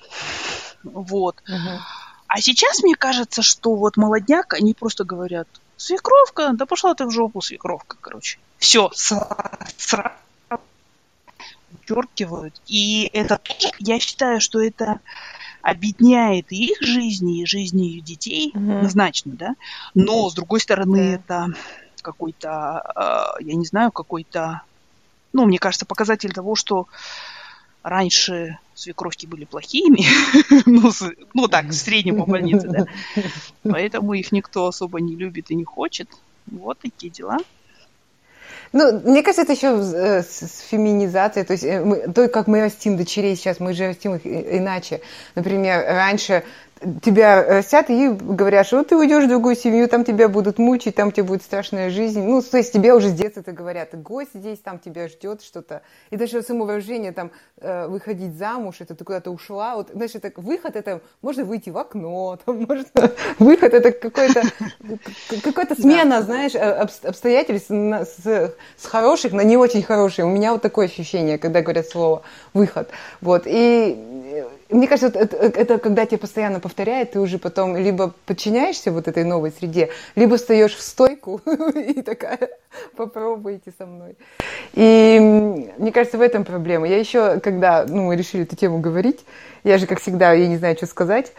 Вот. 0.84 1.42
Uh-huh. 1.48 1.80
А 2.34 2.40
сейчас 2.40 2.82
мне 2.82 2.96
кажется, 2.96 3.42
что 3.42 3.76
вот 3.76 3.98
молодняк, 3.98 4.54
они 4.54 4.74
просто 4.74 5.04
говорят, 5.04 5.50
свекровка, 5.76 6.52
да 6.54 6.66
пошла 6.66 6.96
ты 6.96 7.06
в 7.06 7.12
жопу, 7.12 7.42
свекровка, 7.42 7.98
короче. 8.00 8.40
Все, 8.58 8.90
сразу 8.96 10.16
вычеркивают. 11.72 12.56
И 12.68 13.10
это 13.12 13.42
я 13.80 14.00
считаю, 14.00 14.40
что 14.40 14.62
это 14.62 15.02
объединяет 15.62 16.54
их 16.54 16.78
жизни, 16.80 17.42
и 17.42 17.46
жизни 17.46 17.98
их 17.98 18.06
детей 18.06 18.54
mm-hmm. 18.56 18.78
однозначно, 18.78 19.34
да. 19.34 19.56
Но, 19.94 20.30
с 20.30 20.34
другой 20.34 20.62
стороны, 20.62 21.16
это 21.16 21.48
какой-то, 22.02 23.36
э, 23.40 23.44
я 23.44 23.56
не 23.56 23.66
знаю, 23.66 23.92
какой-то, 23.92 24.62
ну, 25.34 25.46
мне 25.46 25.60
кажется, 25.60 25.86
показатель 25.86 26.32
того, 26.32 26.56
что 26.56 26.88
раньше 27.84 28.58
свекровки 28.74 29.26
были 29.26 29.46
плохими, 29.46 30.06
ну, 30.66 30.92
ну 31.34 31.48
так, 31.48 31.68
в 31.68 31.74
среднем 31.74 32.18
по 32.18 32.26
больнице, 32.26 32.68
да. 32.68 32.86
Поэтому 33.64 34.14
их 34.14 34.32
никто 34.32 34.68
особо 34.68 35.00
не 35.02 35.16
любит 35.16 35.52
и 35.52 35.56
не 35.56 35.64
хочет. 35.64 36.10
Вот 36.48 36.80
такие 36.80 37.12
дела. 37.12 37.38
Ну, 38.74 39.02
мне 39.02 39.22
кажется, 39.22 39.42
это 39.42 39.52
еще 39.52 39.68
э, 39.68 40.24
с 40.24 40.66
феминизацией, 40.70 41.46
то 41.46 41.54
есть 41.54 41.64
э, 41.64 41.84
мы, 41.84 42.12
то, 42.14 42.30
как 42.30 42.48
мы 42.48 42.62
растим 42.62 42.96
дочерей 42.96 43.36
сейчас, 43.36 43.60
мы 43.60 43.74
же 43.74 43.88
растим 43.88 44.16
их 44.16 44.26
иначе. 44.26 45.02
Например, 45.36 45.84
раньше 45.86 46.44
тебя 47.02 47.44
растят 47.44 47.90
и 47.90 48.10
говорят, 48.10 48.66
что 48.66 48.84
ты 48.84 48.98
уйдешь 48.98 49.26
в 49.26 49.28
другую 49.28 49.56
семью, 49.56 49.88
там 49.88 50.04
тебя 50.04 50.28
будут 50.28 50.58
мучить, 50.58 50.96
там 50.96 51.12
тебе 51.12 51.24
будет 51.24 51.44
страшная 51.44 51.90
жизнь. 51.90 52.24
Ну, 52.24 52.42
то 52.42 52.58
есть 52.58 52.74
тебе 52.74 52.94
уже 52.94 53.10
с 53.10 53.14
детства 53.14 53.42
это 53.42 53.52
говорят, 53.52 53.90
гость 54.02 54.32
здесь, 54.34 54.60
там 54.60 54.80
тебя 54.80 55.08
ждет 55.08 55.42
что-то. 55.44 55.82
И 56.10 56.18
даже 56.18 56.42
самовыражение, 56.42 57.12
там, 57.12 57.32
э, 57.58 57.88
выходить 57.88 58.36
замуж, 58.36 58.78
это 58.80 58.96
ты 58.96 59.04
куда-то 59.04 59.32
ушла. 59.32 59.76
Вот, 59.76 59.90
знаешь, 59.94 60.16
это 60.16 60.32
выход, 60.38 60.76
это 60.76 61.02
можно 61.22 61.44
выйти 61.44 61.70
в 61.70 61.78
окно, 61.78 62.38
там, 62.46 62.66
можно... 62.68 62.86
Выход, 63.40 63.74
это 63.74 63.92
какой-то 63.92 64.42
какая-то 65.44 65.76
смена, 65.76 66.22
знаешь, 66.22 66.56
обстоятельств 66.56 67.70
с, 67.70 68.54
с 68.78 68.86
хороших 68.86 69.34
на 69.34 69.42
не 69.42 69.58
очень 69.58 69.84
хорошие. 69.84 70.26
У 70.26 70.30
меня 70.30 70.52
вот 70.52 70.62
такое 70.62 70.88
ощущение, 70.88 71.38
когда 71.38 71.62
говорят 71.62 71.88
слово 71.88 72.24
выход. 72.54 72.90
Вот. 73.22 73.44
И 73.46 74.46
мне 74.72 74.88
кажется, 74.88 75.20
это, 75.20 75.38
это 75.38 75.78
когда 75.78 76.06
тебе 76.06 76.18
постоянно 76.18 76.60
повторяет, 76.60 77.12
ты 77.12 77.20
уже 77.20 77.38
потом 77.38 77.76
либо 77.76 78.14
подчиняешься 78.26 78.92
вот 78.92 79.08
этой 79.08 79.24
новой 79.24 79.52
среде, 79.52 79.90
либо 80.16 80.38
встаешь 80.38 80.76
в 80.76 80.82
стойку 80.82 81.42
и 81.76 82.02
такая, 82.02 82.50
попробуйте 82.96 83.74
со 83.78 83.86
мной. 83.86 84.16
И 84.74 85.70
мне 85.78 85.92
кажется, 85.92 86.18
в 86.18 86.22
этом 86.22 86.46
проблема. 86.46 86.88
Я 86.88 86.98
еще, 86.98 87.40
когда 87.40 87.86
ну, 87.88 88.08
мы 88.08 88.16
решили 88.16 88.44
эту 88.44 88.56
тему 88.56 88.80
говорить, 88.80 89.20
я 89.64 89.78
же, 89.78 89.88
как 89.88 90.00
всегда, 90.00 90.34
я 90.34 90.48
не 90.48 90.58
знаю, 90.58 90.76
что 90.76 90.86
сказать 90.88 91.34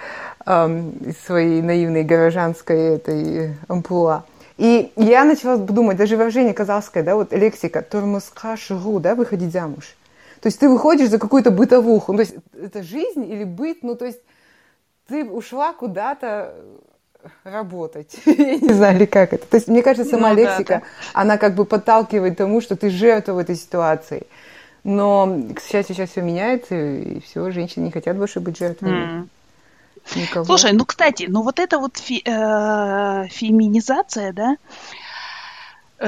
эм, 0.47 0.91
из 1.07 1.19
своей 1.19 1.61
наивной 1.63 2.05
горожанской 2.05 2.97
этой 2.97 3.57
амплуа. 3.69 4.25
И 4.59 4.93
я 4.97 5.25
начала 5.25 5.57
думать, 5.57 5.97
даже 5.97 6.17
выражение 6.17 6.55
казахское, 6.55 7.03
да, 7.03 7.17
вот 7.17 7.33
лексика, 7.33 7.83
тормозка 7.83 8.57
шигу, 8.57 9.01
да, 9.01 9.15
выходить 9.15 9.53
замуж. 9.53 9.97
То 10.43 10.49
есть 10.49 10.59
ты 10.59 10.69
выходишь 10.69 11.09
за 11.09 11.21
какую-то 11.21 11.53
бытовуху. 11.53 12.13
Ну, 12.13 12.19
то 12.19 12.25
есть 12.25 12.35
это 12.61 12.83
жизнь 12.83 13.25
или 13.25 13.45
быт, 13.45 13.79
ну 13.83 13.95
то 13.95 14.05
есть 14.05 14.19
ты 15.07 15.25
ушла 15.25 15.73
куда-то 15.73 16.53
работать. 17.45 18.17
Я 18.27 18.57
не 18.57 18.73
знаю, 18.73 18.97
или 18.97 19.05
как 19.05 19.33
это. 19.33 19.47
То 19.47 19.57
есть, 19.57 19.69
мне 19.69 19.83
кажется, 19.83 20.11
сама 20.11 20.31
ну, 20.31 20.35
лексика, 20.35 20.75
да, 20.75 20.81
да. 20.81 20.85
она 21.13 21.39
как 21.39 21.55
бы 21.55 21.65
подталкивает 21.65 22.37
тому, 22.37 22.61
что 22.61 22.75
ты 22.75 22.91
жертва 22.91 23.35
в 23.35 23.39
этой 23.39 23.55
ситуации. 23.55 24.27
Но, 24.83 25.43
к 25.55 25.61
счастью, 25.61 25.95
сейчас 25.95 26.11
все 26.11 26.23
меняется, 26.23 26.75
и 26.75 27.21
все, 27.21 27.49
женщины 27.53 27.85
не 27.85 27.93
хотят 27.93 28.17
больше 28.17 28.41
быть 28.41 28.59
жертвами. 28.59 29.05
Mm. 29.05 29.29
Никого. 30.17 30.45
Слушай, 30.45 30.73
ну, 30.73 30.85
кстати, 30.85 31.27
ну 31.29 31.43
вот 31.43 31.61
эта 31.61 31.79
вот 31.79 31.99
фи- 31.99 32.25
э- 32.25 33.29
феминизация, 33.29 34.33
да, 34.33 34.57
Э, 34.57 35.02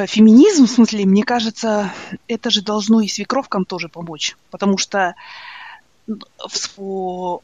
феминизм, 0.07 0.67
в 0.67 0.71
смысле, 0.71 1.07
мне 1.07 1.23
кажется, 1.23 1.93
это 2.27 2.51
же 2.51 2.63
должно 2.63 3.01
и 3.01 3.09
свекровкам 3.09 3.65
тоже 3.65 3.89
помочь. 3.89 4.37
Потому 4.51 4.77
что, 4.77 5.15
то 6.07 7.43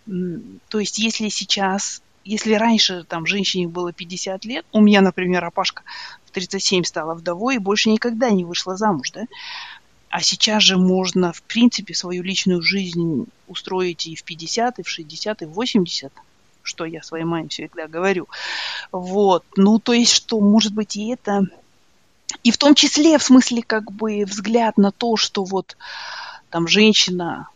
есть, 0.74 0.98
если 0.98 1.28
сейчас, 1.28 2.03
если 2.24 2.55
раньше 2.55 3.05
там 3.05 3.26
женщине 3.26 3.68
было 3.68 3.92
50 3.92 4.44
лет, 4.44 4.66
у 4.72 4.80
меня, 4.80 5.01
например, 5.01 5.44
Апашка 5.44 5.82
в 6.26 6.32
37 6.32 6.84
стала 6.84 7.14
вдовой 7.14 7.57
и 7.57 7.59
больше 7.59 7.90
никогда 7.90 8.30
не 8.30 8.44
вышла 8.44 8.76
замуж, 8.76 9.11
да, 9.12 9.26
а 10.09 10.20
сейчас 10.20 10.64
же 10.64 10.76
можно, 10.76 11.32
в 11.32 11.42
принципе, 11.42 11.94
свою 11.94 12.24
личную 12.24 12.62
жизнь 12.62 13.26
устроить 13.46 14.09
и 14.09 14.16
в 14.16 14.24
50, 14.24 14.80
и 14.80 14.82
в 14.82 14.88
60, 14.88 15.42
и 15.42 15.44
в 15.46 15.53
80 15.53 16.12
что 16.62 16.84
я 16.84 17.03
своей 17.03 17.24
маме 17.24 17.48
всегда 17.48 17.88
говорю. 17.88 18.28
Вот. 18.92 19.44
Ну, 19.57 19.78
то 19.78 19.94
есть, 19.94 20.12
что, 20.12 20.40
может 20.40 20.74
быть, 20.74 20.94
и 20.94 21.09
это 21.11 21.46
и 22.42 22.50
в 22.50 22.58
том 22.58 22.74
числе, 22.74 23.18
в 23.18 23.22
смысле, 23.22 23.62
как 23.62 23.90
бы 23.92 24.24
взгляд 24.24 24.78
на 24.78 24.92
то, 24.92 25.16
что 25.16 25.44
вот 25.44 25.76
там 26.50 26.68
женщина, 26.68 27.48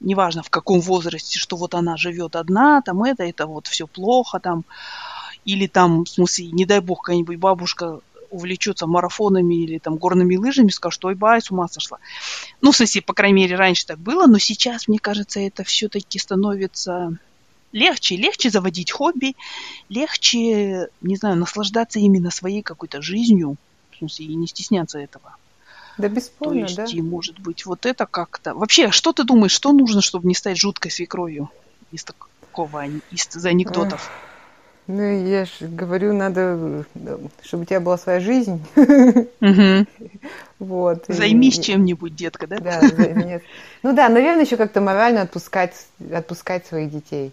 неважно 0.00 0.42
в 0.42 0.50
каком 0.50 0.80
возрасте, 0.80 1.38
что 1.38 1.56
вот 1.56 1.74
она 1.74 1.96
живет 1.96 2.36
одна, 2.36 2.82
там 2.82 3.02
это, 3.04 3.24
это 3.24 3.46
вот 3.46 3.66
все 3.66 3.86
плохо, 3.86 4.40
там, 4.40 4.64
или 5.44 5.66
там, 5.66 6.04
в 6.04 6.08
смысле, 6.08 6.50
не 6.52 6.64
дай 6.64 6.80
бог, 6.80 7.02
какая-нибудь 7.02 7.38
бабушка 7.38 8.00
увлечется 8.30 8.86
марафонами 8.86 9.54
или 9.54 9.78
там 9.78 9.96
горными 9.96 10.36
лыжами, 10.36 10.68
скажет, 10.68 10.94
что 10.94 11.08
ой, 11.08 11.14
бай, 11.14 11.42
с 11.42 11.50
ума 11.50 11.66
сошла. 11.68 11.98
Ну, 12.60 12.70
в 12.70 12.76
смысле, 12.76 13.02
по 13.02 13.12
крайней 13.12 13.42
мере, 13.42 13.56
раньше 13.56 13.86
так 13.86 13.98
было, 13.98 14.26
но 14.26 14.38
сейчас, 14.38 14.86
мне 14.86 14.98
кажется, 14.98 15.40
это 15.40 15.64
все-таки 15.64 16.18
становится 16.18 17.16
легче, 17.72 18.16
легче 18.16 18.50
заводить 18.50 18.92
хобби, 18.92 19.34
легче, 19.88 20.88
не 21.00 21.16
знаю, 21.16 21.36
наслаждаться 21.36 21.98
именно 21.98 22.30
своей 22.30 22.62
какой-то 22.62 23.02
жизнью, 23.02 23.56
смысле, 24.00 24.26
и 24.26 24.34
не 24.34 24.46
стесняться 24.46 24.98
этого. 24.98 25.36
Да 25.98 26.08
бесспорно, 26.08 26.54
То 26.54 26.60
есть, 26.60 26.76
да. 26.76 26.84
и, 26.84 27.00
может 27.02 27.38
быть, 27.40 27.66
вот 27.66 27.86
это 27.86 28.06
как-то... 28.06 28.54
Вообще, 28.54 28.90
что 28.90 29.12
ты 29.12 29.24
думаешь, 29.24 29.52
что 29.52 29.72
нужно, 29.72 30.00
чтобы 30.00 30.28
не 30.28 30.34
стать 30.34 30.58
жуткой 30.58 30.90
свекровью 30.90 31.50
из 31.92 32.04
такого, 32.04 32.86
из 33.10 33.44
анекдотов? 33.44 34.10
Ну, 34.86 35.26
я 35.26 35.44
же 35.44 35.68
говорю, 35.68 36.12
надо, 36.12 36.84
чтобы 37.42 37.62
у 37.62 37.66
тебя 37.66 37.80
была 37.80 37.98
своя 37.98 38.20
жизнь. 38.20 38.62
Вот. 40.58 41.06
Займись 41.08 41.58
чем-нибудь, 41.58 42.14
детка, 42.14 42.46
да? 42.46 42.58
Да, 42.58 42.82
Ну 43.82 43.94
да, 43.94 44.10
наверное, 44.10 44.44
еще 44.44 44.58
как-то 44.58 44.82
морально 44.82 45.22
отпускать, 45.22 45.86
отпускать 46.12 46.66
своих 46.66 46.90
детей. 46.90 47.32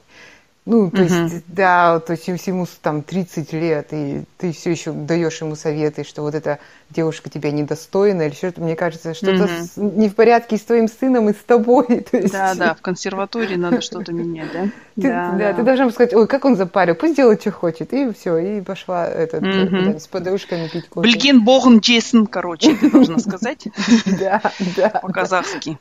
Ну, 0.68 0.92
то 0.92 0.98
uh-huh. 0.98 1.24
есть, 1.24 1.44
да, 1.48 2.02
то 2.02 2.12
есть 2.12 2.28
ему 2.46 2.68
там 2.82 3.02
30 3.02 3.54
лет, 3.54 3.88
и 3.92 4.24
ты 4.38 4.52
все 4.52 4.72
еще 4.72 4.92
даешь 4.92 5.40
ему 5.40 5.56
советы, 5.56 6.04
что 6.04 6.24
вот 6.24 6.36
эта 6.36 6.60
девушка 6.90 7.30
тебя 7.30 7.52
недостойна, 7.52 8.24
или 8.24 8.34
что-то, 8.34 8.60
мне 8.60 8.76
кажется, 8.76 9.14
что-то 9.14 9.46
uh-huh. 9.46 9.96
не 9.98 10.10
в 10.10 10.16
порядке 10.16 10.58
с 10.58 10.64
твоим 10.64 10.90
сыном, 10.90 11.30
и 11.30 11.34
с 11.34 11.38
тобой. 11.38 11.86
То 12.12 12.18
есть... 12.18 12.34
Да, 12.34 12.54
да, 12.54 12.74
в 12.74 12.82
консерватории 12.82 13.56
надо 13.56 13.80
что-то 13.80 14.12
менять, 14.12 14.52
да? 14.52 14.64
Ты, 14.96 15.04
да, 15.04 15.32
да, 15.32 15.38
да, 15.38 15.54
ты 15.54 15.64
должна 15.64 15.92
сказать, 15.92 16.14
ой, 16.16 16.28
как 16.28 16.44
он 16.44 16.56
запарил, 16.56 16.96
пусть 16.96 17.16
делает, 17.16 17.40
что 17.40 17.52
хочет, 17.52 17.94
и 17.94 18.12
все, 18.12 18.38
и 18.38 18.62
пошла 18.62 19.08
этот, 19.08 19.44
uh-huh. 19.44 20.00
с 20.00 20.08
подружками 20.08 20.68
пить 20.68 20.90
кофе. 20.90 21.08
Блин, 21.08 21.46
Богн 21.46 21.78
Джейсон, 21.78 22.26
короче, 22.28 22.76
ты 22.76 22.92
должна 22.92 23.20
сказать. 23.20 23.68
Да, 24.20 24.42
да. 24.76 24.90
По-казахски. 24.90 25.78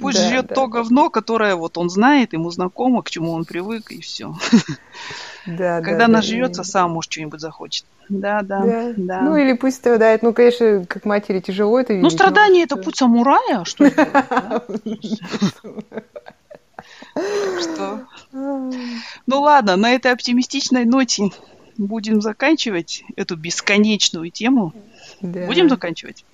Пусть 0.00 0.18
да, 0.18 0.28
жрет 0.28 0.46
да. 0.48 0.54
то 0.54 0.66
говно, 0.66 1.10
которое 1.10 1.54
вот 1.56 1.78
он 1.78 1.90
знает, 1.90 2.32
ему 2.32 2.50
знакомо, 2.50 3.02
к 3.02 3.10
чему 3.10 3.32
он 3.32 3.44
привык, 3.44 3.92
и 3.92 4.00
все. 4.00 4.34
Да, 5.46 5.82
Когда 5.82 6.06
да, 6.06 6.08
наживется, 6.08 6.62
да. 6.62 6.68
сам 6.68 6.92
может 6.92 7.12
что-нибудь 7.12 7.38
захочет. 7.38 7.84
Да, 8.08 8.40
да, 8.40 8.64
да, 8.64 8.94
да. 8.96 9.20
Ну 9.20 9.36
или 9.36 9.52
пусть 9.52 9.76
страдает. 9.76 10.22
Ну, 10.22 10.32
конечно, 10.32 10.86
как 10.88 11.04
матери 11.04 11.40
тяжело 11.40 11.78
это 11.78 11.92
видеть. 11.92 12.02
Ну, 12.02 12.08
страдание 12.08 12.64
это 12.64 12.76
путь 12.76 12.96
самурая, 12.96 13.64
что 13.64 13.90
Что? 17.60 18.00
Ну 19.26 19.40
ладно, 19.40 19.76
на 19.76 19.92
этой 19.92 20.12
оптимистичной 20.12 20.86
ноте 20.86 21.30
будем 21.76 22.20
заканчивать 22.20 23.04
эту 23.16 23.36
бесконечную 23.36 24.30
тему. 24.30 24.72
Будем 25.20 25.68
заканчивать? 25.68 26.24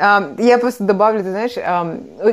Я 0.00 0.58
просто 0.58 0.84
добавлю, 0.84 1.22
ты 1.22 1.30
знаешь, 1.30 1.56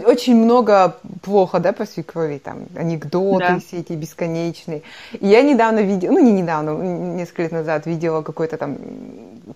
очень 0.06 0.36
много 0.36 0.96
плохо, 1.22 1.60
да, 1.60 1.74
по 1.74 1.86
свекрови, 1.86 2.38
там, 2.38 2.60
анекдоты 2.76 3.46
да. 3.46 3.60
все 3.60 3.80
эти 3.80 3.92
бесконечные. 3.94 4.84
И 5.20 5.28
я 5.28 5.42
недавно 5.42 5.80
видела, 5.80 6.14
ну, 6.14 6.20
не 6.20 6.32
недавно, 6.32 6.72
несколько 6.72 7.42
лет 7.42 7.52
назад 7.52 7.86
видела 7.86 8.22
какой-то 8.22 8.56
там 8.58 8.78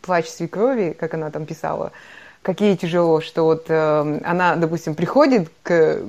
плач 0.02 0.28
свекрови, 0.28 0.96
как 1.00 1.14
она 1.14 1.30
там 1.30 1.46
писала, 1.46 1.94
какие 2.42 2.76
тяжело, 2.76 3.22
что 3.22 3.44
вот 3.44 3.66
э, 3.70 4.20
она, 4.24 4.56
допустим, 4.58 4.96
приходит 4.96 5.50
к, 5.64 6.00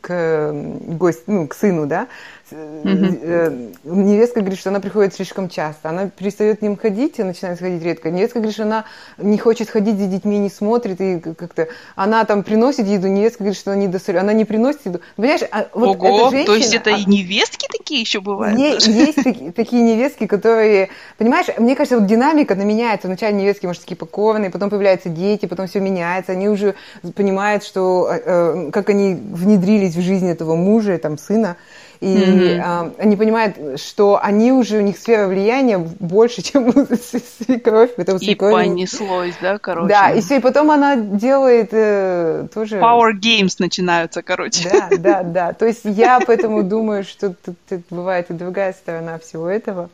к 0.00 0.52
гость, 0.52 1.24
ну, 1.26 1.46
к 1.46 1.54
сыну, 1.54 1.86
да, 1.86 2.08
Mm-hmm. 2.50 3.76
Невестка 3.84 4.40
говорит, 4.40 4.58
что 4.58 4.70
она 4.70 4.80
приходит 4.80 5.14
слишком 5.14 5.48
часто. 5.48 5.88
Она 5.88 6.08
перестает 6.08 6.58
к 6.58 6.62
ним 6.62 6.76
ходить 6.76 7.18
и 7.18 7.22
начинает 7.22 7.58
ходить 7.58 7.82
редко. 7.82 8.10
Невестка 8.10 8.38
говорит, 8.38 8.54
что 8.54 8.64
она 8.64 8.84
не 9.18 9.38
хочет 9.38 9.70
ходить 9.70 9.98
за 9.98 10.06
детьми, 10.06 10.38
не 10.38 10.50
смотрит. 10.50 11.00
И 11.00 11.20
как-то 11.20 11.68
она 11.96 12.24
там 12.24 12.42
приносит 12.42 12.86
еду, 12.86 13.08
невестка 13.08 13.44
говорит, 13.44 13.58
что 13.58 13.72
она 13.72 13.80
не 13.80 13.88
достает. 13.88 14.20
Она 14.20 14.32
не 14.32 14.44
приносит 14.44 14.80
еду. 14.84 15.00
Понимаешь, 15.16 15.40
а 15.50 15.68
вот 15.72 15.96
Ого, 15.96 16.28
эта 16.28 16.30
женщина, 16.30 16.46
то 16.46 16.54
есть 16.54 16.74
это 16.74 16.94
а... 16.94 16.98
и 16.98 17.04
невестки 17.06 17.66
такие 17.70 18.00
еще 18.00 18.20
бывают? 18.20 18.58
Не, 18.58 18.72
есть 18.72 19.22
такие, 19.22 19.52
такие 19.52 19.82
невестки, 19.82 20.26
которые... 20.26 20.90
Понимаешь, 21.16 21.46
мне 21.58 21.74
кажется, 21.74 21.98
вот 21.98 22.06
динамика, 22.06 22.54
она 22.54 22.64
меняется. 22.64 23.08
Вначале 23.08 23.36
невестки, 23.36 23.66
может, 23.66 23.82
такие 23.82 23.96
покорные, 23.96 24.50
потом 24.50 24.70
появляются 24.70 25.08
дети, 25.08 25.46
потом 25.46 25.66
все 25.66 25.80
меняется. 25.80 26.32
Они 26.32 26.48
уже 26.48 26.74
понимают, 27.14 27.64
что 27.64 28.08
э, 28.10 28.70
как 28.70 28.90
они 28.90 29.14
внедрились 29.14 29.94
в 29.94 30.00
жизнь 30.02 30.28
этого 30.28 30.56
мужа, 30.56 30.98
там, 30.98 31.16
сына. 31.16 31.56
И 32.00 32.06
mm-hmm. 32.06 32.33
Э, 32.40 32.90
они 32.98 33.16
понимают, 33.16 33.80
что 33.80 34.18
они 34.22 34.52
уже, 34.52 34.78
у 34.78 34.80
них 34.80 34.98
сфера 34.98 35.26
влияния 35.26 35.78
больше, 35.78 36.42
чем 36.42 36.68
у 36.68 36.72
свекровь. 36.72 37.90
Это 37.96 38.16
и 38.16 38.34
понеслось, 38.34 39.34
да, 39.40 39.58
короче? 39.58 39.88
Да, 39.88 40.10
и 40.10 40.20
все, 40.20 40.36
и 40.36 40.40
потом 40.40 40.70
она 40.70 40.96
делает 40.96 41.70
э, 41.72 42.46
тоже... 42.52 42.78
Power 42.78 43.12
games 43.12 43.56
начинаются, 43.58 44.22
короче. 44.22 44.70
Да, 44.70 44.88
да, 44.98 45.22
да. 45.22 45.52
То 45.52 45.66
есть 45.66 45.82
я 45.84 46.20
поэтому 46.24 46.62
думаю, 46.62 47.04
что 47.04 47.34
тут, 47.34 47.56
тут 47.68 47.82
бывает 47.90 48.30
и 48.30 48.34
другая 48.34 48.72
сторона 48.72 49.18
всего 49.18 49.48
этого. 49.48 49.88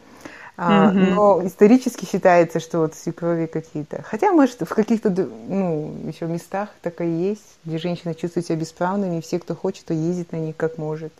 А, 0.62 0.92
mm-hmm. 0.92 1.14
Но 1.14 1.46
исторически 1.46 2.04
считается, 2.04 2.60
что 2.60 2.80
вот 2.80 2.94
свекрови 2.94 3.46
какие-то. 3.46 4.02
Хотя, 4.02 4.30
может, 4.30 4.60
в 4.60 4.74
каких-то 4.74 5.08
ну, 5.08 5.94
еще 6.06 6.26
местах 6.26 6.68
так 6.82 7.00
и 7.00 7.06
есть, 7.06 7.58
где 7.64 7.78
женщины 7.78 8.14
чувствуют 8.14 8.46
себя 8.46 8.56
бесправными, 8.56 9.16
и 9.16 9.20
все, 9.22 9.38
кто 9.38 9.54
хочет, 9.54 9.86
то 9.86 9.94
ездит 9.94 10.32
на 10.32 10.36
них 10.36 10.54
как 10.58 10.76
может. 10.76 11.14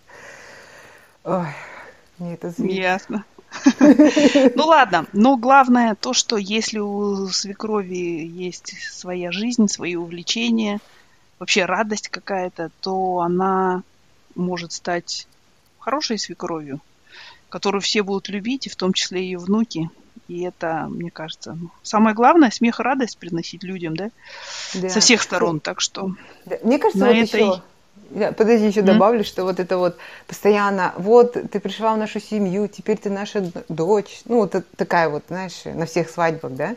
Ой, 1.25 1.47
мне 2.19 2.35
это 2.35 2.51
злит. 2.51 2.73
Ясно. 2.73 3.25
Ну 4.55 4.67
ладно, 4.67 5.07
но 5.13 5.37
главное 5.37 5.95
то, 5.95 6.13
что 6.13 6.37
если 6.37 6.79
у 6.79 7.29
свекрови 7.29 8.25
есть 8.25 8.75
своя 8.93 9.33
жизнь, 9.33 9.67
свои 9.67 9.97
увлечения, 9.97 10.79
вообще 11.39 11.65
радость 11.65 12.09
какая-то, 12.09 12.71
то 12.81 13.19
она 13.21 13.83
может 14.35 14.73
стать 14.73 15.27
хорошей 15.79 16.19
свекровью, 16.19 16.81
которую 17.49 17.81
все 17.81 18.03
будут 18.03 18.29
любить, 18.29 18.67
и 18.67 18.71
в 18.71 18.77
том 18.77 18.93
числе 18.93 19.23
ее 19.23 19.39
внуки. 19.39 19.91
И 20.29 20.43
это, 20.43 20.87
мне 20.89 21.11
кажется, 21.11 21.59
самое 21.83 22.15
главное, 22.15 22.51
смех 22.51 22.79
и 22.79 22.83
радость 22.85 23.19
приносить 23.19 23.65
людям, 23.65 23.97
да? 23.97 24.11
да. 24.75 24.89
Со 24.89 25.01
всех 25.01 25.23
сторон. 25.23 25.59
Так 25.59 25.81
что 25.81 26.15
да. 26.45 26.57
Мне 26.63 26.79
кажется, 26.79 27.05
на 27.05 27.13
вот 27.13 27.17
этой... 27.17 27.41
еще 27.41 27.63
Я, 28.11 28.33
подожди, 28.33 28.67
еще 28.67 28.81
mm-hmm. 28.81 28.85
добавлю, 28.85 29.25
что 29.25 29.45
вот 29.45 29.61
это 29.61 29.79
вот 29.79 29.97
постоянно, 30.27 30.95
вот 30.97 31.33
ты 31.33 31.61
пришла 31.61 31.95
в 31.95 31.99
нашу 31.99 32.21
семью, 32.21 32.69
теперь 32.69 32.99
ты 32.99 33.11
наша 33.11 33.51
дочь. 33.69 34.23
Ну, 34.25 34.39
вот 34.39 34.55
такая 34.77 35.09
вот, 35.09 35.25
знаешь, 35.29 35.63
на 35.65 35.87
всех 35.87 36.11
свадьбах, 36.11 36.53
да? 36.53 36.77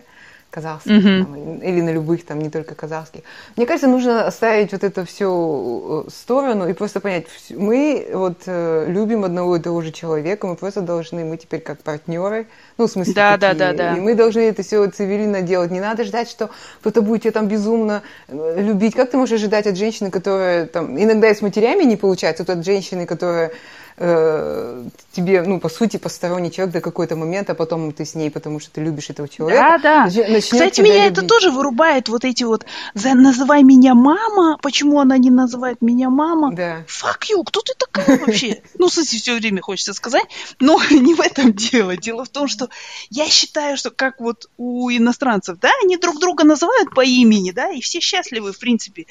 Казахских 0.53 0.91
mm-hmm. 0.91 1.23
там, 1.23 1.57
или 1.57 1.81
на 1.81 1.91
любых 1.91 2.23
там 2.25 2.39
не 2.39 2.51
только 2.51 2.75
казахских. 2.75 3.21
Мне 3.55 3.65
кажется, 3.65 3.87
нужно 3.87 4.27
оставить 4.27 4.71
вот 4.71 4.83
это 4.83 5.03
все 5.03 5.27
в 5.27 6.11
сторону 6.11 6.69
и 6.69 6.73
просто 6.73 6.99
понять, 6.99 7.25
мы 7.49 8.07
вот 8.13 8.43
э, 8.45 8.85
любим 8.87 9.25
одного 9.25 9.55
и 9.55 9.59
того 9.59 9.81
же 9.81 9.91
человека, 9.91 10.45
мы 10.45 10.55
просто 10.55 10.81
должны, 10.81 11.25
мы 11.25 11.37
теперь 11.37 11.61
как 11.61 11.79
партнеры, 11.79 12.45
ну 12.77 12.85
в 12.85 12.91
смысле 12.91 13.13
да, 13.15 13.37
такие, 13.37 13.57
да, 13.57 13.71
да, 13.71 13.77
да. 13.77 13.97
и 13.97 13.99
мы 13.99 14.13
должны 14.13 14.41
это 14.41 14.61
все 14.61 14.87
цивильно 14.91 15.41
делать. 15.41 15.71
Не 15.71 15.81
надо 15.81 16.03
ждать, 16.03 16.29
что 16.29 16.51
кто-то 16.81 17.01
будет 17.01 17.23
тебя 17.23 17.31
там 17.31 17.47
безумно 17.47 18.03
э, 18.27 18.61
любить. 18.61 18.93
Как 18.93 19.09
ты 19.09 19.17
можешь 19.17 19.33
ожидать 19.33 19.65
от 19.65 19.75
женщины, 19.75 20.11
которая 20.11 20.67
там 20.67 21.01
иногда 21.01 21.29
и 21.29 21.35
с 21.35 21.41
матерями 21.41 21.83
не 21.83 21.95
получается, 21.95 22.43
вот 22.43 22.55
от 22.55 22.63
женщины, 22.63 23.07
которая 23.07 23.51
э, 23.97 24.83
тебе, 25.11 25.43
ну, 25.43 25.59
по 25.59 25.69
сути, 25.69 25.97
посторонний 25.97 26.51
человек 26.51 26.73
до 26.73 26.81
какой-то 26.81 27.15
момент, 27.15 27.49
а 27.49 27.55
потом 27.55 27.91
ты 27.91 28.05
с 28.05 28.15
ней, 28.15 28.29
потому 28.29 28.59
что 28.59 28.71
ты 28.71 28.81
любишь 28.81 29.09
этого 29.09 29.27
человека. 29.27 29.79
Да, 29.81 30.07
да. 30.09 30.39
Кстати, 30.39 30.81
меня 30.81 31.05
любить. 31.05 31.17
это 31.17 31.27
тоже 31.27 31.51
вырубает, 31.51 32.09
вот 32.09 32.25
эти 32.25 32.43
вот 32.43 32.65
«называй 32.93 33.63
меня 33.63 33.93
мама», 33.93 34.57
почему 34.61 34.99
она 34.99 35.17
не 35.17 35.29
называет 35.29 35.81
меня 35.81 36.09
мама? 36.09 36.53
Да. 36.53 36.83
Fuck 36.87 37.29
you, 37.31 37.43
кто 37.45 37.61
ты 37.61 37.73
такая 37.77 38.19
вообще? 38.19 38.61
Ну, 38.77 38.87
в 38.87 38.93
смысле, 38.93 39.19
все 39.19 39.35
время 39.35 39.61
хочется 39.61 39.93
сказать, 39.93 40.25
но 40.59 40.79
не 40.91 41.13
в 41.13 41.21
этом 41.21 41.53
дело. 41.53 41.95
Дело 41.95 42.25
в 42.25 42.29
том, 42.29 42.47
что 42.47 42.69
я 43.09 43.27
считаю, 43.27 43.77
что 43.77 43.91
как 43.91 44.19
вот 44.19 44.49
у 44.57 44.89
иностранцев, 44.89 45.59
да, 45.59 45.69
они 45.83 45.97
друг 45.97 46.19
друга 46.19 46.43
называют 46.43 46.93
по 46.93 47.01
имени, 47.01 47.51
да, 47.51 47.71
и 47.71 47.81
все 47.81 47.99
счастливы, 47.99 48.51
в 48.51 48.59
принципе, 48.59 49.05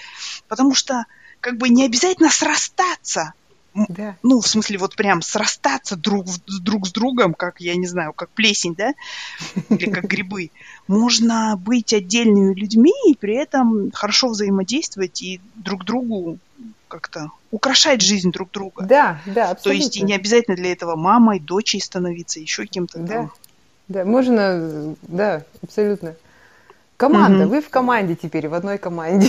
потому 0.49 0.75
что 0.75 1.05
как 1.41 1.59
бы 1.59 1.69
не 1.69 1.85
обязательно 1.85 2.31
срастаться. 2.31 3.35
Да. 3.75 4.17
Ну, 4.23 4.41
в 4.41 4.47
смысле, 4.47 4.79
вот 4.79 4.97
прям 4.97 5.23
срастаться 5.23 5.97
друг, 5.97 6.27
друг 6.63 6.87
с 6.87 6.93
другом, 6.93 7.35
как, 7.35 7.61
я 7.61 7.75
не 7.75 7.87
знаю, 7.87 8.13
как 8.13 8.29
плесень, 8.31 8.75
да? 8.75 8.93
Или 9.71 9.91
как 9.91 10.05
грибы. 10.05 10.51
Можно 10.89 11.57
быть 11.57 11.93
отдельными 11.93 12.55
людьми 12.55 12.93
и 13.09 13.15
при 13.15 13.35
этом 13.35 13.91
хорошо 13.93 14.29
взаимодействовать 14.29 15.23
и 15.23 15.41
друг 15.55 15.85
другу 15.85 16.39
как-то 16.89 17.31
украшать 17.51 18.03
жизнь 18.03 18.31
друг 18.31 18.51
друга. 18.51 18.85
Да, 18.85 19.21
да, 19.25 19.51
абсолютно. 19.51 19.63
То 19.63 19.73
есть 19.73 19.97
и 19.97 20.03
не 20.03 20.15
обязательно 20.15 20.57
для 20.57 20.73
этого 20.73 20.97
мамой, 20.97 21.41
дочей 21.41 21.81
становиться, 21.81 22.41
еще 22.41 22.67
кем-то 22.67 22.99
да. 22.99 23.15
там. 23.15 23.33
Да, 23.89 24.05
можно, 24.05 24.95
да, 25.03 25.45
абсолютно. 25.63 26.15
Команда, 27.03 27.47
угу. 27.47 27.57
вы 27.57 27.61
в 27.61 27.69
команде 27.69 28.15
теперь, 28.15 28.47
в 28.47 28.55
одной 28.55 28.79
команде. 28.79 29.29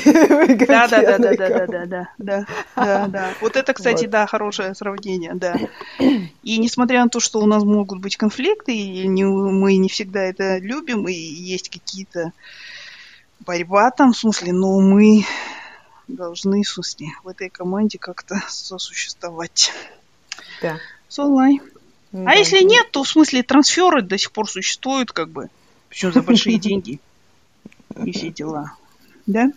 Да, 0.67 0.87
да, 0.87 1.01
да, 1.01 1.17
да, 1.17 1.35
да, 1.35 1.49
да, 1.49 1.65
да, 1.65 2.07
да, 2.19 2.45
да, 2.75 3.07
да. 3.07 3.33
Вот 3.41 3.55
это, 3.55 3.73
кстати, 3.73 4.05
да, 4.05 4.27
хорошее 4.27 4.75
сравнение, 4.75 5.33
да. 5.33 5.55
И 5.97 6.59
несмотря 6.59 7.01
на 7.01 7.09
то, 7.09 7.19
что 7.19 7.39
у 7.39 7.47
нас 7.47 7.63
могут 7.63 7.99
быть 7.99 8.15
конфликты, 8.15 8.77
и 8.77 9.07
мы 9.07 9.77
не 9.77 9.89
всегда 9.89 10.21
это 10.21 10.59
любим, 10.59 11.07
и 11.07 11.13
есть 11.13 11.69
какие-то 11.69 12.31
борьба 13.39 13.89
там, 13.89 14.13
в 14.13 14.17
смысле, 14.19 14.53
но 14.53 14.79
мы 14.79 15.25
должны, 16.07 16.61
в 16.61 16.69
смысле, 16.69 17.07
в 17.23 17.27
этой 17.27 17.49
команде 17.49 17.97
как-то 17.97 18.39
сосуществовать. 18.49 19.73
Да. 20.61 20.77
Солай. 21.09 21.59
А 22.13 22.35
если 22.35 22.61
нет, 22.61 22.91
то 22.91 23.01
в 23.01 23.09
смысле 23.09 23.41
трансферы 23.41 24.03
до 24.03 24.19
сих 24.19 24.31
пор 24.31 24.47
существуют, 24.47 25.11
как 25.11 25.29
бы, 25.29 25.49
причем 25.89 26.13
за 26.13 26.21
большие 26.21 26.57
деньги 26.59 26.99
и 28.05 28.11
все 28.11 28.29
дела. 28.29 28.73
Да? 29.25 29.51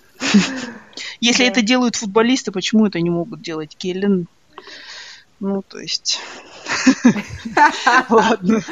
Если 1.20 1.45
да. 1.45 1.51
это 1.51 1.62
делают 1.62 1.97
футболисты, 1.97 2.53
почему 2.53 2.87
это 2.87 3.01
не 3.01 3.11
могут 3.11 3.43
делать 3.43 3.76
Келлен? 3.76 4.26
Ну, 5.41 5.62
то 5.62 5.78
есть... 5.78 6.20
Ладно. 8.09 8.62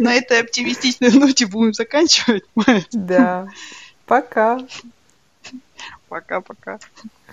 На 0.00 0.14
этой 0.14 0.40
оптимистичной 0.40 1.10
ноте 1.12 1.46
будем 1.46 1.72
заканчивать. 1.72 2.44
Да. 2.92 3.48
Пока. 4.06 4.60
Пока-пока. 6.08 6.78